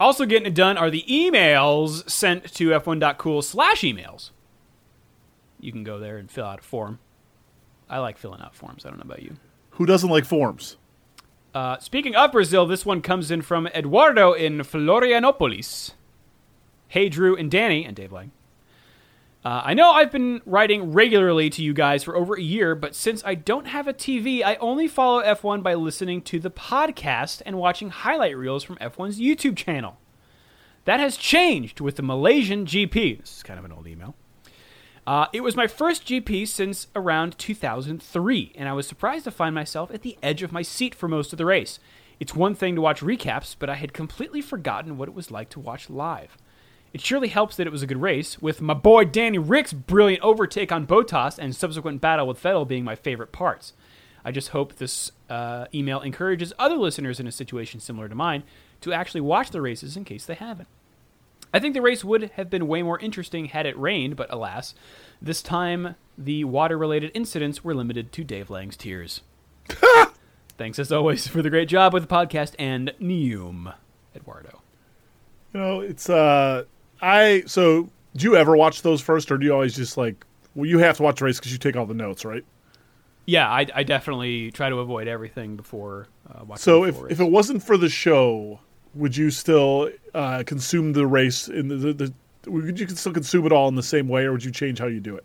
Also 0.00 0.24
getting 0.26 0.46
it 0.46 0.54
done 0.54 0.78
are 0.78 0.90
the 0.90 1.04
emails 1.08 2.08
sent 2.08 2.52
to 2.54 2.68
f1.cool 2.68 3.42
slash 3.42 3.80
emails. 3.82 4.30
You 5.60 5.72
can 5.72 5.82
go 5.82 5.98
there 5.98 6.18
and 6.18 6.30
fill 6.30 6.46
out 6.46 6.60
a 6.60 6.62
form. 6.62 7.00
I 7.90 7.98
like 7.98 8.18
filling 8.18 8.40
out 8.40 8.54
forms. 8.54 8.84
I 8.86 8.90
don't 8.90 8.98
know 8.98 9.04
about 9.04 9.22
you. 9.22 9.36
Who 9.70 9.86
doesn't 9.86 10.10
like 10.10 10.24
forms? 10.24 10.76
Uh, 11.54 11.78
speaking 11.78 12.14
of 12.14 12.30
Brazil, 12.30 12.66
this 12.66 12.86
one 12.86 13.00
comes 13.00 13.30
in 13.30 13.42
from 13.42 13.66
Eduardo 13.68 14.32
in 14.32 14.58
Florianopolis. 14.58 15.92
Hey, 16.86 17.08
Drew 17.08 17.36
and 17.36 17.50
Danny, 17.50 17.84
and 17.84 17.96
Dave 17.96 18.12
Lang. 18.12 18.32
Uh, 19.48 19.62
I 19.64 19.72
know 19.72 19.92
I've 19.92 20.12
been 20.12 20.42
writing 20.44 20.92
regularly 20.92 21.48
to 21.48 21.62
you 21.62 21.72
guys 21.72 22.04
for 22.04 22.14
over 22.14 22.34
a 22.34 22.42
year, 22.42 22.74
but 22.74 22.94
since 22.94 23.22
I 23.24 23.34
don't 23.34 23.66
have 23.66 23.88
a 23.88 23.94
TV, 23.94 24.44
I 24.44 24.56
only 24.56 24.86
follow 24.86 25.22
F1 25.22 25.62
by 25.62 25.72
listening 25.72 26.20
to 26.24 26.38
the 26.38 26.50
podcast 26.50 27.40
and 27.46 27.56
watching 27.56 27.88
highlight 27.88 28.36
reels 28.36 28.62
from 28.62 28.76
F1's 28.76 29.18
YouTube 29.18 29.56
channel. 29.56 29.96
That 30.84 31.00
has 31.00 31.16
changed 31.16 31.80
with 31.80 31.96
the 31.96 32.02
Malaysian 32.02 32.66
GP. 32.66 33.20
This 33.20 33.38
is 33.38 33.42
kind 33.42 33.58
of 33.58 33.64
an 33.64 33.72
old 33.72 33.86
email. 33.86 34.14
Uh, 35.06 35.28
it 35.32 35.40
was 35.40 35.56
my 35.56 35.66
first 35.66 36.06
GP 36.06 36.46
since 36.46 36.88
around 36.94 37.38
2003, 37.38 38.52
and 38.54 38.68
I 38.68 38.74
was 38.74 38.86
surprised 38.86 39.24
to 39.24 39.30
find 39.30 39.54
myself 39.54 39.90
at 39.90 40.02
the 40.02 40.18
edge 40.22 40.42
of 40.42 40.52
my 40.52 40.60
seat 40.60 40.94
for 40.94 41.08
most 41.08 41.32
of 41.32 41.38
the 41.38 41.46
race. 41.46 41.78
It's 42.20 42.34
one 42.34 42.54
thing 42.54 42.74
to 42.74 42.82
watch 42.82 43.00
recaps, 43.00 43.56
but 43.58 43.70
I 43.70 43.76
had 43.76 43.94
completely 43.94 44.42
forgotten 44.42 44.98
what 44.98 45.08
it 45.08 45.14
was 45.14 45.30
like 45.30 45.48
to 45.48 45.60
watch 45.60 45.88
live. 45.88 46.36
It 46.92 47.00
surely 47.00 47.28
helps 47.28 47.56
that 47.56 47.66
it 47.66 47.70
was 47.70 47.82
a 47.82 47.86
good 47.86 48.00
race, 48.00 48.40
with 48.40 48.62
my 48.62 48.74
boy 48.74 49.04
Danny 49.04 49.38
Ric's 49.38 49.72
brilliant 49.72 50.22
overtake 50.22 50.72
on 50.72 50.86
Bottas 50.86 51.38
and 51.38 51.54
subsequent 51.54 52.00
battle 52.00 52.26
with 52.26 52.42
Vettel 52.42 52.66
being 52.66 52.84
my 52.84 52.94
favorite 52.94 53.30
parts. 53.30 53.74
I 54.24 54.32
just 54.32 54.50
hope 54.50 54.76
this 54.76 55.12
uh, 55.28 55.66
email 55.74 56.00
encourages 56.00 56.52
other 56.58 56.76
listeners 56.76 57.20
in 57.20 57.26
a 57.26 57.32
situation 57.32 57.80
similar 57.80 58.08
to 58.08 58.14
mine 58.14 58.42
to 58.80 58.92
actually 58.92 59.20
watch 59.20 59.50
the 59.50 59.60
races 59.60 59.96
in 59.96 60.04
case 60.04 60.24
they 60.24 60.34
haven't. 60.34 60.68
I 61.52 61.60
think 61.60 61.74
the 61.74 61.82
race 61.82 62.04
would 62.04 62.30
have 62.36 62.50
been 62.50 62.68
way 62.68 62.82
more 62.82 62.98
interesting 62.98 63.46
had 63.46 63.64
it 63.64 63.78
rained, 63.78 64.16
but 64.16 64.32
alas, 64.32 64.74
this 65.20 65.40
time 65.40 65.94
the 66.16 66.44
water 66.44 66.76
related 66.76 67.10
incidents 67.14 67.64
were 67.64 67.74
limited 67.74 68.12
to 68.12 68.24
Dave 68.24 68.50
Lang's 68.50 68.76
tears. 68.76 69.22
Thanks 70.58 70.78
as 70.78 70.92
always 70.92 71.26
for 71.26 71.40
the 71.40 71.50
great 71.50 71.68
job 71.68 71.94
with 71.94 72.08
the 72.08 72.14
podcast 72.14 72.54
and 72.58 72.92
Neum, 73.00 73.74
Eduardo. 74.14 74.60
You 75.54 75.60
know, 75.60 75.80
it's 75.80 76.10
uh, 76.10 76.64
I 77.00 77.44
so 77.46 77.90
do 78.16 78.24
you 78.24 78.36
ever 78.36 78.56
watch 78.56 78.82
those 78.82 79.00
first, 79.00 79.30
or 79.30 79.38
do 79.38 79.46
you 79.46 79.52
always 79.52 79.76
just 79.76 79.96
like? 79.96 80.24
Well, 80.54 80.66
you 80.66 80.78
have 80.78 80.96
to 80.96 81.02
watch 81.02 81.18
the 81.20 81.26
race 81.26 81.38
because 81.38 81.52
you 81.52 81.58
take 81.58 81.76
all 81.76 81.86
the 81.86 81.94
notes, 81.94 82.24
right? 82.24 82.44
Yeah, 83.26 83.48
I, 83.48 83.66
I 83.74 83.82
definitely 83.82 84.50
try 84.50 84.70
to 84.70 84.76
avoid 84.76 85.06
everything 85.06 85.56
before 85.56 86.08
uh, 86.30 86.44
watching. 86.44 86.62
So 86.62 86.82
the 86.82 86.88
if 86.88 86.94
full 86.96 87.06
if 87.06 87.20
it 87.20 87.30
wasn't 87.30 87.62
for 87.62 87.76
the 87.76 87.88
show, 87.88 88.60
would 88.94 89.16
you 89.16 89.30
still 89.30 89.90
uh, 90.14 90.42
consume 90.46 90.94
the 90.94 91.06
race 91.06 91.48
in 91.48 91.68
the, 91.68 91.76
the, 91.76 91.92
the 91.92 92.50
would 92.50 92.80
you 92.80 92.88
still 92.88 93.12
consume 93.12 93.46
it 93.46 93.52
all 93.52 93.68
in 93.68 93.74
the 93.74 93.82
same 93.82 94.08
way, 94.08 94.24
or 94.24 94.32
would 94.32 94.44
you 94.44 94.50
change 94.50 94.78
how 94.78 94.86
you 94.86 95.00
do 95.00 95.16
it? 95.16 95.24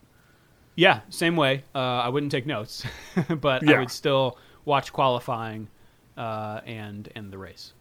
yeah, 0.75 1.01
same 1.09 1.35
way. 1.35 1.63
Uh, 1.73 1.79
I 1.79 2.09
wouldn't 2.09 2.31
take 2.31 2.45
notes, 2.45 2.83
but 3.41 3.67
I 3.67 3.79
would 3.79 3.91
still 3.91 4.37
watch 4.65 4.91
qualifying 4.91 5.67
uh, 6.17 6.61
and 6.65 7.09
and 7.15 7.31
the 7.31 7.37
race. 7.37 7.73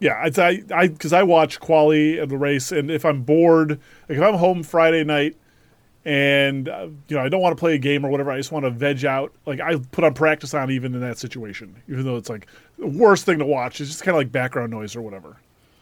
Yeah, 0.00 0.30
I 0.36 0.62
I 0.72 0.88
because 0.88 1.12
I 1.12 1.22
watch 1.24 1.58
quali 1.58 2.18
and 2.18 2.30
the 2.30 2.38
race, 2.38 2.70
and 2.70 2.90
if 2.90 3.04
I'm 3.04 3.22
bored, 3.22 3.70
like 4.08 4.18
if 4.18 4.22
I'm 4.22 4.34
home 4.34 4.62
Friday 4.62 5.02
night, 5.02 5.36
and 6.04 6.68
uh, 6.68 6.88
you 7.08 7.16
know 7.16 7.22
I 7.22 7.28
don't 7.28 7.40
want 7.40 7.56
to 7.56 7.60
play 7.60 7.74
a 7.74 7.78
game 7.78 8.04
or 8.04 8.08
whatever, 8.10 8.30
I 8.30 8.36
just 8.36 8.52
want 8.52 8.64
to 8.64 8.70
veg 8.70 9.04
out. 9.04 9.32
Like 9.44 9.60
I 9.60 9.76
put 9.76 10.04
on 10.04 10.14
practice 10.14 10.54
on 10.54 10.70
even 10.70 10.94
in 10.94 11.00
that 11.00 11.18
situation, 11.18 11.74
even 11.88 12.04
though 12.04 12.16
it's 12.16 12.28
like 12.28 12.46
the 12.78 12.86
worst 12.86 13.24
thing 13.24 13.38
to 13.40 13.44
watch. 13.44 13.80
It's 13.80 13.90
just 13.90 14.04
kind 14.04 14.14
of 14.14 14.20
like 14.20 14.30
background 14.30 14.70
noise 14.70 14.94
or 14.94 15.02
whatever. 15.02 15.36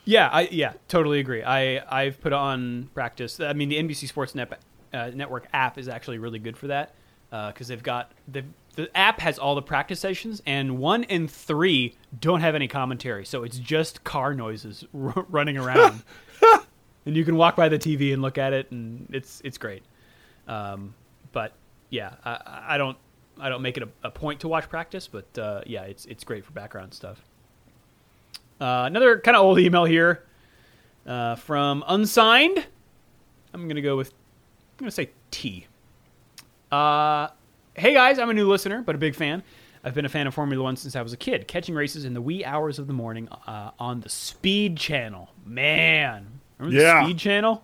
Yeah, 0.07 0.29
I 0.33 0.49
yeah, 0.51 0.73
totally 0.89 1.21
agree. 1.21 1.43
I 1.43 1.83
I've 1.91 2.21
put 2.21 2.33
on 2.33 2.89
practice. 2.95 3.39
I 3.39 3.53
mean, 3.53 3.69
the 3.69 3.77
NBC 3.77 4.09
Sports 4.09 4.35
Net, 4.35 4.61
uh, 4.95 5.11
Network 5.13 5.47
app 5.53 5.77
is 5.79 5.89
actually 5.89 6.19
really 6.19 6.39
good 6.39 6.57
for 6.57 6.69
that 6.69 6.95
because 7.31 7.69
they've 7.69 7.83
got 7.83 8.13
the 8.29 8.45
the 8.77 8.95
app 8.97 9.21
has 9.21 9.39
all 9.39 9.55
the 9.55 9.63
practice 9.63 9.99
sessions, 10.01 10.41
and 10.47 10.79
one 10.79 11.05
and 11.05 11.31
three 11.31 11.97
don't 12.21 12.41
have 12.41 12.55
any 12.55 12.69
commentary, 12.69 13.25
so 13.25 13.43
it's 13.43 13.59
just 13.59 14.05
car 14.05 14.35
noises 14.35 14.85
r- 14.95 15.27
running 15.29 15.57
around, 15.59 16.03
and 17.07 17.17
you 17.17 17.25
can 17.25 17.37
walk 17.37 17.57
by 17.57 17.69
the 17.69 17.79
TV 17.79 18.13
and 18.13 18.23
look 18.23 18.39
at 18.39 18.53
it, 18.53 18.71
and 18.71 19.09
it's 19.13 19.41
it's 19.45 19.59
great. 19.59 19.83
Um, 20.47 20.95
but 21.33 21.53
yeah, 21.91 22.13
I, 22.25 22.65
I 22.69 22.79
don't 22.79 22.97
I 23.41 23.49
don't 23.49 23.63
make 23.63 23.77
it 23.77 23.83
a, 23.83 23.89
a 24.05 24.11
point 24.11 24.41
to 24.41 24.49
watch 24.49 24.69
practice, 24.69 25.09
but 25.09 25.39
uh, 25.39 25.63
yeah, 25.67 25.83
it's 25.83 26.05
it's 26.07 26.23
great 26.23 26.45
for 26.45 26.53
background 26.53 26.95
stuff. 26.95 27.23
Uh, 28.61 28.85
another 28.87 29.19
kind 29.21 29.37
of 29.37 29.43
old 29.43 29.59
email 29.59 29.85
here 29.85 30.23
uh, 31.07 31.35
from 31.37 31.85
unsigned. 31.89 32.67
I'm 33.53 33.69
gonna 33.69 33.81
go 33.81 33.97
with 33.97 34.11
I'm 34.11 34.85
gonna 34.85 34.91
say 34.91 35.11
T. 35.31 35.67
Uh, 36.71 37.29
hey 37.77 37.95
guys, 37.95 38.19
I'm 38.19 38.31
a 38.31 38.35
new 38.35 38.49
listener, 38.49 38.83
but 38.83 38.95
a 38.95 38.99
big 38.99 39.15
fan. 39.15 39.43
I've 39.85 39.95
been 39.95 40.05
a 40.05 40.09
fan 40.09 40.27
of 40.27 40.35
Formula 40.35 40.63
One 40.63 40.77
since 40.77 40.97
I 40.97 41.03
was 41.03 41.13
a 41.13 41.17
kid, 41.17 41.47
catching 41.47 41.75
races 41.75 42.05
in 42.05 42.15
the 42.15 42.21
wee 42.23 42.45
hours 42.45 42.79
of 42.79 42.87
the 42.87 42.93
morning 42.93 43.29
uh, 43.47 43.71
on 43.79 44.01
the 44.01 44.09
Speed 44.09 44.77
Channel. 44.77 45.29
Man, 45.45 46.41
remember 46.59 46.81
Yeah. 46.83 47.01
the 47.01 47.05
Speed 47.07 47.19
Channel? 47.19 47.63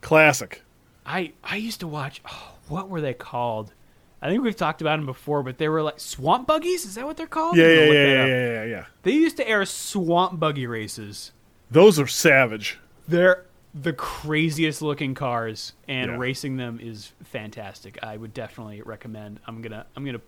Classic. 0.00 0.62
I 1.06 1.32
I 1.42 1.56
used 1.56 1.80
to 1.80 1.86
watch. 1.88 2.20
Oh, 2.30 2.54
what 2.68 2.88
were 2.88 3.00
they 3.00 3.14
called? 3.14 3.72
I 4.20 4.28
think 4.28 4.42
we've 4.44 4.54
talked 4.56 4.80
about 4.80 4.96
them 4.98 5.06
before, 5.06 5.42
but 5.42 5.58
they 5.58 5.68
were 5.68 5.82
like 5.82 5.98
swamp 5.98 6.46
buggies. 6.46 6.84
Is 6.84 6.94
that 6.94 7.04
what 7.06 7.16
they're 7.16 7.26
called? 7.26 7.56
Yeah, 7.56 7.66
yeah, 7.66 7.84
yeah, 7.84 7.92
yeah, 7.92 8.26
yeah, 8.26 8.52
yeah, 8.52 8.64
yeah. 8.64 8.84
They 9.02 9.12
used 9.12 9.36
to 9.38 9.48
air 9.48 9.64
swamp 9.64 10.38
buggy 10.38 10.66
races. 10.66 11.32
Those 11.70 11.98
are 11.98 12.06
savage. 12.06 12.78
They're 13.08 13.46
the 13.74 13.92
craziest 13.92 14.82
looking 14.82 15.14
cars, 15.14 15.72
and 15.88 16.10
Yeah. 16.12 16.18
racing 16.18 16.56
them 16.56 16.78
is 16.82 17.12
fantastic. 17.24 17.98
I 18.02 18.16
would 18.16 18.34
definitely 18.34 18.82
recommend. 18.82 19.40
I'm 19.46 19.62
gonna, 19.62 19.86
I'm 19.96 20.04
gonna, 20.04 20.20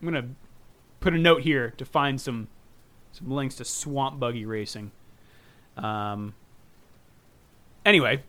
I'm 0.00 0.06
gonna 0.06 0.28
put 1.00 1.12
a 1.14 1.18
note 1.18 1.42
here 1.42 1.70
to 1.76 1.84
find 1.84 2.20
some 2.20 2.48
some 3.12 3.30
links 3.30 3.56
to 3.56 3.64
swamp 3.64 4.18
buggy 4.18 4.46
racing. 4.46 4.92
Um. 5.76 6.34
Anyway. 7.84 8.22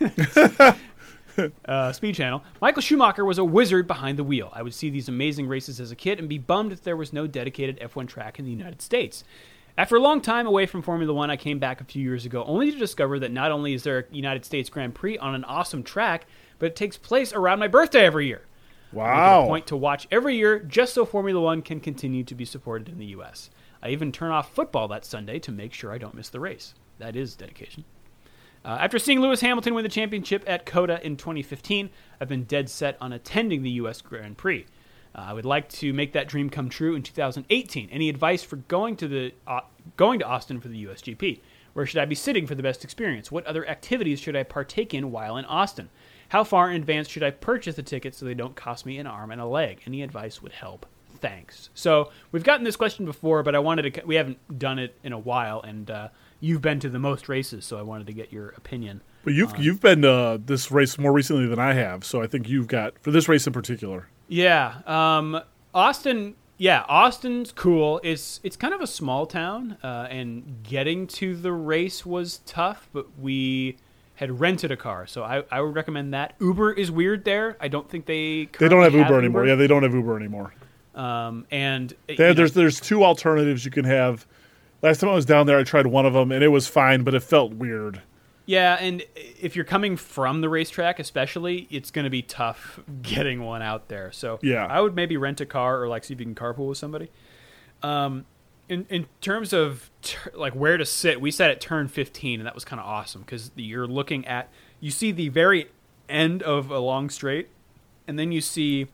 uh, 1.66 1.92
Speed 1.92 2.14
Channel. 2.14 2.42
Michael 2.60 2.82
Schumacher 2.82 3.24
was 3.24 3.38
a 3.38 3.44
wizard 3.44 3.86
behind 3.86 4.18
the 4.18 4.24
wheel. 4.24 4.50
I 4.52 4.62
would 4.62 4.74
see 4.74 4.90
these 4.90 5.08
amazing 5.08 5.46
races 5.46 5.80
as 5.80 5.90
a 5.90 5.96
kid 5.96 6.18
and 6.18 6.28
be 6.28 6.38
bummed 6.38 6.72
if 6.72 6.82
there 6.82 6.96
was 6.96 7.12
no 7.12 7.26
dedicated 7.26 7.78
F1 7.80 8.08
track 8.08 8.38
in 8.38 8.44
the 8.44 8.50
United 8.50 8.82
States. 8.82 9.24
After 9.78 9.96
a 9.96 10.00
long 10.00 10.22
time 10.22 10.46
away 10.46 10.64
from 10.64 10.80
Formula 10.80 11.12
One, 11.12 11.30
I 11.30 11.36
came 11.36 11.58
back 11.58 11.80
a 11.80 11.84
few 11.84 12.02
years 12.02 12.24
ago 12.24 12.42
only 12.44 12.70
to 12.72 12.78
discover 12.78 13.18
that 13.18 13.30
not 13.30 13.50
only 13.52 13.74
is 13.74 13.82
there 13.82 13.98
a 13.98 14.04
United 14.14 14.44
States 14.46 14.70
Grand 14.70 14.94
Prix 14.94 15.18
on 15.18 15.34
an 15.34 15.44
awesome 15.44 15.82
track, 15.82 16.26
but 16.58 16.66
it 16.66 16.76
takes 16.76 16.96
place 16.96 17.32
around 17.34 17.58
my 17.58 17.68
birthday 17.68 18.06
every 18.06 18.26
year. 18.26 18.42
It 18.92 18.96
a 18.96 18.96
Wow. 18.96 19.46
point 19.46 19.66
to 19.66 19.76
watch 19.76 20.08
every 20.10 20.36
year 20.36 20.60
just 20.60 20.94
so 20.94 21.04
Formula 21.04 21.38
One 21.40 21.60
can 21.60 21.80
continue 21.80 22.24
to 22.24 22.34
be 22.34 22.46
supported 22.46 22.88
in 22.88 22.98
the 22.98 23.06
U.S. 23.06 23.50
I 23.82 23.90
even 23.90 24.12
turn 24.12 24.30
off 24.30 24.54
football 24.54 24.88
that 24.88 25.04
Sunday 25.04 25.38
to 25.40 25.52
make 25.52 25.74
sure 25.74 25.92
I 25.92 25.98
don't 25.98 26.14
miss 26.14 26.30
the 26.30 26.40
race. 26.40 26.72
That 26.98 27.14
is 27.14 27.36
dedication. 27.36 27.84
Uh, 28.64 28.78
after 28.80 28.98
seeing 28.98 29.20
Lewis 29.20 29.42
Hamilton 29.42 29.74
win 29.74 29.82
the 29.84 29.88
championship 29.90 30.42
at 30.46 30.64
COTA 30.64 31.04
in 31.06 31.16
2015, 31.18 31.90
I've 32.20 32.28
been 32.28 32.44
dead 32.44 32.70
set 32.70 32.96
on 33.00 33.12
attending 33.12 33.62
the 33.62 33.70
U.S. 33.72 34.00
Grand 34.00 34.38
Prix. 34.38 34.64
Uh, 35.16 35.24
I 35.28 35.32
would 35.32 35.46
like 35.46 35.68
to 35.70 35.92
make 35.92 36.12
that 36.12 36.28
dream 36.28 36.50
come 36.50 36.68
true 36.68 36.94
in 36.94 37.02
2018. 37.02 37.88
Any 37.90 38.08
advice 38.08 38.42
for 38.42 38.56
going 38.56 38.96
to 38.96 39.08
the 39.08 39.32
uh, 39.46 39.60
going 39.96 40.18
to 40.20 40.26
Austin 40.26 40.60
for 40.60 40.68
the 40.68 40.84
USGP? 40.84 41.40
Where 41.72 41.86
should 41.86 42.00
I 42.00 42.04
be 42.04 42.14
sitting 42.14 42.46
for 42.46 42.54
the 42.54 42.62
best 42.62 42.84
experience? 42.84 43.30
What 43.30 43.46
other 43.46 43.68
activities 43.68 44.20
should 44.20 44.36
I 44.36 44.42
partake 44.42 44.94
in 44.94 45.10
while 45.10 45.36
in 45.36 45.44
Austin? 45.44 45.90
How 46.30 46.42
far 46.42 46.70
in 46.70 46.76
advance 46.76 47.08
should 47.08 47.22
I 47.22 47.30
purchase 47.30 47.76
the 47.76 47.82
tickets 47.82 48.18
so 48.18 48.26
they 48.26 48.34
don't 48.34 48.56
cost 48.56 48.84
me 48.84 48.98
an 48.98 49.06
arm 49.06 49.30
and 49.30 49.40
a 49.40 49.46
leg? 49.46 49.80
Any 49.86 50.02
advice 50.02 50.42
would 50.42 50.52
help. 50.52 50.86
Thanks. 51.18 51.70
So 51.74 52.10
we've 52.32 52.42
gotten 52.42 52.64
this 52.64 52.76
question 52.76 53.04
before, 53.04 53.42
but 53.42 53.54
I 53.54 53.58
wanted 53.58 53.94
to. 53.94 54.02
We 54.04 54.16
haven't 54.16 54.58
done 54.58 54.78
it 54.78 54.98
in 55.02 55.12
a 55.12 55.18
while, 55.18 55.62
and 55.62 55.90
uh, 55.90 56.08
you've 56.40 56.60
been 56.60 56.80
to 56.80 56.90
the 56.90 56.98
most 56.98 57.28
races, 57.28 57.64
so 57.64 57.78
I 57.78 57.82
wanted 57.82 58.06
to 58.08 58.12
get 58.12 58.32
your 58.32 58.50
opinion. 58.50 59.02
But 59.24 59.34
you've 59.34 59.56
you've 59.58 59.80
been 59.80 60.02
to 60.02 60.40
this 60.44 60.70
race 60.70 60.98
more 60.98 61.12
recently 61.12 61.46
than 61.46 61.58
I 61.58 61.72
have, 61.72 62.04
so 62.04 62.22
I 62.22 62.26
think 62.26 62.48
you've 62.48 62.68
got 62.68 62.98
for 62.98 63.10
this 63.10 63.28
race 63.28 63.46
in 63.46 63.52
particular. 63.52 64.08
Yeah, 64.28 64.74
um, 64.86 65.40
Austin. 65.74 66.34
Yeah, 66.58 66.84
Austin's 66.88 67.52
cool. 67.52 68.00
It's 68.02 68.40
it's 68.42 68.56
kind 68.56 68.72
of 68.72 68.80
a 68.80 68.86
small 68.86 69.26
town, 69.26 69.76
uh, 69.82 70.08
and 70.10 70.62
getting 70.62 71.06
to 71.08 71.36
the 71.36 71.52
race 71.52 72.06
was 72.06 72.38
tough. 72.46 72.88
But 72.92 73.06
we 73.20 73.76
had 74.14 74.40
rented 74.40 74.70
a 74.70 74.76
car, 74.76 75.06
so 75.06 75.22
I, 75.22 75.44
I 75.50 75.60
would 75.60 75.74
recommend 75.74 76.14
that. 76.14 76.34
Uber 76.40 76.72
is 76.72 76.90
weird 76.90 77.24
there. 77.24 77.56
I 77.60 77.68
don't 77.68 77.88
think 77.88 78.06
they 78.06 78.48
They 78.58 78.68
don't 78.68 78.82
have 78.82 78.92
currently 78.92 79.00
Uber 79.00 79.18
anymore. 79.18 79.46
Yeah, 79.46 79.54
they 79.56 79.66
don't 79.66 79.82
have 79.82 79.94
Uber 79.94 80.16
anymore. 80.16 80.54
Um, 80.94 81.46
and 81.50 81.92
you 82.08 82.16
They, 82.16 82.28
know, 82.28 82.32
there's 82.32 82.52
there's 82.52 82.80
two 82.80 83.04
alternatives 83.04 83.64
you 83.64 83.70
can 83.70 83.84
have. 83.84 84.26
Last 84.82 85.00
time 85.00 85.10
I 85.10 85.14
was 85.14 85.26
down 85.26 85.46
there, 85.46 85.58
I 85.58 85.62
tried 85.62 85.86
one 85.86 86.06
of 86.06 86.14
them 86.14 86.32
and 86.32 86.42
it 86.42 86.48
was 86.48 86.66
fine, 86.68 87.02
but 87.02 87.14
it 87.14 87.22
felt 87.22 87.52
weird. 87.52 88.00
Yeah, 88.46 88.76
and 88.80 89.02
if 89.16 89.56
you're 89.56 89.64
coming 89.64 89.96
from 89.96 90.40
the 90.40 90.48
racetrack, 90.48 91.00
especially, 91.00 91.66
it's 91.68 91.90
going 91.90 92.04
to 92.04 92.10
be 92.10 92.22
tough 92.22 92.80
getting 93.02 93.42
one 93.42 93.60
out 93.60 93.88
there. 93.88 94.12
So 94.12 94.38
Yeah. 94.40 94.66
I 94.66 94.80
would 94.80 94.94
maybe 94.94 95.16
rent 95.16 95.40
a 95.40 95.46
car 95.46 95.82
or 95.82 95.88
like 95.88 96.04
see 96.04 96.14
if 96.14 96.20
you 96.20 96.26
can 96.26 96.34
carpool 96.34 96.68
with 96.68 96.78
somebody. 96.78 97.10
Um, 97.82 98.24
in 98.68 98.86
in 98.88 99.06
terms 99.20 99.52
of 99.52 99.90
tur 100.02 100.32
like 100.34 100.54
where 100.54 100.76
to 100.76 100.84
sit, 100.84 101.20
we 101.20 101.30
sat 101.30 101.50
at 101.50 101.60
turn 101.60 101.88
15, 101.88 102.40
and 102.40 102.46
that 102.46 102.54
was 102.54 102.64
kind 102.64 102.80
of 102.80 102.86
awesome 102.86 103.22
because 103.22 103.50
you're 103.54 103.86
looking 103.86 104.26
at 104.26 104.48
you 104.80 104.90
see 104.90 105.12
the 105.12 105.28
very 105.28 105.66
end 106.08 106.42
of 106.42 106.70
a 106.70 106.78
long 106.78 107.10
straight, 107.10 107.48
and 108.08 108.18
then 108.18 108.32
you 108.32 108.40
see 108.40 108.86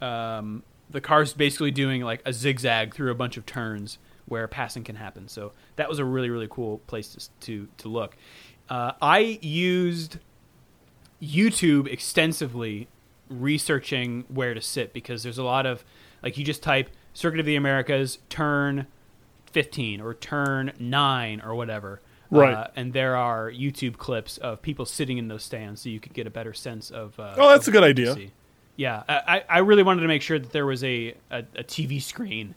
um, 0.00 0.62
the 0.90 1.00
car's 1.00 1.32
basically 1.32 1.70
doing 1.70 2.02
like 2.02 2.22
a 2.24 2.32
zigzag 2.32 2.94
through 2.94 3.10
a 3.10 3.14
bunch 3.14 3.36
of 3.36 3.46
turns 3.46 3.98
where 4.26 4.48
passing 4.48 4.82
can 4.82 4.96
happen. 4.96 5.28
So 5.28 5.52
that 5.76 5.88
was 5.88 5.98
a 5.98 6.04
really 6.04 6.30
really 6.30 6.48
cool 6.50 6.78
place 6.86 7.08
to 7.14 7.46
to, 7.46 7.68
to 7.78 7.88
look. 7.88 8.16
Uh, 8.68 8.92
I 9.00 9.38
used 9.42 10.18
YouTube 11.22 11.86
extensively 11.86 12.88
researching 13.28 14.24
where 14.28 14.54
to 14.54 14.60
sit 14.60 14.92
because 14.92 15.22
there's 15.22 15.38
a 15.38 15.44
lot 15.44 15.66
of 15.66 15.84
like 16.22 16.36
you 16.38 16.44
just 16.44 16.62
type 16.62 16.90
Circuit 17.12 17.38
of 17.40 17.46
the 17.46 17.54
Americas 17.56 18.18
turn 18.28 18.86
15 19.52 20.00
or 20.00 20.14
turn 20.14 20.72
9 20.78 21.42
or 21.42 21.54
whatever. 21.54 22.00
Right. 22.30 22.52
Uh, 22.54 22.66
and 22.74 22.92
there 22.92 23.16
are 23.16 23.50
YouTube 23.50 23.98
clips 23.98 24.38
of 24.38 24.60
people 24.62 24.84
sitting 24.84 25.18
in 25.18 25.28
those 25.28 25.44
stands 25.44 25.82
so 25.82 25.88
you 25.90 26.00
could 26.00 26.12
get 26.12 26.26
a 26.26 26.30
better 26.30 26.52
sense 26.52 26.90
of. 26.90 27.18
Uh, 27.20 27.34
Oh, 27.36 27.48
that's 27.50 27.68
of 27.68 27.74
a 27.74 27.76
good 27.76 27.84
idea. 27.84 28.16
Yeah, 28.76 29.04
I, 29.08 29.44
I 29.48 29.58
really 29.58 29.84
wanted 29.84 30.00
to 30.00 30.08
make 30.08 30.22
sure 30.22 30.40
that 30.40 30.50
there 30.50 30.66
was 30.66 30.82
a, 30.82 31.14
a, 31.30 31.44
a 31.54 31.62
TV 31.62 32.02
screen 32.02 32.56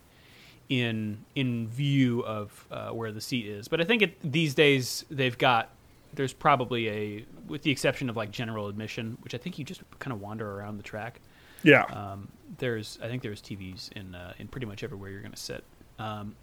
in 0.70 1.20
in 1.36 1.68
view 1.68 2.26
of 2.26 2.66
uh, 2.72 2.90
where 2.90 3.12
the 3.12 3.22
seat 3.22 3.46
is. 3.46 3.68
But 3.68 3.80
I 3.80 3.84
think 3.84 4.02
it, 4.02 4.18
these 4.24 4.56
days 4.56 5.06
they've 5.12 5.38
got 5.38 5.70
there's 6.18 6.34
probably 6.34 6.90
a 6.90 7.26
with 7.48 7.62
the 7.62 7.72
exception 7.72 8.10
of 8.10 8.18
like 8.18 8.32
general 8.32 8.68
admission, 8.68 9.18
which 9.22 9.34
I 9.34 9.38
think 9.38 9.58
you 9.58 9.64
just 9.64 9.82
kind 10.00 10.12
of 10.12 10.20
wander 10.20 10.60
around 10.60 10.78
the 10.78 10.84
track. 10.84 11.22
Yeah. 11.64 11.84
Um, 11.84 12.30
there's 12.58 13.00
I 13.02 13.08
think 13.08 13.22
there's 13.22 13.42
TVs 13.42 13.92
in 13.94 14.16
uh, 14.16 14.34
in 14.38 14.48
pretty 14.48 14.68
much 14.68 14.84
everywhere 14.84 15.10
you're 15.12 15.22
going 15.22 15.32
to 15.32 15.38
sit. 15.38 15.64
Um, 16.00 16.36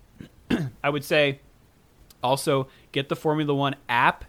I 0.85 0.89
would 0.89 1.05
say 1.05 1.41
also 2.23 2.69
get 2.93 3.09
the 3.09 3.17
Formula 3.17 3.55
One 3.55 3.77
app. 3.89 4.25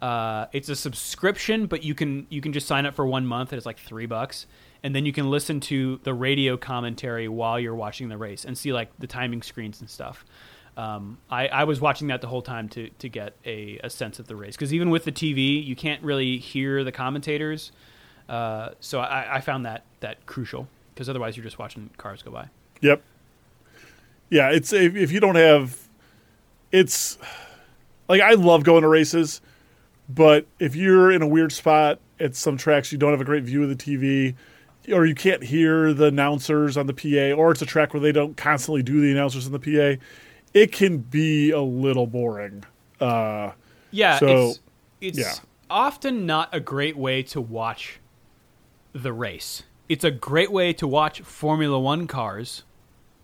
Uh, 0.00 0.46
it's 0.52 0.68
a 0.68 0.76
subscription, 0.76 1.66
but 1.66 1.84
you 1.84 1.94
can 1.94 2.26
you 2.30 2.40
can 2.40 2.52
just 2.52 2.66
sign 2.66 2.86
up 2.86 2.94
for 2.94 3.06
one 3.06 3.26
month. 3.26 3.52
It's 3.52 3.66
like 3.66 3.78
three 3.78 4.06
bucks, 4.06 4.46
and 4.82 4.94
then 4.94 5.04
you 5.06 5.12
can 5.12 5.30
listen 5.30 5.60
to 5.60 6.00
the 6.04 6.14
radio 6.14 6.56
commentary 6.56 7.28
while 7.28 7.60
you're 7.60 7.74
watching 7.74 8.08
the 8.08 8.16
race 8.16 8.44
and 8.44 8.56
see 8.56 8.72
like 8.72 8.90
the 8.98 9.06
timing 9.06 9.42
screens 9.42 9.80
and 9.80 9.88
stuff. 9.88 10.24
Um, 10.76 11.18
I, 11.30 11.48
I 11.48 11.64
was 11.64 11.80
watching 11.80 12.08
that 12.08 12.20
the 12.20 12.26
whole 12.26 12.42
time 12.42 12.68
to 12.70 12.90
to 12.98 13.08
get 13.08 13.34
a, 13.44 13.80
a 13.82 13.90
sense 13.90 14.18
of 14.18 14.26
the 14.26 14.36
race 14.36 14.56
because 14.56 14.74
even 14.74 14.90
with 14.90 15.04
the 15.04 15.12
TV, 15.12 15.64
you 15.64 15.74
can't 15.74 16.02
really 16.02 16.38
hear 16.38 16.84
the 16.84 16.92
commentators. 16.92 17.72
Uh, 18.28 18.70
so 18.80 19.00
I, 19.00 19.36
I 19.36 19.40
found 19.40 19.64
that 19.64 19.84
that 20.00 20.26
crucial 20.26 20.68
because 20.94 21.08
otherwise 21.08 21.36
you're 21.36 21.44
just 21.44 21.58
watching 21.58 21.90
cars 21.96 22.22
go 22.22 22.30
by. 22.30 22.48
Yep. 22.80 23.02
Yeah, 24.30 24.50
it's 24.50 24.72
if, 24.72 24.96
if 24.96 25.12
you 25.12 25.20
don't 25.20 25.36
have, 25.36 25.88
it's 26.72 27.18
like 28.08 28.20
I 28.20 28.32
love 28.32 28.64
going 28.64 28.82
to 28.82 28.88
races, 28.88 29.40
but 30.08 30.46
if 30.58 30.74
you're 30.74 31.12
in 31.12 31.22
a 31.22 31.26
weird 31.26 31.52
spot 31.52 32.00
at 32.18 32.34
some 32.34 32.56
tracks, 32.56 32.90
you 32.90 32.98
don't 32.98 33.12
have 33.12 33.20
a 33.20 33.24
great 33.24 33.44
view 33.44 33.62
of 33.62 33.68
the 33.68 33.76
TV, 33.76 34.34
or 34.92 35.06
you 35.06 35.14
can't 35.14 35.44
hear 35.44 35.92
the 35.92 36.06
announcers 36.06 36.76
on 36.76 36.86
the 36.86 36.94
PA, 36.94 37.38
or 37.40 37.52
it's 37.52 37.62
a 37.62 37.66
track 37.66 37.94
where 37.94 38.00
they 38.00 38.12
don't 38.12 38.36
constantly 38.36 38.82
do 38.82 39.00
the 39.00 39.12
announcers 39.12 39.46
on 39.46 39.52
the 39.52 39.58
PA, 39.60 40.02
it 40.56 40.72
can 40.72 40.98
be 40.98 41.50
a 41.50 41.60
little 41.60 42.06
boring. 42.06 42.64
Uh, 43.00 43.52
Yeah, 43.90 44.18
So, 44.18 44.48
it's 44.48 44.60
it's 45.00 45.18
yeah. 45.18 45.34
often 45.68 46.24
not 46.24 46.48
a 46.54 46.60
great 46.60 46.96
way 46.96 47.22
to 47.24 47.40
watch 47.40 48.00
the 48.92 49.12
race. 49.12 49.64
It's 49.88 50.02
a 50.04 50.10
great 50.10 50.50
way 50.50 50.72
to 50.72 50.88
watch 50.88 51.20
Formula 51.20 51.78
One 51.78 52.06
cars 52.06 52.64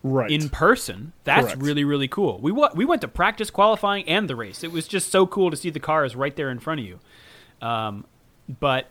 right. 0.03 0.29
in 0.29 0.49
person. 0.49 1.13
That's 1.23 1.47
Correct. 1.47 1.61
really 1.61 1.83
really 1.83 2.07
cool. 2.07 2.39
We 2.39 2.51
wa- 2.51 2.71
we 2.75 2.85
went 2.85 3.01
to 3.01 3.07
practice 3.07 3.49
qualifying 3.49 4.07
and 4.07 4.29
the 4.29 4.35
race. 4.35 4.63
It 4.63 4.71
was 4.71 4.87
just 4.87 5.09
so 5.11 5.25
cool 5.25 5.49
to 5.49 5.57
see 5.57 5.71
the 5.71 5.79
cars 5.79 6.15
right 6.15 6.35
there 6.35 6.51
in 6.51 6.59
front 6.59 6.79
of 6.81 6.85
you. 6.85 6.99
Um, 7.61 8.05
but 8.59 8.89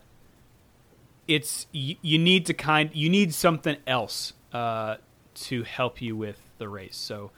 it's 1.28 1.66
you, 1.72 1.96
you 2.02 2.18
need 2.18 2.46
to 2.46 2.54
kind 2.54 2.90
you 2.92 3.08
need 3.08 3.32
something 3.32 3.76
else 3.86 4.32
uh, 4.52 4.96
to 5.34 5.62
help 5.62 6.02
you 6.02 6.16
with 6.16 6.38
the 6.58 6.68
race. 6.68 6.96
So 6.96 7.30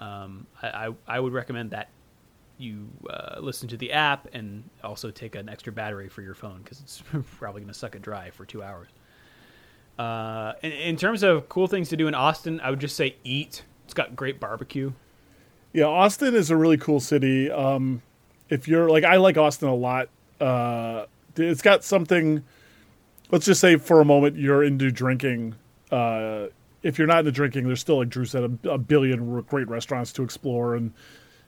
um, 0.00 0.46
I, 0.62 0.68
I 0.68 0.94
I 1.06 1.20
would 1.20 1.32
recommend 1.32 1.70
that 1.70 1.88
you 2.58 2.88
uh, 3.08 3.40
listen 3.40 3.68
to 3.68 3.76
the 3.76 3.92
app 3.92 4.28
and 4.34 4.62
also 4.84 5.10
take 5.10 5.34
an 5.34 5.48
extra 5.48 5.72
battery 5.72 6.08
for 6.08 6.22
your 6.22 6.34
phone 6.34 6.60
because 6.62 6.80
it's 6.80 7.02
probably 7.38 7.62
going 7.62 7.72
to 7.72 7.78
suck 7.78 7.94
it 7.94 8.02
dry 8.02 8.30
for 8.30 8.44
two 8.44 8.62
hours. 8.62 8.88
Uh, 9.98 10.54
in, 10.62 10.72
in 10.72 10.96
terms 10.96 11.22
of 11.22 11.48
cool 11.48 11.66
things 11.66 11.88
to 11.88 11.96
do 11.96 12.06
in 12.06 12.14
Austin, 12.14 12.60
I 12.60 12.70
would 12.70 12.80
just 12.80 12.96
say 12.96 13.16
eat. 13.24 13.64
It's 13.84 13.94
got 13.94 14.14
great 14.14 14.38
barbecue. 14.40 14.92
Yeah, 15.72 15.84
Austin 15.84 16.34
is 16.34 16.50
a 16.50 16.56
really 16.56 16.78
cool 16.78 17.00
city. 17.00 17.50
Um, 17.50 18.02
if 18.48 18.66
you're 18.68 18.90
like, 18.90 19.04
I 19.04 19.16
like 19.16 19.36
Austin 19.36 19.68
a 19.68 19.74
lot. 19.74 20.08
Uh, 20.40 21.06
it's 21.36 21.62
got 21.62 21.84
something. 21.84 22.42
Let's 23.30 23.46
just 23.46 23.60
say 23.60 23.76
for 23.76 24.00
a 24.00 24.04
moment 24.04 24.36
you're 24.36 24.64
into 24.64 24.90
drinking. 24.90 25.54
If 26.82 26.98
you're 26.98 27.06
not 27.06 27.20
into 27.20 27.32
drinking, 27.32 27.66
there's 27.66 27.80
still, 27.80 27.98
like 27.98 28.08
Drew 28.08 28.24
said, 28.24 28.58
a, 28.64 28.70
a 28.70 28.78
billion 28.78 29.42
great 29.42 29.68
restaurants 29.68 30.12
to 30.14 30.22
explore, 30.22 30.74
and 30.74 30.92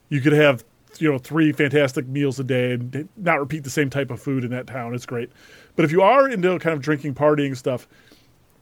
you 0.08 0.20
could 0.20 0.32
have 0.32 0.64
you 0.98 1.10
know 1.10 1.18
three 1.18 1.52
fantastic 1.52 2.06
meals 2.06 2.38
a 2.38 2.44
day 2.44 2.72
and 2.72 3.08
not 3.16 3.40
repeat 3.40 3.64
the 3.64 3.70
same 3.70 3.90
type 3.90 4.10
of 4.10 4.20
food 4.20 4.44
in 4.44 4.50
that 4.50 4.66
town. 4.66 4.94
It's 4.94 5.06
great. 5.06 5.30
But 5.76 5.84
if 5.84 5.92
you 5.92 6.02
are 6.02 6.28
into 6.28 6.58
kind 6.58 6.74
of 6.74 6.82
drinking, 6.82 7.14
partying 7.14 7.56
stuff, 7.56 7.88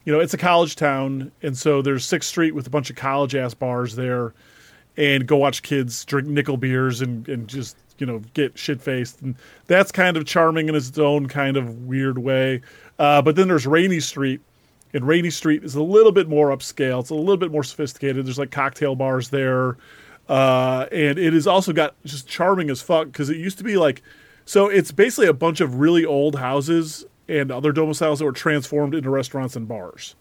you 0.05 0.13
know, 0.13 0.21
it's 0.21 0.35
a 0.35 0.39
college 0.39 0.77
town, 0.77 1.33
and 1.43 1.57
so 1.57 1.83
there's 1.83 2.05
Sixth 2.05 2.29
Street 2.29 2.55
with 2.55 2.67
a 2.67 2.71
bunch 2.71 2.91
of 2.91 2.97
college 2.97 3.35
ass 3.35 3.55
bars 3.55 3.97
there, 3.97 4.35
and 4.97 5.27
go 5.27 5.37
watch 5.37 5.63
kids 5.63 6.05
drink 6.05 6.29
nickel 6.29 6.57
beers 6.57 7.01
and, 7.01 7.29
and 7.29 7.49
just 7.49 7.77
you 7.99 8.07
know 8.07 8.21
get 8.35 8.57
shit 8.59 8.81
faced, 8.81 9.21
and 9.23 9.35
that's 9.67 9.93
kind 9.93 10.17
of 10.17 10.25
charming 10.25 10.69
in 10.69 10.75
its 10.75 10.97
own 10.99 11.27
kind 11.27 11.57
of 11.57 11.83
weird 11.87 12.19
way. 12.19 12.63
Uh, 12.99 13.21
but 13.21 13.37
then 13.37 13.49
there's 13.49 13.67
Rainy 13.67 14.01
Street, 14.01 14.41
and 14.93 15.07
Rainy 15.07 15.31
Street 15.31 15.63
is 15.65 15.75
a 15.75 15.83
little 15.83 16.13
bit 16.13 16.29
more 16.29 16.49
upscale. 16.49 17.01
It's 17.01 17.11
a 17.11 17.15
little 17.15 17.37
bit 17.37 17.53
more 17.53 17.65
sophisticated. 17.65 18.27
There's 18.27 18.39
like 18.39 18.51
cocktail 18.51 18.95
bars 18.97 19.29
there, 19.31 19.77
uh, 20.29 20.87
and 20.91 21.19
it 21.19 21.33
has 21.33 21.47
also 21.47 21.73
got 21.73 21.95
just 22.05 22.27
charming 22.29 22.71
as 22.71 22.83
fuck 22.83 23.07
because 23.07 23.31
it 23.31 23.37
used 23.37 23.59
to 23.59 23.65
be 23.65 23.77
like, 23.77 24.03
so 24.45 24.69
it's 24.69 24.91
basically 24.93 25.27
a 25.29 25.33
bunch 25.33 25.61
of 25.61 25.77
really 25.77 26.05
old 26.05 26.37
houses 26.37 27.05
and 27.29 27.51
other 27.53 27.71
domiciles 27.73 28.19
that 28.19 28.25
were 28.25 28.33
transformed 28.33 28.95
into 28.95 29.09
restaurants 29.11 29.55
and 29.57 29.69
bars. 29.69 30.17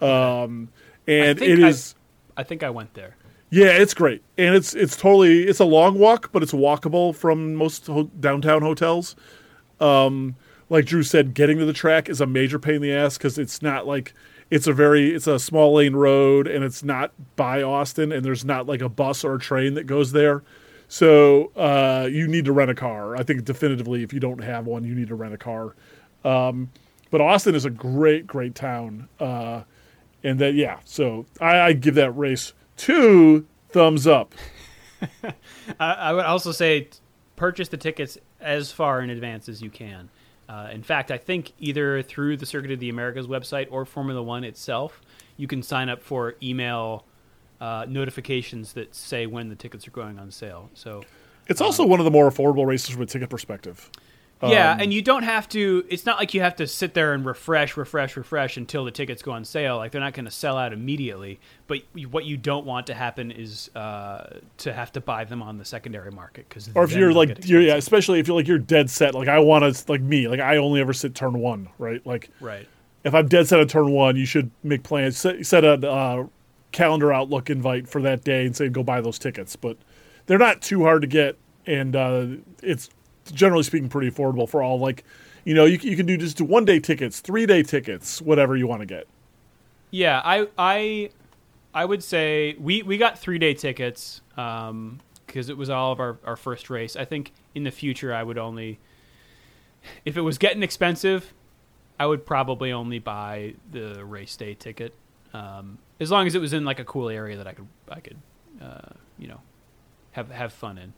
Um, 0.00 0.68
and 1.06 1.40
I 1.40 1.44
it 1.44 1.58
I- 1.62 1.68
is. 1.68 1.94
I 2.36 2.42
think 2.42 2.62
I 2.62 2.70
went 2.70 2.92
there. 2.94 3.16
Yeah, 3.48 3.66
it's 3.68 3.94
great, 3.94 4.22
and 4.36 4.54
it's 4.56 4.74
it's 4.74 4.96
totally 4.96 5.44
it's 5.44 5.60
a 5.60 5.64
long 5.64 5.98
walk, 5.98 6.30
but 6.32 6.42
it's 6.42 6.52
walkable 6.52 7.14
from 7.14 7.54
most 7.54 7.86
ho- 7.86 8.10
downtown 8.18 8.60
hotels. 8.60 9.14
Um, 9.80 10.34
like 10.68 10.86
Drew 10.86 11.02
said, 11.02 11.34
getting 11.34 11.58
to 11.58 11.64
the 11.64 11.72
track 11.72 12.08
is 12.08 12.20
a 12.20 12.26
major 12.26 12.58
pain 12.58 12.76
in 12.76 12.82
the 12.82 12.92
ass 12.92 13.16
because 13.16 13.38
it's 13.38 13.62
not 13.62 13.86
like 13.86 14.14
it's 14.50 14.66
a 14.66 14.72
very 14.72 15.14
it's 15.14 15.26
a 15.26 15.38
small 15.38 15.74
lane 15.74 15.94
road, 15.94 16.46
and 16.46 16.64
it's 16.64 16.82
not 16.82 17.12
by 17.36 17.62
Austin, 17.62 18.12
and 18.12 18.24
there's 18.24 18.44
not 18.44 18.66
like 18.66 18.80
a 18.80 18.88
bus 18.88 19.24
or 19.24 19.34
a 19.34 19.38
train 19.38 19.74
that 19.74 19.84
goes 19.84 20.12
there. 20.12 20.42
So 20.88 21.52
uh, 21.56 22.08
you 22.10 22.28
need 22.28 22.44
to 22.44 22.52
rent 22.52 22.70
a 22.70 22.74
car. 22.74 23.16
I 23.16 23.22
think 23.22 23.44
definitively, 23.44 24.02
if 24.02 24.12
you 24.12 24.20
don't 24.20 24.42
have 24.42 24.66
one, 24.66 24.84
you 24.84 24.94
need 24.94 25.08
to 25.08 25.14
rent 25.16 25.34
a 25.34 25.38
car. 25.38 25.74
Um, 26.24 26.70
but 27.10 27.20
Austin 27.20 27.54
is 27.54 27.64
a 27.64 27.70
great, 27.70 28.26
great 28.26 28.54
town, 28.54 29.08
uh, 29.18 29.62
and 30.22 30.38
that 30.38 30.54
yeah. 30.54 30.78
So 30.84 31.26
I, 31.40 31.60
I 31.60 31.72
give 31.72 31.94
that 31.96 32.12
race 32.12 32.52
two 32.76 33.46
thumbs 33.70 34.06
up. 34.06 34.34
I, 35.80 35.92
I 35.92 36.12
would 36.12 36.24
also 36.24 36.52
say 36.52 36.88
purchase 37.36 37.68
the 37.68 37.76
tickets 37.76 38.18
as 38.40 38.72
far 38.72 39.00
in 39.00 39.10
advance 39.10 39.48
as 39.48 39.60
you 39.60 39.70
can. 39.70 40.08
Uh, 40.48 40.68
in 40.72 40.82
fact, 40.82 41.10
I 41.10 41.18
think 41.18 41.52
either 41.58 42.02
through 42.02 42.36
the 42.36 42.46
Circuit 42.46 42.70
of 42.70 42.78
the 42.78 42.88
Americas 42.88 43.26
website 43.26 43.66
or 43.70 43.84
Formula 43.84 44.22
One 44.22 44.44
itself, 44.44 45.00
you 45.36 45.46
can 45.46 45.62
sign 45.62 45.88
up 45.88 46.02
for 46.02 46.36
email 46.42 47.04
uh, 47.60 47.86
notifications 47.88 48.72
that 48.74 48.94
say 48.94 49.26
when 49.26 49.48
the 49.48 49.56
tickets 49.56 49.86
are 49.88 49.90
going 49.90 50.18
on 50.18 50.30
sale. 50.30 50.70
So 50.74 51.02
It's 51.48 51.60
also 51.60 51.84
one 51.84 52.00
of 52.00 52.04
the 52.04 52.10
more 52.10 52.30
affordable 52.30 52.66
races 52.66 52.90
from 52.90 53.02
a 53.02 53.06
ticket 53.06 53.30
perspective. 53.30 53.90
Yeah, 54.42 54.72
Um, 54.72 54.80
and 54.80 54.92
you 54.92 55.00
don't 55.00 55.22
have 55.22 55.48
to. 55.50 55.84
It's 55.88 56.04
not 56.04 56.18
like 56.18 56.34
you 56.34 56.42
have 56.42 56.56
to 56.56 56.66
sit 56.66 56.92
there 56.92 57.14
and 57.14 57.24
refresh, 57.24 57.76
refresh, 57.76 58.16
refresh 58.16 58.58
until 58.58 58.84
the 58.84 58.90
tickets 58.90 59.22
go 59.22 59.32
on 59.32 59.44
sale. 59.46 59.78
Like 59.78 59.92
they're 59.92 60.00
not 60.00 60.12
going 60.12 60.26
to 60.26 60.30
sell 60.30 60.58
out 60.58 60.74
immediately. 60.74 61.40
But 61.66 61.80
what 62.10 62.26
you 62.26 62.36
don't 62.36 62.66
want 62.66 62.86
to 62.88 62.94
happen 62.94 63.30
is 63.30 63.70
uh, 63.74 64.38
to 64.58 64.72
have 64.74 64.92
to 64.92 65.00
buy 65.00 65.24
them 65.24 65.42
on 65.42 65.56
the 65.56 65.64
secondary 65.64 66.10
market 66.10 66.46
because 66.48 66.68
Or 66.74 66.84
if 66.84 66.92
you're 66.92 67.14
like, 67.14 67.46
you're, 67.48 67.62
yeah, 67.62 67.76
especially 67.76 68.20
if 68.20 68.28
you're 68.28 68.36
like 68.36 68.46
you're 68.46 68.58
dead 68.58 68.90
set. 68.90 69.14
Like 69.14 69.28
I 69.28 69.38
want 69.38 69.74
to, 69.74 69.90
like 69.90 70.02
me, 70.02 70.28
like 70.28 70.40
I 70.40 70.58
only 70.58 70.80
ever 70.80 70.92
sit 70.92 71.14
turn 71.14 71.38
one, 71.38 71.68
right? 71.78 72.06
Like 72.06 72.28
right, 72.40 72.68
if 73.04 73.14
I'm 73.14 73.28
dead 73.28 73.48
set 73.48 73.58
on 73.58 73.68
turn 73.68 73.90
one, 73.90 74.16
you 74.16 74.26
should 74.26 74.50
make 74.62 74.82
plans, 74.82 75.16
set, 75.16 75.46
set 75.46 75.64
a 75.64 75.90
uh, 75.90 76.26
calendar 76.72 77.10
outlook 77.10 77.48
invite 77.48 77.88
for 77.88 78.02
that 78.02 78.22
day, 78.22 78.44
and 78.44 78.54
say 78.54 78.68
go 78.68 78.82
buy 78.82 79.00
those 79.00 79.18
tickets. 79.18 79.56
But 79.56 79.78
they're 80.26 80.38
not 80.38 80.60
too 80.60 80.82
hard 80.82 81.00
to 81.02 81.08
get, 81.08 81.38
and 81.64 81.96
uh, 81.96 82.26
it's 82.62 82.90
generally 83.32 83.62
speaking 83.62 83.88
pretty 83.88 84.10
affordable 84.10 84.48
for 84.48 84.62
all. 84.62 84.78
Like, 84.78 85.04
you 85.44 85.54
know, 85.54 85.64
you, 85.64 85.78
you 85.82 85.96
can 85.96 86.06
do 86.06 86.16
just 86.16 86.40
one 86.40 86.64
day 86.64 86.78
tickets, 86.80 87.20
three 87.20 87.46
day 87.46 87.62
tickets, 87.62 88.20
whatever 88.20 88.56
you 88.56 88.66
want 88.66 88.80
to 88.82 88.86
get. 88.86 89.06
yeah. 89.90 90.20
I 90.24 90.48
I 90.58 91.10
I 91.74 91.84
would 91.84 92.02
say 92.02 92.56
we 92.58 92.82
we 92.82 92.98
got 92.98 93.18
three 93.18 93.38
day 93.38 93.54
tickets 93.54 94.20
um 94.36 95.00
because 95.26 95.48
it 95.48 95.56
was 95.56 95.68
all 95.70 95.92
of 95.92 96.00
our 96.00 96.18
our 96.24 96.36
first 96.36 96.70
race. 96.70 96.96
I 96.96 97.04
think 97.04 97.32
in 97.54 97.64
the 97.64 97.70
future 97.70 98.14
I 98.14 98.22
would 98.22 98.38
only 98.38 98.78
if 100.04 100.16
it 100.16 100.20
was 100.22 100.38
getting 100.38 100.62
expensive, 100.62 101.32
I 101.98 102.06
would 102.06 102.26
probably 102.26 102.72
only 102.72 102.98
buy 102.98 103.54
the 103.70 104.04
race 104.04 104.36
day 104.36 104.54
ticket. 104.54 104.94
Um, 105.32 105.78
as 106.00 106.10
long 106.10 106.26
as 106.26 106.34
it 106.34 106.40
was 106.40 106.52
in 106.52 106.64
like 106.64 106.78
a 106.80 106.84
cool 106.84 107.08
area 107.08 107.36
that 107.36 107.46
I 107.46 107.52
could 107.52 107.68
I 107.88 108.00
could 108.00 108.16
uh, 108.60 108.94
you 109.18 109.28
know 109.28 109.40
have 110.12 110.30
have 110.30 110.52
fun 110.52 110.78
in. 110.78 110.92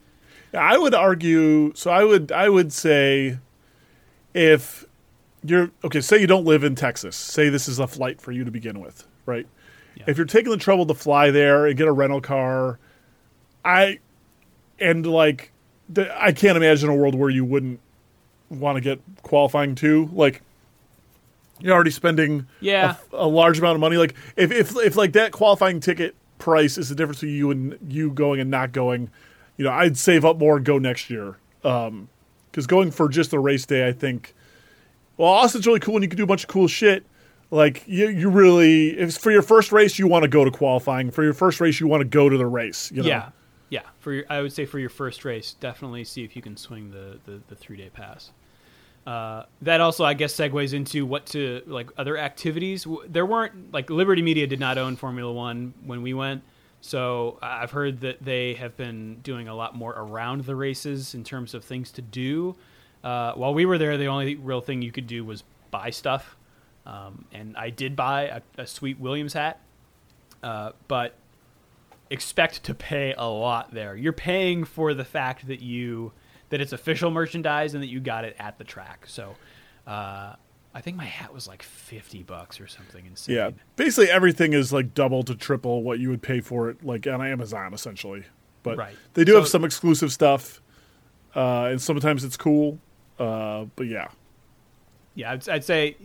I 0.54 0.78
would 0.78 0.94
argue. 0.94 1.72
So 1.74 1.90
I 1.90 2.04
would 2.04 2.32
I 2.32 2.48
would 2.48 2.72
say 2.72 3.38
if 4.34 4.84
you're 5.44 5.70
okay, 5.84 6.00
say 6.00 6.20
you 6.20 6.26
don't 6.26 6.44
live 6.44 6.64
in 6.64 6.74
Texas. 6.74 7.16
Say 7.16 7.48
this 7.48 7.68
is 7.68 7.78
a 7.78 7.86
flight 7.86 8.20
for 8.20 8.32
you 8.32 8.44
to 8.44 8.50
begin 8.50 8.80
with, 8.80 9.06
right? 9.26 9.46
Yeah. 9.96 10.04
If 10.06 10.16
you're 10.16 10.26
taking 10.26 10.50
the 10.50 10.56
trouble 10.58 10.86
to 10.86 10.94
fly 10.94 11.30
there 11.30 11.66
and 11.66 11.76
get 11.76 11.88
a 11.88 11.92
rental 11.92 12.20
car, 12.20 12.78
I 13.64 13.98
and 14.78 15.06
like 15.06 15.52
the, 15.88 16.22
I 16.22 16.32
can't 16.32 16.56
imagine 16.56 16.88
a 16.88 16.94
world 16.94 17.14
where 17.14 17.30
you 17.30 17.44
wouldn't 17.44 17.80
want 18.50 18.76
to 18.76 18.80
get 18.80 19.00
qualifying 19.22 19.74
too. 19.74 20.08
Like 20.12 20.42
you're 21.60 21.74
already 21.74 21.90
spending 21.90 22.46
Yeah. 22.60 22.96
a, 23.12 23.24
a 23.24 23.26
large 23.26 23.58
amount 23.58 23.74
of 23.74 23.80
money. 23.80 23.96
Like 23.96 24.14
if 24.36 24.50
if 24.52 24.76
if 24.76 24.96
like 24.96 25.12
that 25.12 25.32
qualifying 25.32 25.80
ticket 25.80 26.14
price 26.38 26.78
is 26.78 26.88
the 26.88 26.94
difference 26.94 27.20
between 27.20 27.36
you 27.36 27.50
and 27.50 27.78
you 27.88 28.10
going 28.12 28.38
and 28.40 28.50
not 28.50 28.72
going, 28.72 29.10
you 29.58 29.64
know, 29.64 29.72
I'd 29.72 29.98
save 29.98 30.24
up 30.24 30.38
more 30.38 30.56
and 30.56 30.64
go 30.64 30.78
next 30.78 31.10
year. 31.10 31.36
Um, 31.62 32.08
because 32.50 32.66
going 32.66 32.90
for 32.90 33.10
just 33.10 33.34
a 33.34 33.38
race 33.38 33.66
day, 33.66 33.86
I 33.86 33.92
think. 33.92 34.34
Well, 35.18 35.28
Austin's 35.28 35.66
really 35.66 35.80
cool 35.80 35.96
and 35.96 36.02
you 36.02 36.08
can 36.08 36.16
do 36.16 36.24
a 36.24 36.26
bunch 36.26 36.44
of 36.44 36.48
cool 36.48 36.66
shit. 36.66 37.04
Like 37.50 37.84
you, 37.86 38.08
you 38.08 38.30
really, 38.30 38.98
if 38.98 39.10
it's 39.10 39.18
for 39.18 39.30
your 39.30 39.42
first 39.42 39.70
race 39.70 39.98
you 39.98 40.06
want 40.06 40.22
to 40.22 40.28
go 40.28 40.44
to 40.44 40.50
qualifying. 40.50 41.10
For 41.10 41.22
your 41.24 41.34
first 41.34 41.60
race, 41.60 41.78
you 41.78 41.86
want 41.86 42.00
to 42.00 42.08
go 42.08 42.28
to 42.28 42.36
the 42.36 42.46
race. 42.46 42.90
You 42.90 43.02
know? 43.02 43.08
Yeah, 43.08 43.30
yeah. 43.70 43.82
For 44.00 44.12
your, 44.12 44.24
I 44.30 44.40
would 44.40 44.52
say 44.52 44.64
for 44.64 44.78
your 44.78 44.90
first 44.90 45.24
race, 45.24 45.54
definitely 45.60 46.04
see 46.04 46.24
if 46.24 46.36
you 46.36 46.42
can 46.42 46.56
swing 46.56 46.90
the 46.90 47.18
the, 47.24 47.40
the 47.48 47.54
three 47.54 47.76
day 47.76 47.90
pass. 47.90 48.32
Uh, 49.06 49.44
that 49.62 49.80
also, 49.80 50.04
I 50.04 50.12
guess, 50.12 50.34
segues 50.34 50.74
into 50.74 51.06
what 51.06 51.26
to 51.26 51.62
like 51.66 51.90
other 51.96 52.18
activities. 52.18 52.86
There 53.06 53.24
weren't 53.24 53.72
like 53.72 53.88
Liberty 53.88 54.20
Media 54.20 54.46
did 54.46 54.60
not 54.60 54.76
own 54.76 54.96
Formula 54.96 55.32
One 55.32 55.72
when 55.84 56.02
we 56.02 56.12
went, 56.12 56.42
so 56.80 57.38
I've 57.42 57.70
heard 57.70 58.00
that 58.00 58.22
they 58.22 58.54
have 58.54 58.76
been 58.76 59.20
doing 59.22 59.48
a 59.48 59.54
lot 59.54 59.74
more 59.74 59.92
around 59.92 60.44
the 60.44 60.54
races 60.54 61.14
in 61.14 61.24
terms 61.24 61.54
of 61.54 61.64
things 61.64 61.90
to 61.92 62.02
do. 62.02 62.56
Uh, 63.02 63.32
while 63.34 63.54
we 63.54 63.66
were 63.66 63.78
there, 63.78 63.96
the 63.96 64.06
only 64.06 64.36
real 64.36 64.60
thing 64.60 64.82
you 64.82 64.92
could 64.92 65.06
do 65.06 65.24
was 65.24 65.44
buy 65.70 65.90
stuff, 65.90 66.36
um, 66.86 67.24
and 67.32 67.56
I 67.56 67.70
did 67.70 67.94
buy 67.96 68.22
a, 68.24 68.42
a 68.58 68.66
sweet 68.66 68.98
Williams 68.98 69.32
hat, 69.32 69.60
uh, 70.42 70.72
but 70.88 71.14
expect 72.10 72.64
to 72.64 72.74
pay 72.74 73.14
a 73.16 73.26
lot 73.26 73.72
there. 73.72 73.94
You're 73.94 74.12
paying 74.12 74.64
for 74.64 74.94
the 74.94 75.04
fact 75.04 75.46
that 75.48 75.60
you 75.60 76.12
that 76.50 76.60
it's 76.60 76.72
official 76.72 77.10
merchandise 77.10 77.74
and 77.74 77.82
that 77.82 77.88
you 77.88 78.00
got 78.00 78.24
it 78.24 78.34
at 78.38 78.56
the 78.56 78.64
track. 78.64 79.04
So, 79.06 79.34
uh, 79.86 80.34
I 80.74 80.80
think 80.80 80.96
my 80.96 81.04
hat 81.04 81.32
was 81.32 81.48
like 81.48 81.62
fifty 81.62 82.22
bucks 82.22 82.60
or 82.60 82.66
something 82.68 83.04
insane. 83.06 83.34
Yeah. 83.36 83.50
Basically, 83.76 84.10
everything 84.10 84.52
is 84.52 84.72
like 84.72 84.94
double 84.94 85.22
to 85.24 85.34
triple 85.34 85.82
what 85.82 85.98
you 85.98 86.10
would 86.10 86.22
pay 86.22 86.40
for 86.40 86.68
it, 86.70 86.84
like 86.84 87.06
on 87.06 87.24
Amazon, 87.24 87.72
essentially. 87.74 88.24
But 88.62 88.76
Right. 88.76 88.96
they 89.14 89.24
do 89.24 89.32
So- 89.32 89.38
have 89.38 89.48
some 89.48 89.64
exclusive 89.64 90.12
stuff, 90.12 90.60
uh, 91.34 91.64
and 91.70 91.80
sometimes 91.80 92.22
it's 92.24 92.36
cool. 92.36 92.78
Uh, 93.18 93.64
but 93.76 93.86
yeah, 93.86 94.08
yeah. 95.14 95.32
I'd, 95.32 95.48
I'd 95.48 95.64
say, 95.64 95.96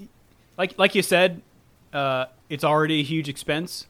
like 0.58 0.78
like 0.80 0.96
you 0.96 1.02
said, 1.04 1.42
uh, 1.92 2.26
it's 2.50 2.64
already 2.64 3.00
a 3.02 3.04
huge 3.04 3.30
expense, 3.30 3.86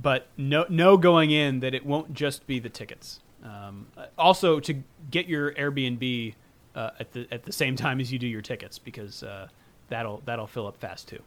but 0.00 0.26
no 0.36 0.64
no 0.68 0.96
going 0.96 1.30
in 1.30 1.60
that 1.60 1.74
it 1.74 1.84
won't 1.86 2.14
just 2.14 2.46
be 2.46 2.58
the 2.58 2.68
tickets. 2.70 3.20
Um, 3.44 3.86
also, 4.18 4.58
to 4.60 4.82
get 5.10 5.28
your 5.28 5.52
Airbnb 5.52 6.34
uh, 6.74 6.90
at 6.98 7.12
the 7.12 7.28
at 7.30 7.44
the 7.44 7.52
same 7.52 7.76
time 7.76 8.00
as 8.00 8.10
you 8.10 8.18
do 8.18 8.26
your 8.26 8.42
tickets 8.42 8.78
because 8.78 9.22
uh, 9.22 9.48
that'll 9.88 10.22
that'll 10.24 10.46
fill 10.46 10.66
up 10.66 10.76
fast 10.78 11.08
too, 11.08 11.22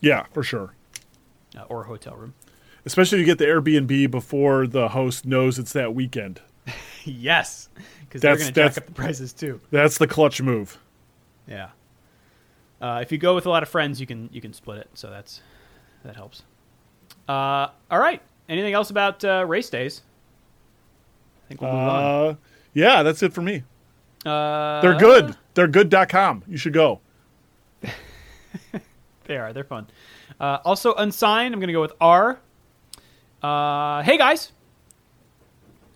yeah, 0.00 0.24
for 0.32 0.42
sure. 0.42 0.74
uh, 1.58 1.62
or 1.68 1.82
a 1.82 1.86
hotel 1.86 2.14
room. 2.16 2.34
Especially 2.86 3.18
if 3.18 3.26
you 3.26 3.26
get 3.26 3.38
the 3.38 3.44
Airbnb 3.44 4.10
before 4.10 4.66
the 4.66 4.88
host 4.88 5.26
knows 5.26 5.58
it's 5.58 5.72
that 5.72 5.94
weekend. 5.94 6.40
Yes, 7.04 7.70
because 8.00 8.20
they're 8.20 8.36
going 8.36 8.48
to 8.48 8.52
jack 8.52 8.76
up 8.76 8.84
the 8.84 8.92
prices 8.92 9.32
too. 9.32 9.58
That's 9.70 9.96
the 9.96 10.06
clutch 10.06 10.42
move. 10.42 10.78
Yeah. 11.48 11.70
Uh, 12.78 12.98
if 13.02 13.10
you 13.10 13.16
go 13.16 13.34
with 13.34 13.46
a 13.46 13.48
lot 13.50 13.62
of 13.62 13.70
friends, 13.70 13.98
you 14.02 14.06
can 14.06 14.28
you 14.30 14.42
can 14.42 14.52
split 14.52 14.78
it, 14.78 14.88
so 14.92 15.08
that's 15.08 15.40
that 16.04 16.14
helps. 16.14 16.42
Uh, 17.26 17.68
all 17.90 17.98
right. 17.98 18.20
Anything 18.50 18.74
else 18.74 18.90
about 18.90 19.24
uh, 19.24 19.44
race 19.48 19.70
days? 19.70 20.02
I 21.44 21.48
think 21.48 21.62
we'll 21.62 21.70
move 21.72 21.80
on. 21.88 22.04
Uh, 22.30 22.34
yeah, 22.74 23.02
that's 23.02 23.22
it 23.22 23.32
for 23.32 23.40
me. 23.42 23.62
Uh, 24.26 24.82
They're 24.82 24.98
good. 24.98 25.34
They're 25.54 25.68
good.com. 25.68 26.44
You 26.46 26.58
should 26.58 26.74
go. 26.74 27.00
They 29.24 29.36
are. 29.36 29.52
They're 29.52 29.62
fun. 29.62 29.86
Uh, 30.40 30.58
also, 30.64 30.92
unsigned. 30.94 31.54
I'm 31.54 31.60
going 31.60 31.68
to 31.68 31.72
go 31.72 31.80
with 31.82 31.92
R. 32.00 32.40
Uh, 33.40 34.02
hey 34.02 34.18
guys. 34.18 34.50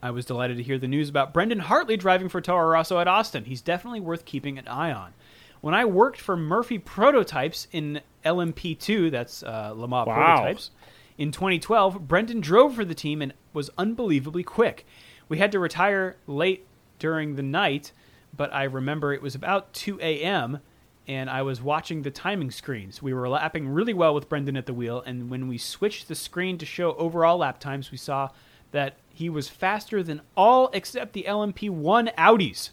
I 0.00 0.10
was 0.12 0.24
delighted 0.24 0.58
to 0.58 0.62
hear 0.62 0.78
the 0.78 0.86
news 0.86 1.08
about 1.08 1.32
Brendan 1.34 1.58
Hartley 1.58 1.96
driving 1.96 2.28
for 2.28 2.40
Toro 2.40 2.68
Rosso 2.68 2.98
at 3.00 3.08
Austin. 3.08 3.44
He's 3.44 3.60
definitely 3.62 4.00
worth 4.00 4.24
keeping 4.24 4.56
an 4.58 4.68
eye 4.68 4.92
on. 4.92 5.14
When 5.62 5.74
I 5.74 5.84
worked 5.84 6.20
for 6.20 6.36
Murphy 6.36 6.78
Prototypes 6.78 7.66
in 7.72 8.02
LMP2, 8.24 9.10
that's 9.10 9.42
uh, 9.42 9.72
Le 9.74 9.88
Mans 9.88 10.06
Wow. 10.06 10.14
Prototypes, 10.14 10.70
in 11.16 11.32
2012, 11.32 12.06
Brendan 12.06 12.40
drove 12.40 12.74
for 12.74 12.84
the 12.84 12.94
team 12.94 13.22
and 13.22 13.32
was 13.52 13.70
unbelievably 13.78 14.42
quick. 14.44 14.86
We 15.28 15.38
had 15.38 15.50
to 15.52 15.58
retire 15.58 16.16
late 16.26 16.66
during 16.98 17.36
the 17.36 17.42
night, 17.42 17.92
but 18.36 18.52
I 18.52 18.64
remember 18.64 19.12
it 19.12 19.22
was 19.22 19.34
about 19.34 19.72
2 19.72 19.98
a.m. 20.00 20.60
and 21.06 21.28
I 21.28 21.42
was 21.42 21.60
watching 21.60 22.02
the 22.02 22.10
timing 22.10 22.50
screens. 22.50 23.02
We 23.02 23.12
were 23.12 23.28
lapping 23.28 23.68
really 23.68 23.94
well 23.94 24.14
with 24.14 24.28
Brendan 24.28 24.56
at 24.56 24.66
the 24.66 24.74
wheel, 24.74 25.02
and 25.04 25.30
when 25.30 25.48
we 25.48 25.58
switched 25.58 26.08
the 26.08 26.14
screen 26.14 26.58
to 26.58 26.66
show 26.66 26.94
overall 26.94 27.38
lap 27.38 27.60
times, 27.60 27.90
we 27.90 27.98
saw 27.98 28.30
that 28.70 28.96
he 29.08 29.28
was 29.28 29.48
faster 29.48 30.02
than 30.02 30.20
all 30.36 30.70
except 30.72 31.12
the 31.12 31.24
LMP1 31.28 32.14
Audis. 32.16 32.70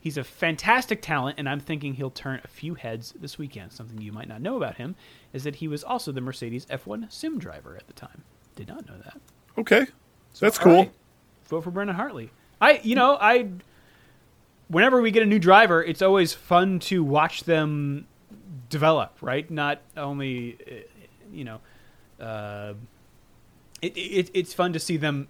He's 0.00 0.16
a 0.16 0.24
fantastic 0.24 1.02
talent, 1.02 1.38
and 1.38 1.46
I'm 1.46 1.60
thinking 1.60 1.94
he'll 1.94 2.10
turn 2.10 2.40
a 2.42 2.48
few 2.48 2.74
heads 2.74 3.12
this 3.20 3.36
weekend. 3.36 3.72
Something 3.72 4.00
you 4.00 4.12
might 4.12 4.28
not 4.28 4.40
know 4.40 4.56
about 4.56 4.76
him 4.76 4.96
is 5.34 5.44
that 5.44 5.56
he 5.56 5.68
was 5.68 5.84
also 5.84 6.10
the 6.10 6.22
Mercedes 6.22 6.64
F1 6.66 7.12
sim 7.12 7.38
driver 7.38 7.76
at 7.76 7.86
the 7.86 7.92
time. 7.92 8.22
Did 8.56 8.68
not 8.68 8.88
know 8.88 8.96
that. 9.04 9.20
Okay. 9.58 9.86
That's 10.40 10.58
cool. 10.58 10.74
right. 10.74 10.92
Vote 11.44 11.64
for 11.64 11.70
Brendan 11.70 11.96
Hartley. 11.96 12.30
I, 12.60 12.80
you 12.82 12.94
know, 12.94 13.18
I. 13.20 13.48
Whenever 14.70 15.02
we 15.02 15.10
get 15.10 15.22
a 15.22 15.26
new 15.26 15.38
driver, 15.38 15.82
it's 15.82 16.00
always 16.00 16.32
fun 16.32 16.78
to 16.78 17.04
watch 17.04 17.44
them 17.44 18.06
develop. 18.68 19.18
Right? 19.20 19.50
Not 19.50 19.82
only, 19.96 20.56
uh, 20.66 20.74
you 21.32 21.44
know, 21.44 21.60
uh, 22.18 22.74
it, 23.82 23.96
it, 23.96 24.30
it's 24.32 24.54
fun 24.54 24.72
to 24.72 24.78
see 24.78 24.96
them. 24.96 25.28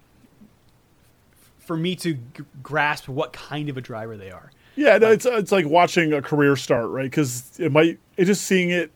For 1.59 1.77
me 1.77 1.95
to 1.97 2.13
g- 2.13 2.21
grasp 2.61 3.07
what 3.07 3.33
kind 3.33 3.69
of 3.69 3.77
a 3.77 3.81
driver 3.81 4.17
they 4.17 4.31
are. 4.31 4.51
Yeah, 4.75 4.97
no, 4.97 5.11
it's 5.11 5.25
it's 5.25 5.51
like 5.51 5.65
watching 5.65 6.13
a 6.13 6.21
career 6.21 6.55
start, 6.55 6.89
right? 6.89 7.09
Because 7.09 7.59
it 7.59 7.71
might 7.71 7.99
it 8.17 8.25
just 8.25 8.43
seeing 8.43 8.69
it 8.69 8.91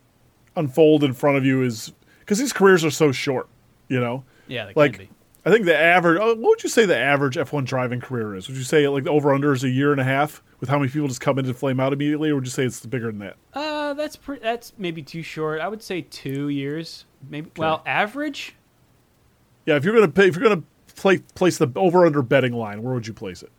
unfold 0.55 1.03
in 1.03 1.13
front 1.13 1.37
of 1.37 1.45
you 1.45 1.63
is 1.63 1.91
because 2.19 2.39
these 2.39 2.53
careers 2.53 2.83
are 2.83 2.91
so 2.91 3.11
short, 3.11 3.47
you 3.87 3.99
know. 3.99 4.23
Yeah, 4.47 4.65
they 4.65 4.73
Like 4.75 4.93
can 4.93 5.05
be. 5.05 5.09
I 5.47 5.51
think 5.51 5.65
the 5.65 5.77
average. 5.77 6.19
oh, 6.19 6.29
What 6.29 6.41
would 6.41 6.63
you 6.63 6.69
say 6.69 6.85
the 6.87 6.97
average 6.97 7.37
F 7.37 7.53
one 7.53 7.65
driving 7.65 8.01
career 8.01 8.33
is? 8.35 8.47
Would 8.47 8.57
you 8.57 8.63
say 8.63 8.87
like 8.87 9.03
the 9.03 9.11
over 9.11 9.33
under 9.33 9.53
is 9.53 9.63
a 9.63 9.69
year 9.69 9.91
and 9.91 10.01
a 10.01 10.03
half 10.03 10.41
with 10.59 10.69
how 10.69 10.79
many 10.79 10.89
people 10.91 11.07
just 11.07 11.21
come 11.21 11.37
in 11.37 11.45
and 11.45 11.55
flame 11.55 11.79
out 11.79 11.93
immediately, 11.93 12.31
or 12.31 12.35
would 12.35 12.45
you 12.45 12.51
say 12.51 12.65
it's 12.65 12.83
bigger 12.85 13.07
than 13.07 13.19
that? 13.19 13.35
Uh, 13.53 13.93
that's 13.93 14.15
pre- 14.15 14.39
that's 14.39 14.73
maybe 14.77 15.03
too 15.03 15.21
short. 15.21 15.61
I 15.61 15.67
would 15.67 15.83
say 15.83 16.01
two 16.01 16.49
years. 16.49 17.05
Maybe. 17.29 17.51
Well, 17.57 17.83
average. 17.85 18.55
Yeah, 19.67 19.75
if 19.75 19.83
you're 19.85 19.93
gonna 19.93 20.07
pay, 20.07 20.27
if 20.27 20.35
you're 20.35 20.43
gonna 20.49 20.63
play, 20.95 21.19
place 21.19 21.57
the 21.59 21.67
over 21.75 22.05
under 22.07 22.23
betting 22.23 22.53
line, 22.53 22.81
where 22.81 22.93
would 22.95 23.05
you 23.05 23.13
place 23.13 23.43
it? 23.43 23.51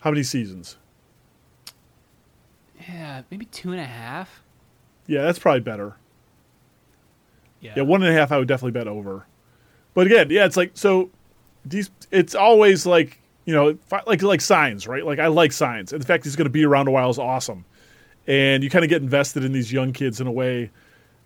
How 0.00 0.10
many 0.10 0.24
seasons? 0.24 0.76
Yeah, 2.88 3.22
maybe 3.30 3.44
two 3.46 3.70
and 3.72 3.80
a 3.80 3.84
half. 3.84 4.42
Yeah, 5.06 5.22
that's 5.22 5.38
probably 5.38 5.60
better. 5.60 5.96
Yeah. 7.60 7.74
Yeah, 7.76 7.82
one 7.82 8.02
and 8.02 8.10
a 8.12 8.18
half 8.18 8.32
I 8.32 8.38
would 8.38 8.48
definitely 8.48 8.72
bet 8.72 8.88
over. 8.88 9.26
But 9.98 10.06
again, 10.06 10.30
yeah, 10.30 10.44
it's 10.44 10.56
like 10.56 10.70
so 10.74 11.10
these 11.64 11.90
it's 12.12 12.36
always 12.36 12.86
like, 12.86 13.20
you 13.46 13.52
know, 13.52 13.76
like 14.06 14.22
like 14.22 14.38
Sainz, 14.38 14.86
right? 14.86 15.04
Like 15.04 15.18
I 15.18 15.26
like 15.26 15.50
Sainz. 15.50 15.92
And 15.92 16.00
the 16.00 16.06
fact 16.06 16.22
he's 16.22 16.36
going 16.36 16.46
to 16.46 16.50
be 16.50 16.64
around 16.64 16.86
a 16.86 16.92
while 16.92 17.10
is 17.10 17.18
awesome. 17.18 17.64
And 18.28 18.62
you 18.62 18.70
kind 18.70 18.84
of 18.84 18.90
get 18.90 19.02
invested 19.02 19.42
in 19.42 19.50
these 19.50 19.72
young 19.72 19.92
kids 19.92 20.20
in 20.20 20.28
a 20.28 20.30
way 20.30 20.70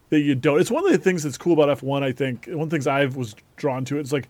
that 0.09 0.21
you 0.21 0.35
don't. 0.35 0.59
It's 0.59 0.71
one 0.71 0.87
of 0.87 0.91
the 0.91 0.97
things 0.97 1.23
that's 1.23 1.37
cool 1.37 1.53
about 1.53 1.81
F1, 1.81 2.03
I 2.03 2.13
think. 2.13 2.47
One 2.47 2.61
of 2.61 2.71
the 2.71 2.75
things 2.75 2.87
I 2.87 3.05
was 3.05 3.37
drawn 3.57 3.85
to 3.85 3.99
it's 3.99 4.11
like 4.11 4.29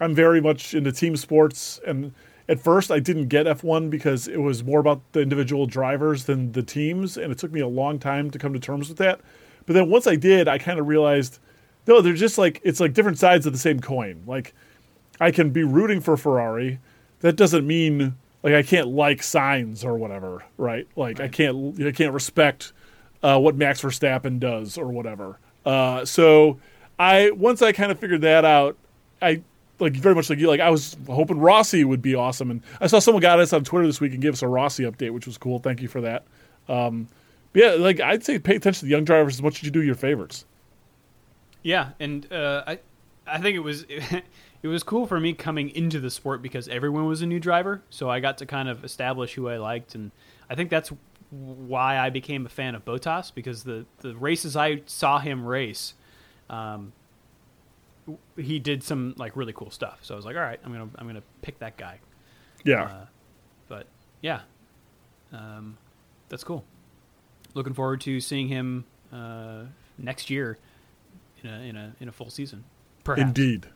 I'm 0.00 0.12
very 0.12 0.40
much 0.40 0.74
into 0.74 0.90
team 0.90 1.16
sports 1.16 1.78
and 1.86 2.12
at 2.48 2.58
first 2.58 2.90
I 2.90 2.98
didn't 2.98 3.28
get 3.28 3.46
F1 3.46 3.90
because 3.90 4.26
it 4.26 4.38
was 4.38 4.64
more 4.64 4.80
about 4.80 5.02
the 5.12 5.20
individual 5.20 5.66
drivers 5.66 6.24
than 6.24 6.50
the 6.50 6.64
teams 6.64 7.16
and 7.16 7.30
it 7.30 7.38
took 7.38 7.52
me 7.52 7.60
a 7.60 7.68
long 7.68 8.00
time 8.00 8.28
to 8.32 8.40
come 8.40 8.54
to 8.54 8.58
terms 8.58 8.88
with 8.88 8.98
that. 8.98 9.20
But 9.66 9.74
then 9.74 9.88
once 9.88 10.08
I 10.08 10.16
did, 10.16 10.48
I 10.48 10.58
kind 10.58 10.80
of 10.80 10.88
realized 10.88 11.38
no, 11.86 12.00
they're 12.00 12.14
just 12.14 12.38
like 12.38 12.60
it's 12.64 12.80
like 12.80 12.94
different 12.94 13.18
sides 13.18 13.46
of 13.46 13.52
the 13.52 13.58
same 13.58 13.80
coin. 13.80 14.22
Like 14.26 14.54
I 15.20 15.30
can 15.30 15.50
be 15.50 15.64
rooting 15.64 16.00
for 16.00 16.16
Ferrari. 16.16 16.78
That 17.20 17.36
doesn't 17.36 17.66
mean 17.66 18.16
like 18.42 18.54
I 18.54 18.62
can't 18.62 18.88
like 18.88 19.20
Sainz 19.20 19.84
or 19.84 19.96
whatever, 19.96 20.44
right? 20.56 20.86
Like 20.96 21.20
I 21.20 21.28
can't 21.28 21.80
I 21.80 21.92
can't 21.92 22.12
respect 22.12 22.72
uh, 23.22 23.38
what 23.38 23.56
Max 23.56 23.80
Verstappen 23.82 24.40
does 24.40 24.76
or 24.76 24.88
whatever. 24.88 25.38
Uh, 25.64 26.04
so 26.04 26.58
I 26.98 27.30
once 27.30 27.62
I 27.62 27.72
kind 27.72 27.92
of 27.92 27.98
figured 27.98 28.22
that 28.22 28.44
out, 28.44 28.76
I 29.20 29.42
like 29.78 29.94
very 29.94 30.14
much 30.14 30.30
like 30.30 30.38
you. 30.38 30.48
Like 30.48 30.60
I 30.60 30.70
was 30.70 30.96
hoping 31.08 31.38
Rossi 31.38 31.84
would 31.84 32.02
be 32.02 32.14
awesome, 32.14 32.50
and 32.50 32.62
I 32.80 32.86
saw 32.86 32.98
someone 32.98 33.20
got 33.20 33.40
us 33.40 33.52
on 33.52 33.64
Twitter 33.64 33.86
this 33.86 34.00
week 34.00 34.12
and 34.12 34.20
gave 34.20 34.32
us 34.32 34.42
a 34.42 34.48
Rossi 34.48 34.84
update, 34.84 35.12
which 35.12 35.26
was 35.26 35.38
cool. 35.38 35.58
Thank 35.58 35.82
you 35.82 35.88
for 35.88 36.00
that. 36.00 36.24
Um, 36.68 37.08
but 37.52 37.62
yeah, 37.62 37.70
like 37.72 38.00
I'd 38.00 38.24
say, 38.24 38.38
pay 38.38 38.56
attention 38.56 38.80
to 38.80 38.84
the 38.86 38.90
young 38.90 39.04
drivers 39.04 39.34
as 39.34 39.42
much 39.42 39.58
as 39.58 39.64
you 39.64 39.70
do 39.70 39.82
your 39.82 39.94
favorites. 39.94 40.44
Yeah, 41.62 41.90
and 42.00 42.30
uh, 42.32 42.64
I 42.66 42.78
I 43.26 43.38
think 43.40 43.56
it 43.56 43.60
was 43.60 43.84
it 43.88 44.68
was 44.68 44.82
cool 44.82 45.06
for 45.06 45.18
me 45.20 45.32
coming 45.32 45.70
into 45.70 46.00
the 46.00 46.10
sport 46.10 46.42
because 46.42 46.68
everyone 46.68 47.06
was 47.06 47.22
a 47.22 47.26
new 47.26 47.40
driver, 47.40 47.82
so 47.90 48.10
I 48.10 48.20
got 48.20 48.38
to 48.38 48.46
kind 48.46 48.68
of 48.68 48.84
establish 48.84 49.34
who 49.34 49.48
I 49.48 49.56
liked, 49.58 49.94
and 49.94 50.10
I 50.50 50.54
think 50.54 50.70
that's 50.70 50.92
why 51.30 51.98
I 51.98 52.10
became 52.10 52.44
a 52.44 52.48
fan 52.48 52.74
of 52.74 52.84
Bottas 52.84 53.32
because 53.34 53.64
the 53.64 53.86
the 54.00 54.14
races 54.16 54.56
I 54.56 54.82
saw 54.86 55.18
him 55.18 55.44
race, 55.44 55.94
um, 56.50 56.92
he 58.36 58.58
did 58.58 58.82
some 58.82 59.14
like 59.16 59.36
really 59.36 59.52
cool 59.52 59.70
stuff. 59.70 60.00
So 60.02 60.14
I 60.14 60.16
was 60.16 60.26
like, 60.26 60.36
all 60.36 60.42
right, 60.42 60.60
I'm 60.64 60.72
gonna 60.72 60.88
I'm 60.96 61.06
gonna 61.06 61.22
pick 61.42 61.58
that 61.60 61.76
guy. 61.76 62.00
Yeah, 62.64 62.84
Uh, 62.84 63.06
but 63.68 63.86
yeah, 64.20 64.42
um, 65.32 65.78
that's 66.28 66.44
cool. 66.44 66.64
Looking 67.54 67.74
forward 67.74 68.00
to 68.02 68.20
seeing 68.20 68.48
him 68.48 68.84
uh, 69.12 69.64
next 69.98 70.30
year 70.30 70.58
in 71.42 71.50
a 71.50 71.60
in 71.60 71.76
a 71.76 71.94
in 72.00 72.08
a 72.08 72.12
full 72.12 72.30
season. 72.30 72.64
Perhaps. 73.04 73.28
indeed. 73.28 73.66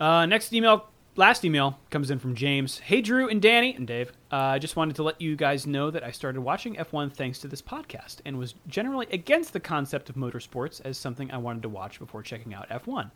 Uh, 0.00 0.26
next 0.26 0.52
email, 0.52 0.88
last 1.14 1.44
email 1.44 1.78
comes 1.90 2.10
in 2.10 2.18
from 2.18 2.34
James. 2.34 2.78
Hey, 2.78 3.00
Drew 3.00 3.28
and 3.28 3.40
Danny 3.40 3.74
and 3.74 3.86
Dave. 3.86 4.12
Uh, 4.30 4.36
I 4.36 4.58
just 4.58 4.76
wanted 4.76 4.96
to 4.96 5.02
let 5.02 5.20
you 5.20 5.36
guys 5.36 5.66
know 5.66 5.90
that 5.90 6.04
I 6.04 6.10
started 6.10 6.40
watching 6.40 6.76
F1 6.76 7.12
thanks 7.12 7.38
to 7.40 7.48
this 7.48 7.62
podcast 7.62 8.16
and 8.24 8.38
was 8.38 8.54
generally 8.66 9.06
against 9.10 9.52
the 9.52 9.60
concept 9.60 10.10
of 10.10 10.16
motorsports 10.16 10.80
as 10.84 10.98
something 10.98 11.30
I 11.30 11.38
wanted 11.38 11.62
to 11.62 11.68
watch 11.68 11.98
before 11.98 12.22
checking 12.22 12.52
out 12.52 12.68
F1. 12.68 13.10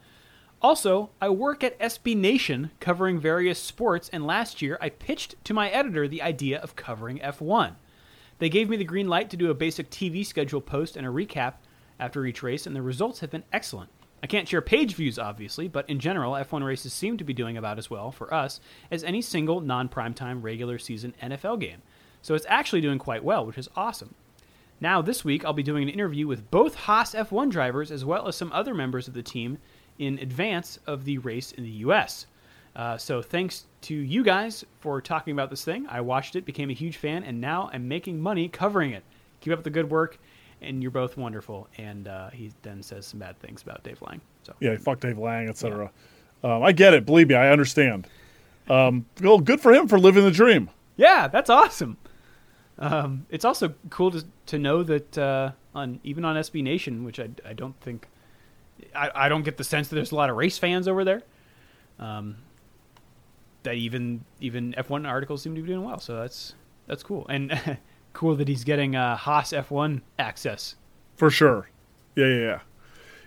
Also, 0.63 1.11
I 1.21 1.31
work 1.31 1.65
at 1.65 1.79
SB 1.79 2.17
Nation 2.17 2.71
covering 2.81 3.19
various 3.19 3.59
sports, 3.59 4.11
and 4.13 4.27
last 4.27 4.61
year 4.61 4.77
I 4.81 4.91
pitched 4.91 5.43
to 5.45 5.55
my 5.55 5.71
editor 5.71 6.07
the 6.07 6.23
idea 6.23 6.59
of 6.61 6.77
covering 6.77 7.19
F1. 7.19 7.77
They 8.39 8.51
gave 8.51 8.69
me 8.69 8.77
the 8.77 8.85
green 8.85 9.09
light 9.09 9.31
to 9.31 9.37
do 9.37 9.51
a 9.51 9.55
basic 9.55 9.91
TV 9.91 10.25
schedule 10.25 10.61
post 10.61 10.97
and 10.97 11.07
a 11.07 11.11
recap 11.11 11.55
after 12.01 12.27
each 12.27 12.43
race, 12.43 12.67
and 12.67 12.75
the 12.75 12.83
results 12.83 13.21
have 13.21 13.31
been 13.31 13.45
excellent. 13.53 13.91
I 14.23 14.27
can't 14.27 14.49
share 14.49 14.61
page 14.61 14.95
views, 14.95 15.19
obviously, 15.19 15.69
but 15.69 15.89
in 15.89 15.99
general, 15.99 16.33
F1 16.33 16.65
races 16.65 16.93
seem 16.93 17.17
to 17.17 17.25
be 17.25 17.33
doing 17.33 17.57
about 17.57 17.79
as 17.79 17.89
well 17.89 18.11
for 18.11 18.33
us 18.33 18.61
as 18.91 19.03
any 19.03 19.23
single 19.23 19.61
non 19.61 19.89
primetime 19.89 20.43
regular 20.43 20.79
season 20.79 21.15
NFL 21.23 21.61
game. 21.61 21.83
So 22.23 22.35
it's 22.35 22.47
actually 22.49 22.83
doing 22.83 22.99
quite 22.99 23.25
well, 23.25 23.47
which 23.47 23.57
is 23.57 23.69
awesome. 23.77 24.15
Now, 24.81 25.03
this 25.03 25.25
week, 25.25 25.45
I'll 25.45 25.53
be 25.53 25.63
doing 25.63 25.83
an 25.83 25.89
interview 25.89 26.27
with 26.27 26.51
both 26.51 26.75
Haas 26.75 27.15
F1 27.15 27.51
drivers 27.51 27.91
as 27.91 28.05
well 28.05 28.29
as 28.29 28.37
some 28.37 28.53
other 28.53 28.75
members 28.75 29.09
of 29.09 29.15
the 29.15 29.23
team 29.23 29.59
in 29.99 30.19
advance 30.19 30.79
of 30.87 31.05
the 31.05 31.19
race 31.19 31.53
in 31.53 31.65
the 31.65 31.71
U.S. 31.71 32.27
Uh, 32.77 32.97
so, 32.99 33.23
thanks 33.23 33.65
to 33.83 33.95
you 33.95 34.23
guys 34.23 34.65
for 34.81 35.01
talking 35.01 35.33
about 35.33 35.49
this 35.51 35.65
thing. 35.65 35.87
I 35.89 36.03
watched 36.03 36.37
it, 36.37 36.45
became 36.45 36.71
a 36.71 36.75
huge 36.75 36.99
fan, 36.99 37.25
and 37.25 37.41
now 37.41 37.71
I'm 37.73 37.89
making 37.89 38.21
money 38.21 38.49
covering 38.49 38.93
it. 38.93 39.05
Keep 39.41 39.55
up 39.55 39.65
the 39.65 39.71
good 39.71 39.91
work, 39.91 40.19
and 40.63 40.83
you're 40.83 40.91
both 40.91 41.17
wonderful. 41.17 41.69
And 41.79 42.09
uh, 42.09 42.31
he 42.31 42.53
then 42.63 42.83
says 42.83 43.07
some 43.07 43.21
bad 43.21 43.39
things 43.39 43.63
about 43.63 43.83
Dave 43.83 44.01
Lang. 44.03 44.21
So, 44.43 44.55
Yeah, 44.61 44.77
fuck 44.77 45.01
Dave 45.01 45.19
Lang, 45.19 45.49
etc. 45.49 45.91
Um, 46.43 46.63
I 46.63 46.73
get 46.73 46.95
it. 46.95 47.07
Believe 47.07 47.29
me, 47.29 47.35
I 47.35 47.51
understand. 47.51 48.07
Um, 48.69 49.07
well, 49.21 49.39
good 49.39 49.61
for 49.61 49.73
him 49.73 49.89
for 49.89 49.99
living 49.99 50.25
the 50.25 50.31
dream. 50.31 50.71
Yeah, 50.97 51.29
that's 51.29 51.51
awesome. 51.51 51.97
Um, 52.79 53.27
it's 53.29 53.45
also 53.45 53.75
cool 53.91 54.11
to 54.13 54.25
to 54.47 54.59
know 54.59 54.83
that 54.83 55.19
uh, 55.19 55.53
on 55.75 56.01
even 56.03 56.25
on 56.25 56.37
SB 56.37 56.63
Nation, 56.63 57.05
which 57.05 57.21
I, 57.21 57.29
I 57.47 57.53
don't 57.53 57.79
think 57.81 58.09
I, 58.95 59.11
I 59.15 59.29
don't 59.29 59.43
get 59.43 59.59
the 59.59 59.65
sense 59.65 59.89
that 59.89 59.97
there's 59.97 60.13
a 60.13 60.15
lot 60.15 60.31
of 60.31 60.37
race 60.37 60.57
fans 60.57 60.89
over 60.89 61.05
there. 61.05 61.23
Um, 61.99 62.37
that 63.65 63.75
even 63.75 64.25
even 64.41 64.73
F1 64.79 65.07
articles 65.07 65.43
seem 65.43 65.55
to 65.55 65.61
be 65.61 65.69
doing 65.69 65.85
well, 65.85 66.01
so 66.01 66.17
that's 66.17 66.55
that's 66.87 67.03
cool 67.03 67.27
and 67.29 67.51
cool 68.13 68.35
that 68.37 68.49
he's 68.49 68.65
getting 68.65 68.97
uh, 68.97 69.17
Haas 69.17 69.53
F1 69.53 70.01
access. 70.19 70.77
For 71.17 71.31
sure. 71.31 71.69
Yeah, 72.17 72.27
yeah, 72.27 72.37
yeah. 72.39 72.61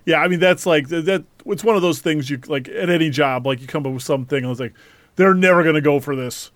Yeah, 0.05 0.17
I 0.21 0.27
mean 0.27 0.39
that's 0.41 0.65
like 0.65 0.89
that, 0.89 1.23
it's 1.45 1.63
one 1.63 1.75
of 1.77 1.81
those 1.81 1.99
things 1.99 2.29
you 2.29 2.39
like 2.47 2.67
at 2.67 2.89
any 2.89 3.09
job, 3.09 3.47
like 3.47 3.61
you 3.61 3.67
come 3.67 3.85
up 3.85 3.93
with 3.93 4.03
something 4.03 4.43
and 4.43 4.51
it's 4.51 4.59
like 4.59 4.73
they're 5.15 5.33
never 5.33 5.63
gonna 5.63 5.79
go 5.79 5.99
for 6.01 6.13
this. 6.15 6.51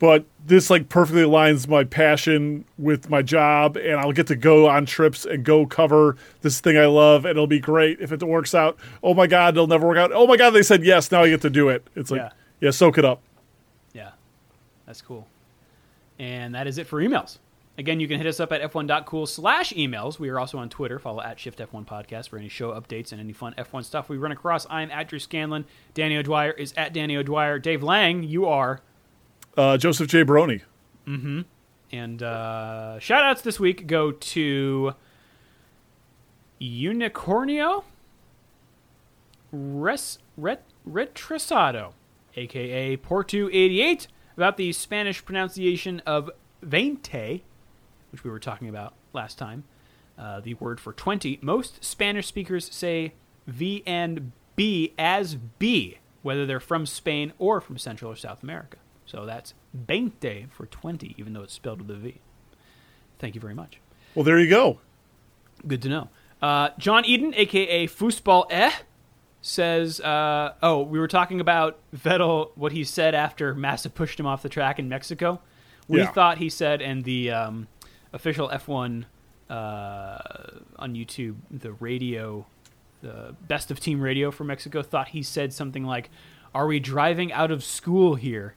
But 0.00 0.24
this 0.44 0.68
like 0.68 0.88
perfectly 0.88 1.22
aligns 1.22 1.68
my 1.68 1.84
passion 1.84 2.64
with 2.76 3.08
my 3.08 3.22
job 3.22 3.76
and 3.76 4.00
I'll 4.00 4.10
get 4.10 4.26
to 4.28 4.34
go 4.36 4.68
on 4.68 4.84
trips 4.84 5.24
and 5.24 5.44
go 5.44 5.64
cover 5.64 6.16
this 6.40 6.58
thing 6.58 6.76
I 6.76 6.86
love 6.86 7.24
and 7.24 7.30
it'll 7.30 7.46
be 7.46 7.60
great 7.60 8.00
if 8.00 8.10
it 8.10 8.20
works 8.20 8.52
out. 8.52 8.76
Oh 9.00 9.14
my 9.14 9.28
god, 9.28 9.54
it'll 9.54 9.68
never 9.68 9.86
work 9.86 9.98
out. 9.98 10.10
Oh 10.12 10.26
my 10.26 10.36
god, 10.36 10.50
they 10.50 10.64
said 10.64 10.82
yes, 10.82 11.12
now 11.12 11.22
I 11.22 11.28
get 11.28 11.40
to 11.42 11.50
do 11.50 11.68
it. 11.68 11.86
It's 11.94 12.10
like 12.10 12.20
Yeah. 12.20 12.30
yeah, 12.60 12.70
soak 12.72 12.98
it 12.98 13.04
up. 13.04 13.22
Yeah, 13.92 14.10
that's 14.86 15.02
cool. 15.02 15.28
And 16.18 16.52
that 16.56 16.66
is 16.66 16.78
it 16.78 16.88
for 16.88 17.00
emails. 17.00 17.38
Again, 17.82 17.98
you 17.98 18.06
can 18.06 18.18
hit 18.18 18.28
us 18.28 18.38
up 18.38 18.52
at 18.52 18.62
f1.cool 18.62 19.26
slash 19.26 19.72
emails. 19.72 20.16
We 20.16 20.28
are 20.28 20.38
also 20.38 20.56
on 20.56 20.68
Twitter. 20.68 21.00
Follow 21.00 21.20
at 21.20 21.40
Shift 21.40 21.58
F1 21.58 21.84
Podcast 21.84 22.28
for 22.28 22.38
any 22.38 22.48
show 22.48 22.70
updates 22.70 23.10
and 23.10 23.20
any 23.20 23.32
fun 23.32 23.54
F1 23.58 23.84
stuff 23.84 24.08
we 24.08 24.16
run 24.16 24.30
across. 24.30 24.68
I'm 24.70 24.88
at 24.92 25.08
Drew 25.08 25.18
Scanlon. 25.18 25.64
Danny 25.92 26.16
O'Dwyer 26.16 26.52
is 26.52 26.72
at 26.76 26.92
Danny 26.92 27.16
O'Dwyer. 27.16 27.58
Dave 27.58 27.82
Lang, 27.82 28.22
you 28.22 28.46
are. 28.46 28.82
Uh, 29.56 29.76
Joseph 29.78 30.06
J. 30.06 30.22
Baroni. 30.22 30.62
And 31.90 32.22
uh, 32.22 33.00
shout 33.00 33.24
outs 33.24 33.42
this 33.42 33.58
week 33.58 33.88
go 33.88 34.12
to 34.12 34.94
Unicornio 36.60 37.82
Res, 39.50 40.20
Ret, 40.36 40.62
Retrasado, 40.88 41.94
aka 42.36 42.96
Portu88, 42.96 44.06
about 44.36 44.56
the 44.56 44.70
Spanish 44.72 45.24
pronunciation 45.24 46.00
of 46.06 46.30
veinte, 46.64 47.42
which 48.12 48.22
we 48.24 48.30
were 48.30 48.38
talking 48.38 48.68
about 48.68 48.94
last 49.12 49.38
time. 49.38 49.64
Uh, 50.18 50.40
the 50.40 50.54
word 50.54 50.78
for 50.78 50.92
20. 50.92 51.38
Most 51.42 51.82
Spanish 51.82 52.26
speakers 52.26 52.72
say 52.72 53.14
V 53.46 53.82
and 53.86 54.30
B 54.56 54.92
as 54.98 55.36
B, 55.58 55.98
whether 56.22 56.44
they're 56.46 56.60
from 56.60 56.84
Spain 56.86 57.32
or 57.38 57.60
from 57.60 57.78
Central 57.78 58.12
or 58.12 58.16
South 58.16 58.42
America. 58.42 58.76
So 59.06 59.24
that's 59.26 59.54
veinte 59.74 60.46
for 60.50 60.66
20, 60.66 61.14
even 61.18 61.32
though 61.32 61.42
it's 61.42 61.54
spelled 61.54 61.80
with 61.80 61.90
a 61.90 61.98
V. 61.98 62.20
Thank 63.18 63.34
you 63.34 63.40
very 63.40 63.54
much. 63.54 63.78
Well, 64.14 64.24
there 64.24 64.38
you 64.38 64.48
go. 64.48 64.78
Good 65.66 65.82
to 65.82 65.88
know. 65.88 66.08
Uh, 66.40 66.70
John 66.78 67.04
Eden, 67.04 67.32
aka 67.36 67.86
Foosball 67.86 68.46
Eh, 68.50 68.72
says, 69.40 70.00
uh, 70.00 70.54
"Oh, 70.62 70.82
we 70.82 70.98
were 70.98 71.08
talking 71.08 71.40
about 71.40 71.78
Vettel. 71.96 72.50
What 72.54 72.72
he 72.72 72.84
said 72.84 73.14
after 73.14 73.54
Massa 73.54 73.90
pushed 73.90 74.20
him 74.20 74.26
off 74.26 74.42
the 74.42 74.48
track 74.48 74.78
in 74.78 74.88
Mexico. 74.88 75.40
We 75.88 75.98
Yeah. 76.00 76.12
thought 76.12 76.38
he 76.38 76.48
said, 76.48 76.80
and 76.82 77.04
the 77.04 77.30
um, 77.30 77.68
official 78.12 78.48
F1 78.48 79.04
uh, 79.50 80.18
on 80.78 80.94
YouTube, 80.94 81.36
the 81.50 81.72
radio, 81.72 82.46
the 83.02 83.34
best 83.48 83.70
of 83.70 83.80
team 83.80 84.00
radio 84.00 84.30
for 84.30 84.44
Mexico, 84.44 84.82
thought 84.82 85.08
he 85.08 85.22
said 85.22 85.52
something 85.52 85.84
like, 85.84 86.10
"Are 86.54 86.66
we 86.66 86.80
driving 86.80 87.32
out 87.32 87.50
of 87.50 87.62
school 87.64 88.14
here?" 88.14 88.54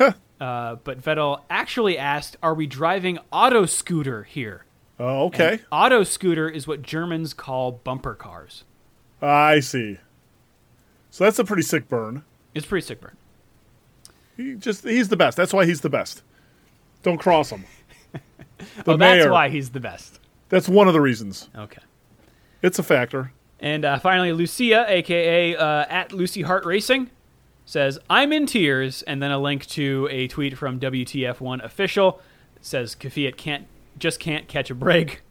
uh, 0.00 0.76
but 0.76 1.00
Vettel 1.00 1.42
actually 1.48 1.96
asked, 1.96 2.36
"Are 2.42 2.54
we 2.54 2.66
driving 2.66 3.18
auto 3.30 3.66
scooter 3.66 4.24
here?" 4.24 4.64
Oh, 4.98 5.26
okay. 5.26 5.52
And 5.52 5.60
auto 5.70 6.04
scooter 6.04 6.48
is 6.48 6.66
what 6.66 6.82
Germans 6.82 7.34
call 7.34 7.72
bumper 7.72 8.14
cars. 8.14 8.64
I 9.20 9.60
see. 9.60 9.98
So 11.10 11.24
that's 11.24 11.38
a 11.38 11.44
pretty 11.44 11.62
sick 11.62 11.88
burn. 11.88 12.24
It's 12.54 12.66
pretty 12.66 12.86
sick 12.86 13.00
burn. 13.00 13.16
He 14.36 14.54
just 14.54 14.84
he's 14.84 15.08
the 15.08 15.16
best. 15.16 15.36
That's 15.36 15.52
why 15.52 15.64
he's 15.66 15.80
the 15.80 15.88
best. 15.90 16.22
Don't 17.02 17.18
cross 17.18 17.50
him. 17.50 17.64
The 18.84 18.92
oh, 18.92 18.96
that's 18.96 19.26
why 19.26 19.48
he's 19.48 19.70
the 19.70 19.80
best. 19.80 20.20
That's 20.48 20.68
one 20.68 20.86
of 20.86 20.94
the 20.94 21.00
reasons. 21.00 21.48
Okay. 21.56 21.82
It's 22.62 22.78
a 22.78 22.82
factor. 22.82 23.32
And 23.58 23.84
uh, 23.84 23.98
finally, 23.98 24.32
Lucia, 24.32 24.84
aka 24.88 25.56
uh, 25.56 25.86
at 25.88 26.12
Lucy 26.12 26.42
Heart 26.42 26.64
Racing, 26.64 27.10
says, 27.64 27.98
"I'm 28.10 28.32
in 28.32 28.46
tears," 28.46 29.02
and 29.02 29.22
then 29.22 29.30
a 29.30 29.38
link 29.38 29.66
to 29.66 30.08
a 30.10 30.28
tweet 30.28 30.58
from 30.58 30.78
WTF1 30.78 31.64
official 31.64 32.20
says 32.66 32.94
Kvyat 32.94 33.36
can't 33.36 33.66
just 33.98 34.20
can't 34.20 34.48
catch 34.48 34.70
a 34.70 34.74
break, 34.74 35.22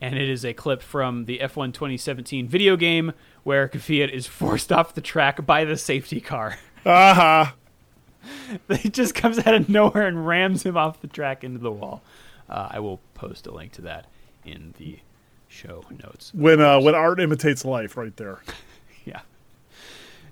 and 0.00 0.16
it 0.16 0.28
is 0.28 0.44
a 0.44 0.52
clip 0.52 0.82
from 0.82 1.24
the 1.24 1.38
F1 1.38 1.72
2017 1.72 2.48
video 2.48 2.76
game 2.76 3.12
where 3.42 3.68
Kvyat 3.68 4.10
is 4.10 4.26
forced 4.26 4.70
off 4.70 4.94
the 4.94 5.00
track 5.00 5.46
by 5.46 5.64
the 5.64 5.76
safety 5.76 6.20
car. 6.20 6.58
Aha. 6.84 7.54
he 8.78 8.88
just 8.88 9.14
comes 9.14 9.38
out 9.40 9.54
of 9.54 9.68
nowhere 9.68 10.06
and 10.06 10.26
rams 10.26 10.64
him 10.64 10.76
off 10.76 11.00
the 11.00 11.08
track 11.08 11.42
into 11.42 11.58
the 11.58 11.72
wall. 11.72 12.02
Uh, 12.52 12.68
I 12.70 12.80
will 12.80 13.00
post 13.14 13.46
a 13.46 13.50
link 13.50 13.72
to 13.72 13.82
that 13.82 14.06
in 14.44 14.74
the 14.76 14.98
show 15.48 15.84
notes. 15.90 16.32
When 16.34 16.60
uh, 16.60 16.80
when 16.80 16.94
art 16.94 17.18
imitates 17.18 17.64
life, 17.64 17.96
right 17.96 18.16
there. 18.16 18.40
Yeah. 19.04 19.22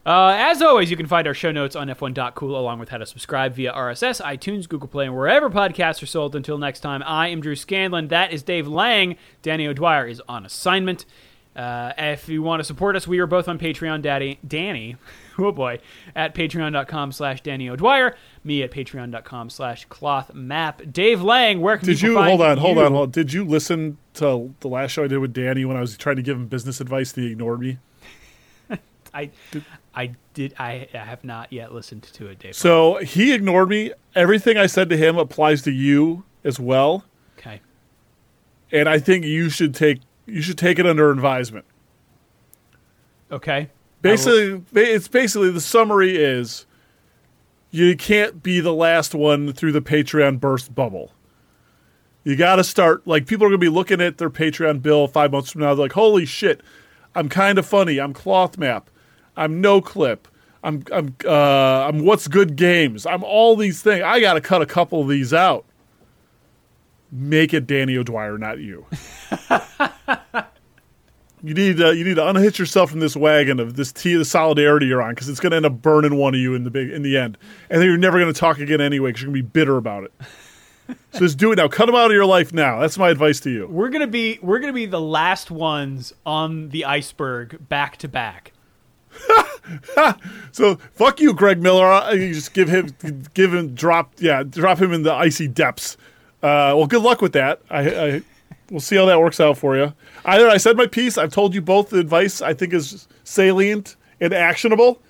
Uh, 0.07 0.37
as 0.39 0.63
always, 0.63 0.93
you 0.93 0.97
can 0.97 1.07
find 1.09 1.27
our 1.27 1.35
show 1.35 1.51
notes 1.51 1.75
on 1.75 1.89
f1.cool 1.89 2.57
along 2.57 2.79
with 2.79 2.89
how 2.89 2.99
to 2.99 3.05
subscribe 3.05 3.53
via 3.53 3.73
RSS, 3.73 4.23
iTunes, 4.23 4.69
Google 4.69 4.87
Play, 4.87 5.07
and 5.07 5.15
wherever 5.17 5.51
podcasts 5.51 6.01
are 6.05 6.07
sold. 6.07 6.37
Until 6.37 6.57
next 6.57 6.79
time, 6.79 7.03
I 7.05 7.27
am 7.29 7.41
Drew 7.41 7.57
Scanlon. 7.57 8.07
That 8.07 8.33
is 8.33 8.45
Dave 8.45 8.69
Lang. 8.69 9.17
Danny 9.43 9.67
O'Dwyer 9.67 10.07
is 10.07 10.23
on 10.29 10.47
assignment. 10.47 11.05
Uh, 11.57 11.93
if 11.99 12.29
you 12.29 12.43
want 12.43 12.61
to 12.61 12.65
support 12.65 12.95
us, 12.95 13.09
we 13.09 13.19
are 13.19 13.27
both 13.27 13.49
on 13.49 13.59
Patreon. 13.59 14.03
Daddy 14.03 14.39
Danny, 14.47 14.97
oh 15.45 15.53
boy, 15.53 15.79
at 16.15 16.35
patreon.com 16.35 17.13
slash 17.13 17.41
Danny 17.41 17.69
O'Dwyer. 17.69 18.17
Me 18.45 18.63
at 18.63 18.71
patreon.com 18.71 19.51
slash 19.51 19.87
cloth 19.87 20.35
map. 20.35 20.83
Dave 20.91 21.23
Lang, 21.23 21.61
where 21.61 21.79
can 21.79 21.87
Did 21.87 22.03
you 22.03 22.21
hold 22.21 22.43
on, 22.43 22.59
hold 22.59 22.79
on, 22.79 22.93
hold 22.93 23.09
on? 23.09 23.11
Did 23.11 23.33
you 23.33 23.45
listen 23.45 23.99
to 24.15 24.55
the 24.61 24.69
last 24.69 24.93
show 24.93 25.05
I 25.05 25.09
did 25.09 25.19
with 25.19 25.33
Danny 25.33 25.65
when 25.65 25.77
I 25.77 25.81
was 25.81 25.97
trying 25.97 26.17
to 26.17 26.23
give 26.23 26.37
him 26.37 26.47
business 26.47 26.81
advice? 26.81 27.15
and 27.15 27.25
He 27.25 27.33
ignored 27.33 27.61
me. 27.61 27.79
I, 29.15 29.31
I 29.95 30.13
did. 30.35 30.55
I, 30.59 30.89
I 30.93 30.99
have 30.99 31.25
not 31.25 31.53
yet 31.53 31.73
listened 31.73 32.03
to 32.03 32.27
it, 32.27 32.39
Dave. 32.39 32.55
So 32.55 32.99
he 32.99 33.33
ignored 33.33 33.69
me. 33.69 33.93
Everything 34.15 34.57
I 34.57 34.67
said 34.67 34.91
to 34.91 34.97
him 34.97 35.17
applies 35.17 35.63
to 35.63 35.71
you 35.71 36.25
as 36.45 36.61
well, 36.61 37.05
okay. 37.39 37.61
and 38.73 38.89
I 38.89 38.99
think 38.99 39.25
you 39.25 39.49
should 39.49 39.75
take 39.75 40.01
you 40.27 40.43
should 40.43 40.59
take 40.59 40.79
it 40.79 40.87
under 40.87 41.11
advisement. 41.11 41.65
Okay. 43.33 43.69
Basically, 44.03 44.63
ba- 44.73 44.95
it's 44.95 45.09
basically 45.09 45.51
the 45.51 45.61
summary 45.61 46.17
is 46.17 46.67
you 47.71 47.97
can't 47.97 48.43
be 48.43 48.61
the 48.61 48.73
last 48.75 49.15
one 49.15 49.53
through 49.53 49.73
the 49.73 49.83
Patreon 49.83 50.41
burst 50.41 50.75
bubble. 50.75 51.13
You 52.25 52.37
got 52.37 52.57
to 52.57 52.65
start 52.65 53.07
like 53.07 53.27
people 53.27 53.47
are 53.47 53.51
going 53.51 53.61
to 53.61 53.65
be 53.65 53.69
looking 53.71 54.01
at 54.01 54.19
their 54.19 54.31
Patreon 54.31 54.83
bill 54.83 55.07
five 55.09 55.33
months 55.33 55.51
from 55.51 55.63
now. 55.63 55.75
They're 55.75 55.85
like, 55.85 55.93
"Holy 55.93 56.27
shit, 56.27 56.61
I'm 57.15 57.29
kind 57.29 57.59
of 57.59 57.67
funny. 57.67 57.99
I'm 57.99 58.13
Cloth 58.13 58.59
Map. 58.59 58.91
I'm 59.37 59.61
No 59.61 59.81
Clip. 59.81 60.29
I'm 60.63 60.85
I'm 60.93 61.17
uh, 61.25 61.31
I'm 61.89 62.05
What's 62.05 62.29
Good 62.29 62.57
Games. 62.57 63.07
I'm 63.07 63.25
all 63.25 63.57
these 63.57 63.81
things. 63.83 64.03
I 64.03 64.21
got 64.21 64.35
to 64.35 64.41
cut 64.41 64.61
a 64.61 64.67
couple 64.67 65.01
of 65.01 65.09
these 65.09 65.33
out. 65.33 65.65
Make 67.11 67.55
it 67.55 67.67
Danny 67.67 67.97
O'Dwyer, 67.97 68.37
not 68.39 68.59
you." 68.59 68.87
You 71.43 71.55
need 71.55 71.81
uh, 71.81 71.91
you 71.91 72.05
need 72.05 72.17
to 72.17 72.29
unhitch 72.29 72.59
yourself 72.59 72.91
from 72.91 73.01
this 73.01 73.17
wagon 73.17 73.61
of 73.61 73.77
this 73.77 73.93
tea, 73.93 74.15
the 74.15 74.25
solidarity 74.25 74.87
you're 74.87 75.03
on, 75.03 75.11
because 75.11 75.29
it's 75.29 75.41
going 75.41 75.51
to 75.51 75.57
end 75.57 75.67
up 75.67 75.81
burning 75.81 76.17
one 76.17 76.35
of 76.35 76.41
you 76.41 76.55
in 76.55 76.65
the 76.65 76.71
big 76.71 76.91
in 76.91 77.03
the 77.03 77.17
end, 77.17 77.39
and 77.71 77.81
then 77.81 77.89
you're 77.89 77.97
never 77.97 78.19
going 78.19 78.33
to 78.33 78.39
talk 78.39 78.59
again 78.59 78.81
anyway, 78.81 79.11
because 79.11 79.23
you're 79.23 79.33
going 79.33 79.43
to 79.43 79.43
be 79.43 79.51
bitter 79.51 79.77
about 79.77 80.05
it. 80.05 80.13
so 81.13 81.21
just 81.21 81.39
do 81.39 81.53
it 81.53 81.57
now. 81.57 81.69
Cut 81.69 81.87
them 81.87 81.95
out 81.95 82.07
of 82.07 82.13
your 82.13 82.27
life 82.27 82.53
now. 82.53 82.81
That's 82.81 82.99
my 82.99 83.11
advice 83.11 83.41
to 83.41 83.51
you. 83.51 83.67
We're 83.67 83.89
gonna 83.91 84.07
be 84.07 84.39
we're 84.43 84.59
gonna 84.59 84.73
be 84.73 84.87
the 84.87 85.01
last 85.01 85.51
ones 85.51 86.13
on 86.27 86.71
the 86.71 86.85
iceberg 86.85 87.69
back 87.69 87.97
to 87.99 88.09
back. 88.09 88.53
So 90.53 90.77
fuck 90.95 91.21
you, 91.21 91.33
Greg 91.33 91.63
Miller. 91.63 92.13
You 92.13 92.35
just 92.35 92.55
give 92.55 92.69
him 92.69 92.89
give 93.35 93.55
him 93.55 93.75
drop 93.75 94.15
yeah 94.19 94.43
drop 94.43 94.81
him 94.81 94.93
in 94.93 95.05
the 95.05 95.13
icy 95.13 95.47
depths. 95.47 95.97
Uh, 96.43 96.75
well, 96.75 96.87
good 96.87 97.03
luck 97.03 97.21
with 97.21 97.35
that. 97.35 97.61
I, 97.71 97.81
I 97.81 98.23
we'll 98.71 98.81
see 98.81 98.97
how 98.97 99.07
that 99.07 99.21
works 99.21 99.41
out 99.41 99.59
for 99.59 99.77
you. 99.77 99.93
Either 100.25 100.49
I 100.49 100.57
said 100.57 100.77
my 100.77 100.87
piece. 100.87 101.19
I've 101.19 101.33
told 101.33 101.55
you 101.55 101.61
both 101.61 101.91
the 101.91 101.99
advice 101.99 102.41
I 102.41 102.55
think 102.55 102.73
is 102.73 103.09
salient 103.25 103.97
and 104.21 104.33
actionable. 104.33 105.01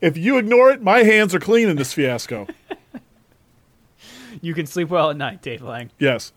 If 0.00 0.16
you 0.16 0.38
ignore 0.38 0.70
it, 0.70 0.80
my 0.82 1.02
hands 1.02 1.34
are 1.34 1.40
clean 1.40 1.68
in 1.68 1.76
this 1.76 1.92
fiasco. 1.92 2.46
You 4.40 4.54
can 4.54 4.66
sleep 4.66 4.88
well 4.88 5.10
at 5.10 5.16
night, 5.16 5.42
Dave 5.42 5.62
Lang. 5.62 5.90
Yes. 5.98 6.32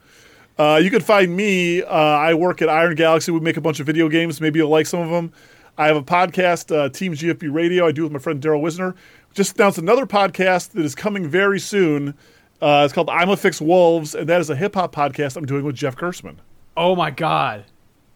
Uh, 0.57 0.79
you 0.81 0.89
can 0.89 1.01
find 1.01 1.35
me. 1.35 1.81
Uh, 1.81 1.87
I 1.93 2.33
work 2.33 2.61
at 2.61 2.69
Iron 2.69 2.95
Galaxy. 2.95 3.31
We 3.31 3.39
make 3.39 3.57
a 3.57 3.61
bunch 3.61 3.79
of 3.79 3.85
video 3.85 4.09
games. 4.09 4.41
Maybe 4.41 4.59
you'll 4.59 4.69
like 4.69 4.87
some 4.87 5.01
of 5.01 5.09
them. 5.09 5.31
I 5.77 5.87
have 5.87 5.95
a 5.95 6.03
podcast, 6.03 6.75
uh, 6.75 6.89
Team 6.89 7.13
GFB 7.13 7.53
Radio. 7.53 7.87
I 7.87 7.91
do 7.91 8.03
with 8.03 8.11
my 8.11 8.19
friend 8.19 8.41
Daryl 8.41 8.61
Wisner. 8.61 8.95
Just 9.33 9.55
announced 9.55 9.77
another 9.77 10.05
podcast 10.05 10.71
that 10.71 10.83
is 10.83 10.93
coming 10.93 11.27
very 11.27 11.59
soon. 11.59 12.13
Uh, 12.61 12.83
it's 12.85 12.93
called 12.93 13.09
I'm 13.09 13.29
a 13.29 13.37
Fix 13.37 13.61
Wolves, 13.61 14.13
and 14.13 14.27
that 14.29 14.41
is 14.41 14.49
a 14.49 14.55
hip 14.55 14.75
hop 14.75 14.93
podcast 14.93 15.37
I'm 15.37 15.45
doing 15.45 15.63
with 15.63 15.75
Jeff 15.75 15.95
Gerstmann. 15.95 16.37
Oh 16.77 16.95
my 16.95 17.11
God! 17.11 17.65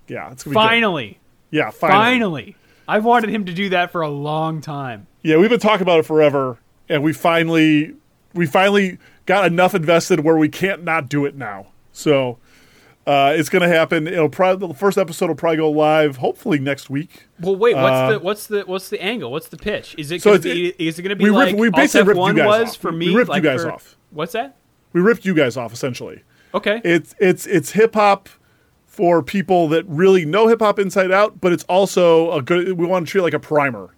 Yeah, 0.08 0.32
it's 0.32 0.43
gonna 0.43 0.53
be 0.53 0.60
good. 0.60 0.68
Finally, 0.68 1.20
Yeah, 1.51 1.70
finally. 1.72 1.97
finally, 1.97 2.56
I've 2.88 3.06
wanted 3.06 3.30
him 3.30 3.45
to 3.45 3.53
do 3.53 3.70
that 3.70 3.91
for 3.91 4.01
a 4.01 4.10
long 4.10 4.62
time. 4.62 5.08
Yeah, 5.24 5.38
we've 5.38 5.49
been 5.49 5.60
talking 5.60 5.82
about 5.82 5.99
it 5.99 6.06
forever, 6.06 6.58
and 6.89 7.03
we 7.03 7.14
finally 7.14 7.95
we 8.34 8.45
finally 8.45 8.97
got 9.26 9.45
enough 9.45 9.74
invested 9.76 10.20
where 10.22 10.38
we 10.38 10.49
can't 10.49 10.84
not 10.84 11.10
do 11.10 11.26
it 11.26 11.36
now. 11.36 11.68
So 11.91 12.38
uh, 13.08 13.34
it's 13.36 13.49
going 13.49 13.62
to 13.62 13.68
happen. 13.68 14.08
It'll 14.08 14.30
probably 14.30 14.68
the 14.68 14.74
first 14.74 14.97
episode 14.97 15.28
will 15.30 15.36
probably 15.36 15.58
go 15.58 15.70
live 15.72 16.18
hopefully 16.18 16.60
next 16.60 16.89
week. 16.89 17.28
Well, 17.39 17.56
wait. 17.56 17.76
What's 17.76 17.86
Uh, 17.91 18.10
the 18.12 18.20
what's 18.20 18.47
the 18.47 18.62
what's 18.66 18.89
the 18.89 19.01
angle? 19.01 19.32
What's 19.32 19.47
the 19.47 19.58
pitch? 19.58 19.95
Is 19.97 20.12
it 20.12 20.22
So 20.22 20.32
gonna 20.32 20.39
it's- 20.49 20.76
be? 20.78 20.88
is 20.88 20.99
it 20.99 21.01
going 21.01 21.10
to 21.10 21.16
be 21.16 21.24
we 21.26 21.30
like 21.32 21.47
ripped- 21.47 21.60
we 21.60 21.70
basically 21.72 22.08
ripped 22.10 22.18
you 22.20 22.24
F1 22.34 22.36
guys 22.38 22.47
was 22.62 22.70
off. 22.72 22.78
for 22.78 22.91
We 22.91 22.97
me? 22.97 23.16
ripped 23.16 23.34
you 23.36 23.41
guys 23.41 23.64
for- 23.64 23.72
off. 23.72 23.95
What's 24.12 24.34
that? 24.34 24.56
We 24.93 25.01
ripped 25.01 25.26
you 25.26 25.34
guys 25.34 25.58
off 25.58 25.74
essentially. 25.74 26.22
Okay. 26.53 26.82
It's 26.84 27.16
it's 27.20 27.45
it's 27.47 27.72
hip 27.72 27.95
hop 27.95 28.30
for 28.95 29.21
people 29.21 29.67
that 29.67 29.85
really 29.87 30.23
know 30.23 30.47
hip 30.47 30.61
hop 30.61 30.79
inside 30.79 31.11
out, 31.11 31.41
but 31.41 31.51
it's 31.51 31.65
also 31.65 32.31
a 32.31 32.41
good. 32.41 32.73
We 32.77 32.85
want 32.87 33.05
to 33.05 33.11
treat 33.11 33.19
it 33.19 33.23
like 33.25 33.33
a 33.33 33.39
primer 33.39 33.89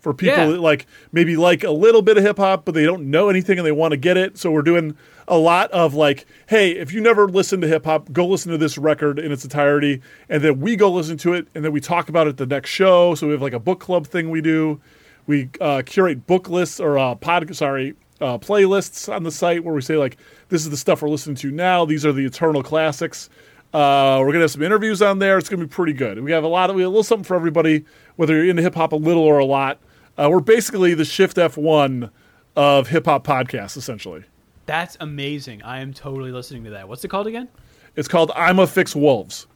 for 0.00 0.12
people 0.12 0.36
Yeah. 0.36 0.46
that 0.50 0.60
like 0.60 0.86
maybe 1.12 1.36
like 1.36 1.62
a 1.62 1.70
little 1.70 2.02
bit 2.02 2.18
of 2.18 2.24
hip 2.24 2.38
hop, 2.38 2.64
but 2.64 2.74
they 2.74 2.84
don't 2.84 3.08
know 3.08 3.28
anything 3.28 3.56
and 3.58 3.64
they 3.64 3.70
want 3.70 3.92
to 3.92 3.96
get 3.96 4.16
it. 4.16 4.36
So 4.36 4.50
we're 4.50 4.62
doing 4.62 4.96
a 5.28 5.38
lot 5.38 5.70
of 5.70 5.94
like, 5.94 6.26
hey, 6.48 6.72
if 6.72 6.92
you 6.92 7.00
never 7.00 7.28
listened 7.28 7.62
to 7.62 7.68
hip 7.68 7.84
hop, 7.84 8.10
go 8.12 8.26
listen 8.26 8.50
to 8.50 8.58
this 8.58 8.76
record 8.76 9.20
in 9.20 9.30
its 9.30 9.44
entirety, 9.44 10.02
and 10.28 10.42
then 10.42 10.58
we 10.58 10.74
go 10.74 10.90
listen 10.90 11.16
to 11.18 11.34
it, 11.34 11.46
and 11.54 11.64
then 11.64 11.70
we 11.70 11.80
talk 11.80 12.08
about 12.08 12.26
it 12.26 12.36
the 12.36 12.46
next 12.46 12.70
show. 12.70 13.14
So 13.14 13.28
we 13.28 13.32
have 13.34 13.42
like 13.42 13.52
a 13.52 13.60
book 13.60 13.78
club 13.78 14.08
thing 14.08 14.28
we 14.30 14.40
do. 14.40 14.80
We 15.28 15.50
uh, 15.60 15.82
curate 15.86 16.26
book 16.26 16.48
lists 16.48 16.80
or 16.80 16.98
uh, 16.98 17.14
pod, 17.14 17.54
sorry, 17.54 17.94
uh, 18.20 18.38
playlists 18.38 19.08
on 19.14 19.22
the 19.22 19.30
site 19.30 19.62
where 19.62 19.72
we 19.72 19.82
say 19.82 19.96
like, 19.96 20.16
this 20.48 20.62
is 20.62 20.70
the 20.70 20.76
stuff 20.76 21.00
we're 21.00 21.10
listening 21.10 21.36
to 21.36 21.52
now. 21.52 21.84
These 21.84 22.04
are 22.04 22.12
the 22.12 22.26
eternal 22.26 22.64
classics. 22.64 23.30
Uh, 23.72 24.18
we're 24.20 24.28
gonna 24.32 24.40
have 24.40 24.50
some 24.50 24.62
interviews 24.62 25.00
on 25.00 25.18
there. 25.18 25.38
It's 25.38 25.48
gonna 25.48 25.62
be 25.64 25.68
pretty 25.68 25.94
good. 25.94 26.22
We 26.22 26.32
have 26.32 26.44
a 26.44 26.48
lot 26.48 26.68
of 26.70 26.76
we 26.76 26.82
have 26.82 26.88
a 26.88 26.90
little 26.90 27.02
something 27.04 27.24
for 27.24 27.34
everybody, 27.34 27.84
whether 28.16 28.34
you're 28.36 28.48
into 28.50 28.62
hip 28.62 28.74
hop 28.74 28.92
a 28.92 28.96
little 28.96 29.22
or 29.22 29.38
a 29.38 29.44
lot. 29.44 29.78
Uh, 30.18 30.28
we're 30.30 30.40
basically 30.40 30.92
the 30.94 31.04
Shift 31.06 31.38
F 31.38 31.56
one 31.56 32.10
of 32.54 32.88
hip 32.88 33.06
hop 33.06 33.26
podcasts, 33.26 33.76
essentially. 33.76 34.24
That's 34.66 34.96
amazing. 35.00 35.62
I 35.62 35.80
am 35.80 35.94
totally 35.94 36.30
listening 36.32 36.64
to 36.64 36.70
that. 36.70 36.86
What's 36.88 37.02
it 37.04 37.08
called 37.08 37.26
again? 37.26 37.48
It's 37.96 38.08
called 38.08 38.30
I'm 38.36 38.58
a 38.58 38.66
Fix 38.66 38.94
Wolves, 38.94 39.46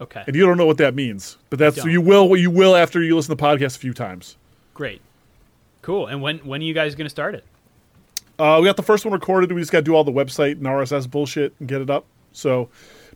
Okay. 0.00 0.22
and 0.26 0.34
you 0.36 0.46
don't 0.46 0.56
know 0.56 0.66
what 0.66 0.78
that 0.78 0.94
means, 0.94 1.36
but 1.50 1.58
that's 1.58 1.84
you 1.84 2.00
will 2.00 2.36
you 2.36 2.50
will 2.50 2.76
after 2.76 3.02
you 3.02 3.16
listen 3.16 3.36
to 3.36 3.40
the 3.40 3.42
podcast 3.46 3.76
a 3.76 3.80
few 3.80 3.92
times. 3.92 4.36
Great. 4.74 5.00
Cool. 5.82 6.06
And 6.06 6.22
when 6.22 6.38
when 6.38 6.60
are 6.60 6.64
you 6.64 6.72
guys 6.74 6.94
going 6.94 7.04
to 7.06 7.10
start 7.10 7.34
it? 7.34 7.44
Uh, 8.38 8.58
we 8.60 8.66
got 8.66 8.76
the 8.76 8.82
first 8.82 9.04
one 9.04 9.12
recorded. 9.12 9.52
We 9.52 9.60
just 9.60 9.70
got 9.70 9.78
to 9.78 9.84
do 9.84 9.94
all 9.94 10.02
the 10.04 10.10
website 10.12 10.52
and 10.52 10.62
RSS 10.62 11.08
bullshit 11.08 11.52
and 11.60 11.68
get 11.68 11.80
it 11.80 11.90
up. 11.90 12.04
So 12.32 12.68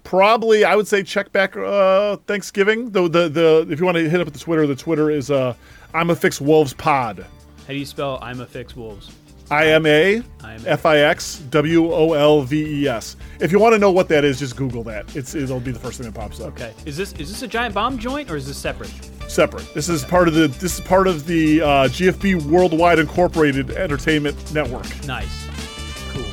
probably 0.05 0.65
I 0.65 0.77
would 0.77 0.89
say 0.89 1.03
check 1.03 1.33
back 1.33 1.57
uh, 1.57 2.17
Thanksgiving. 2.27 2.91
Though 2.91 3.09
the 3.09 3.29
the 3.29 3.67
if 3.71 3.79
you 3.81 3.87
want 3.87 3.97
to 3.97 4.09
hit 4.09 4.21
up 4.21 4.33
the 4.33 4.39
Twitter, 4.39 4.67
the 4.67 4.77
Twitter 4.77 5.11
is 5.11 5.31
uh, 5.31 5.55
I'm 5.95 6.11
a 6.11 6.17
Fix 6.17 6.41
Wolves 6.41 6.75
Pod. 6.75 7.27
How 7.69 7.75
do 7.75 7.79
you 7.79 7.85
spell 7.85 8.19
I'm 8.23 8.41
a 8.41 8.47
fix 8.47 8.75
wolves? 8.75 9.13
I 9.51 9.69
M 9.69 9.87
A 9.87 10.23
F 10.67 10.87
I 10.87 10.99
X 10.99 11.41
W 11.51 11.93
O 11.93 12.13
L 12.13 12.43
V 12.43 12.83
E 12.83 12.89
S. 12.89 13.17
If 13.41 13.53
you 13.53 13.59
want 13.59 13.75
to 13.75 13.79
know 13.79 13.91
what 13.91 14.09
that 14.09 14.25
is, 14.25 14.39
just 14.39 14.57
Google 14.57 14.83
that. 14.85 15.15
It's 15.17 15.35
it'll 15.35 15.61
be 15.61 15.73
the 15.73 15.79
first 15.79 15.99
thing 15.99 16.11
that 16.11 16.19
pops 16.19 16.41
up. 16.41 16.49
Okay. 16.55 16.73
Is 16.85 16.97
this 16.97 17.13
is 17.15 17.29
this 17.29 17.43
a 17.43 17.49
giant 17.49 17.75
bomb 17.75 17.99
joint 17.99 18.31
or 18.31 18.37
is 18.37 18.47
this 18.47 18.59
separate? 18.59 18.91
Separate. 19.29 19.73
This 19.75 19.89
is 19.89 20.05
part 20.05 20.29
of 20.29 20.35
the 20.35 20.49
this 20.49 20.79
is 20.79 20.81
part 20.81 21.07
of 21.07 21.27
the 21.27 21.61
uh, 21.61 21.67
GFB 21.89 22.43
Worldwide 22.45 22.99
Incorporated 22.99 23.71
Entertainment 23.71 24.53
Network. 24.55 24.87
Nice. 25.05 25.47
Cool. 26.11 26.25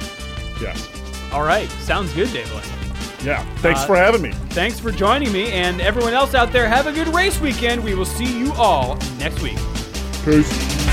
Yes. 0.61 0.89
All 1.31 1.43
right. 1.43 1.69
Sounds 1.81 2.13
good, 2.13 2.31
Dave. 2.31 2.84
Yeah. 3.23 3.43
Thanks 3.57 3.81
Uh, 3.81 3.87
for 3.87 3.95
having 3.95 4.21
me. 4.21 4.31
Thanks 4.49 4.79
for 4.79 4.91
joining 4.91 5.31
me, 5.31 5.51
and 5.51 5.81
everyone 5.81 6.13
else 6.13 6.35
out 6.35 6.51
there, 6.51 6.67
have 6.67 6.87
a 6.87 6.91
good 6.91 7.07
race 7.13 7.39
weekend. 7.39 7.83
We 7.83 7.95
will 7.95 8.05
see 8.05 8.25
you 8.39 8.53
all 8.53 8.97
next 9.19 9.41
week. 9.41 9.57
Peace. 10.23 10.84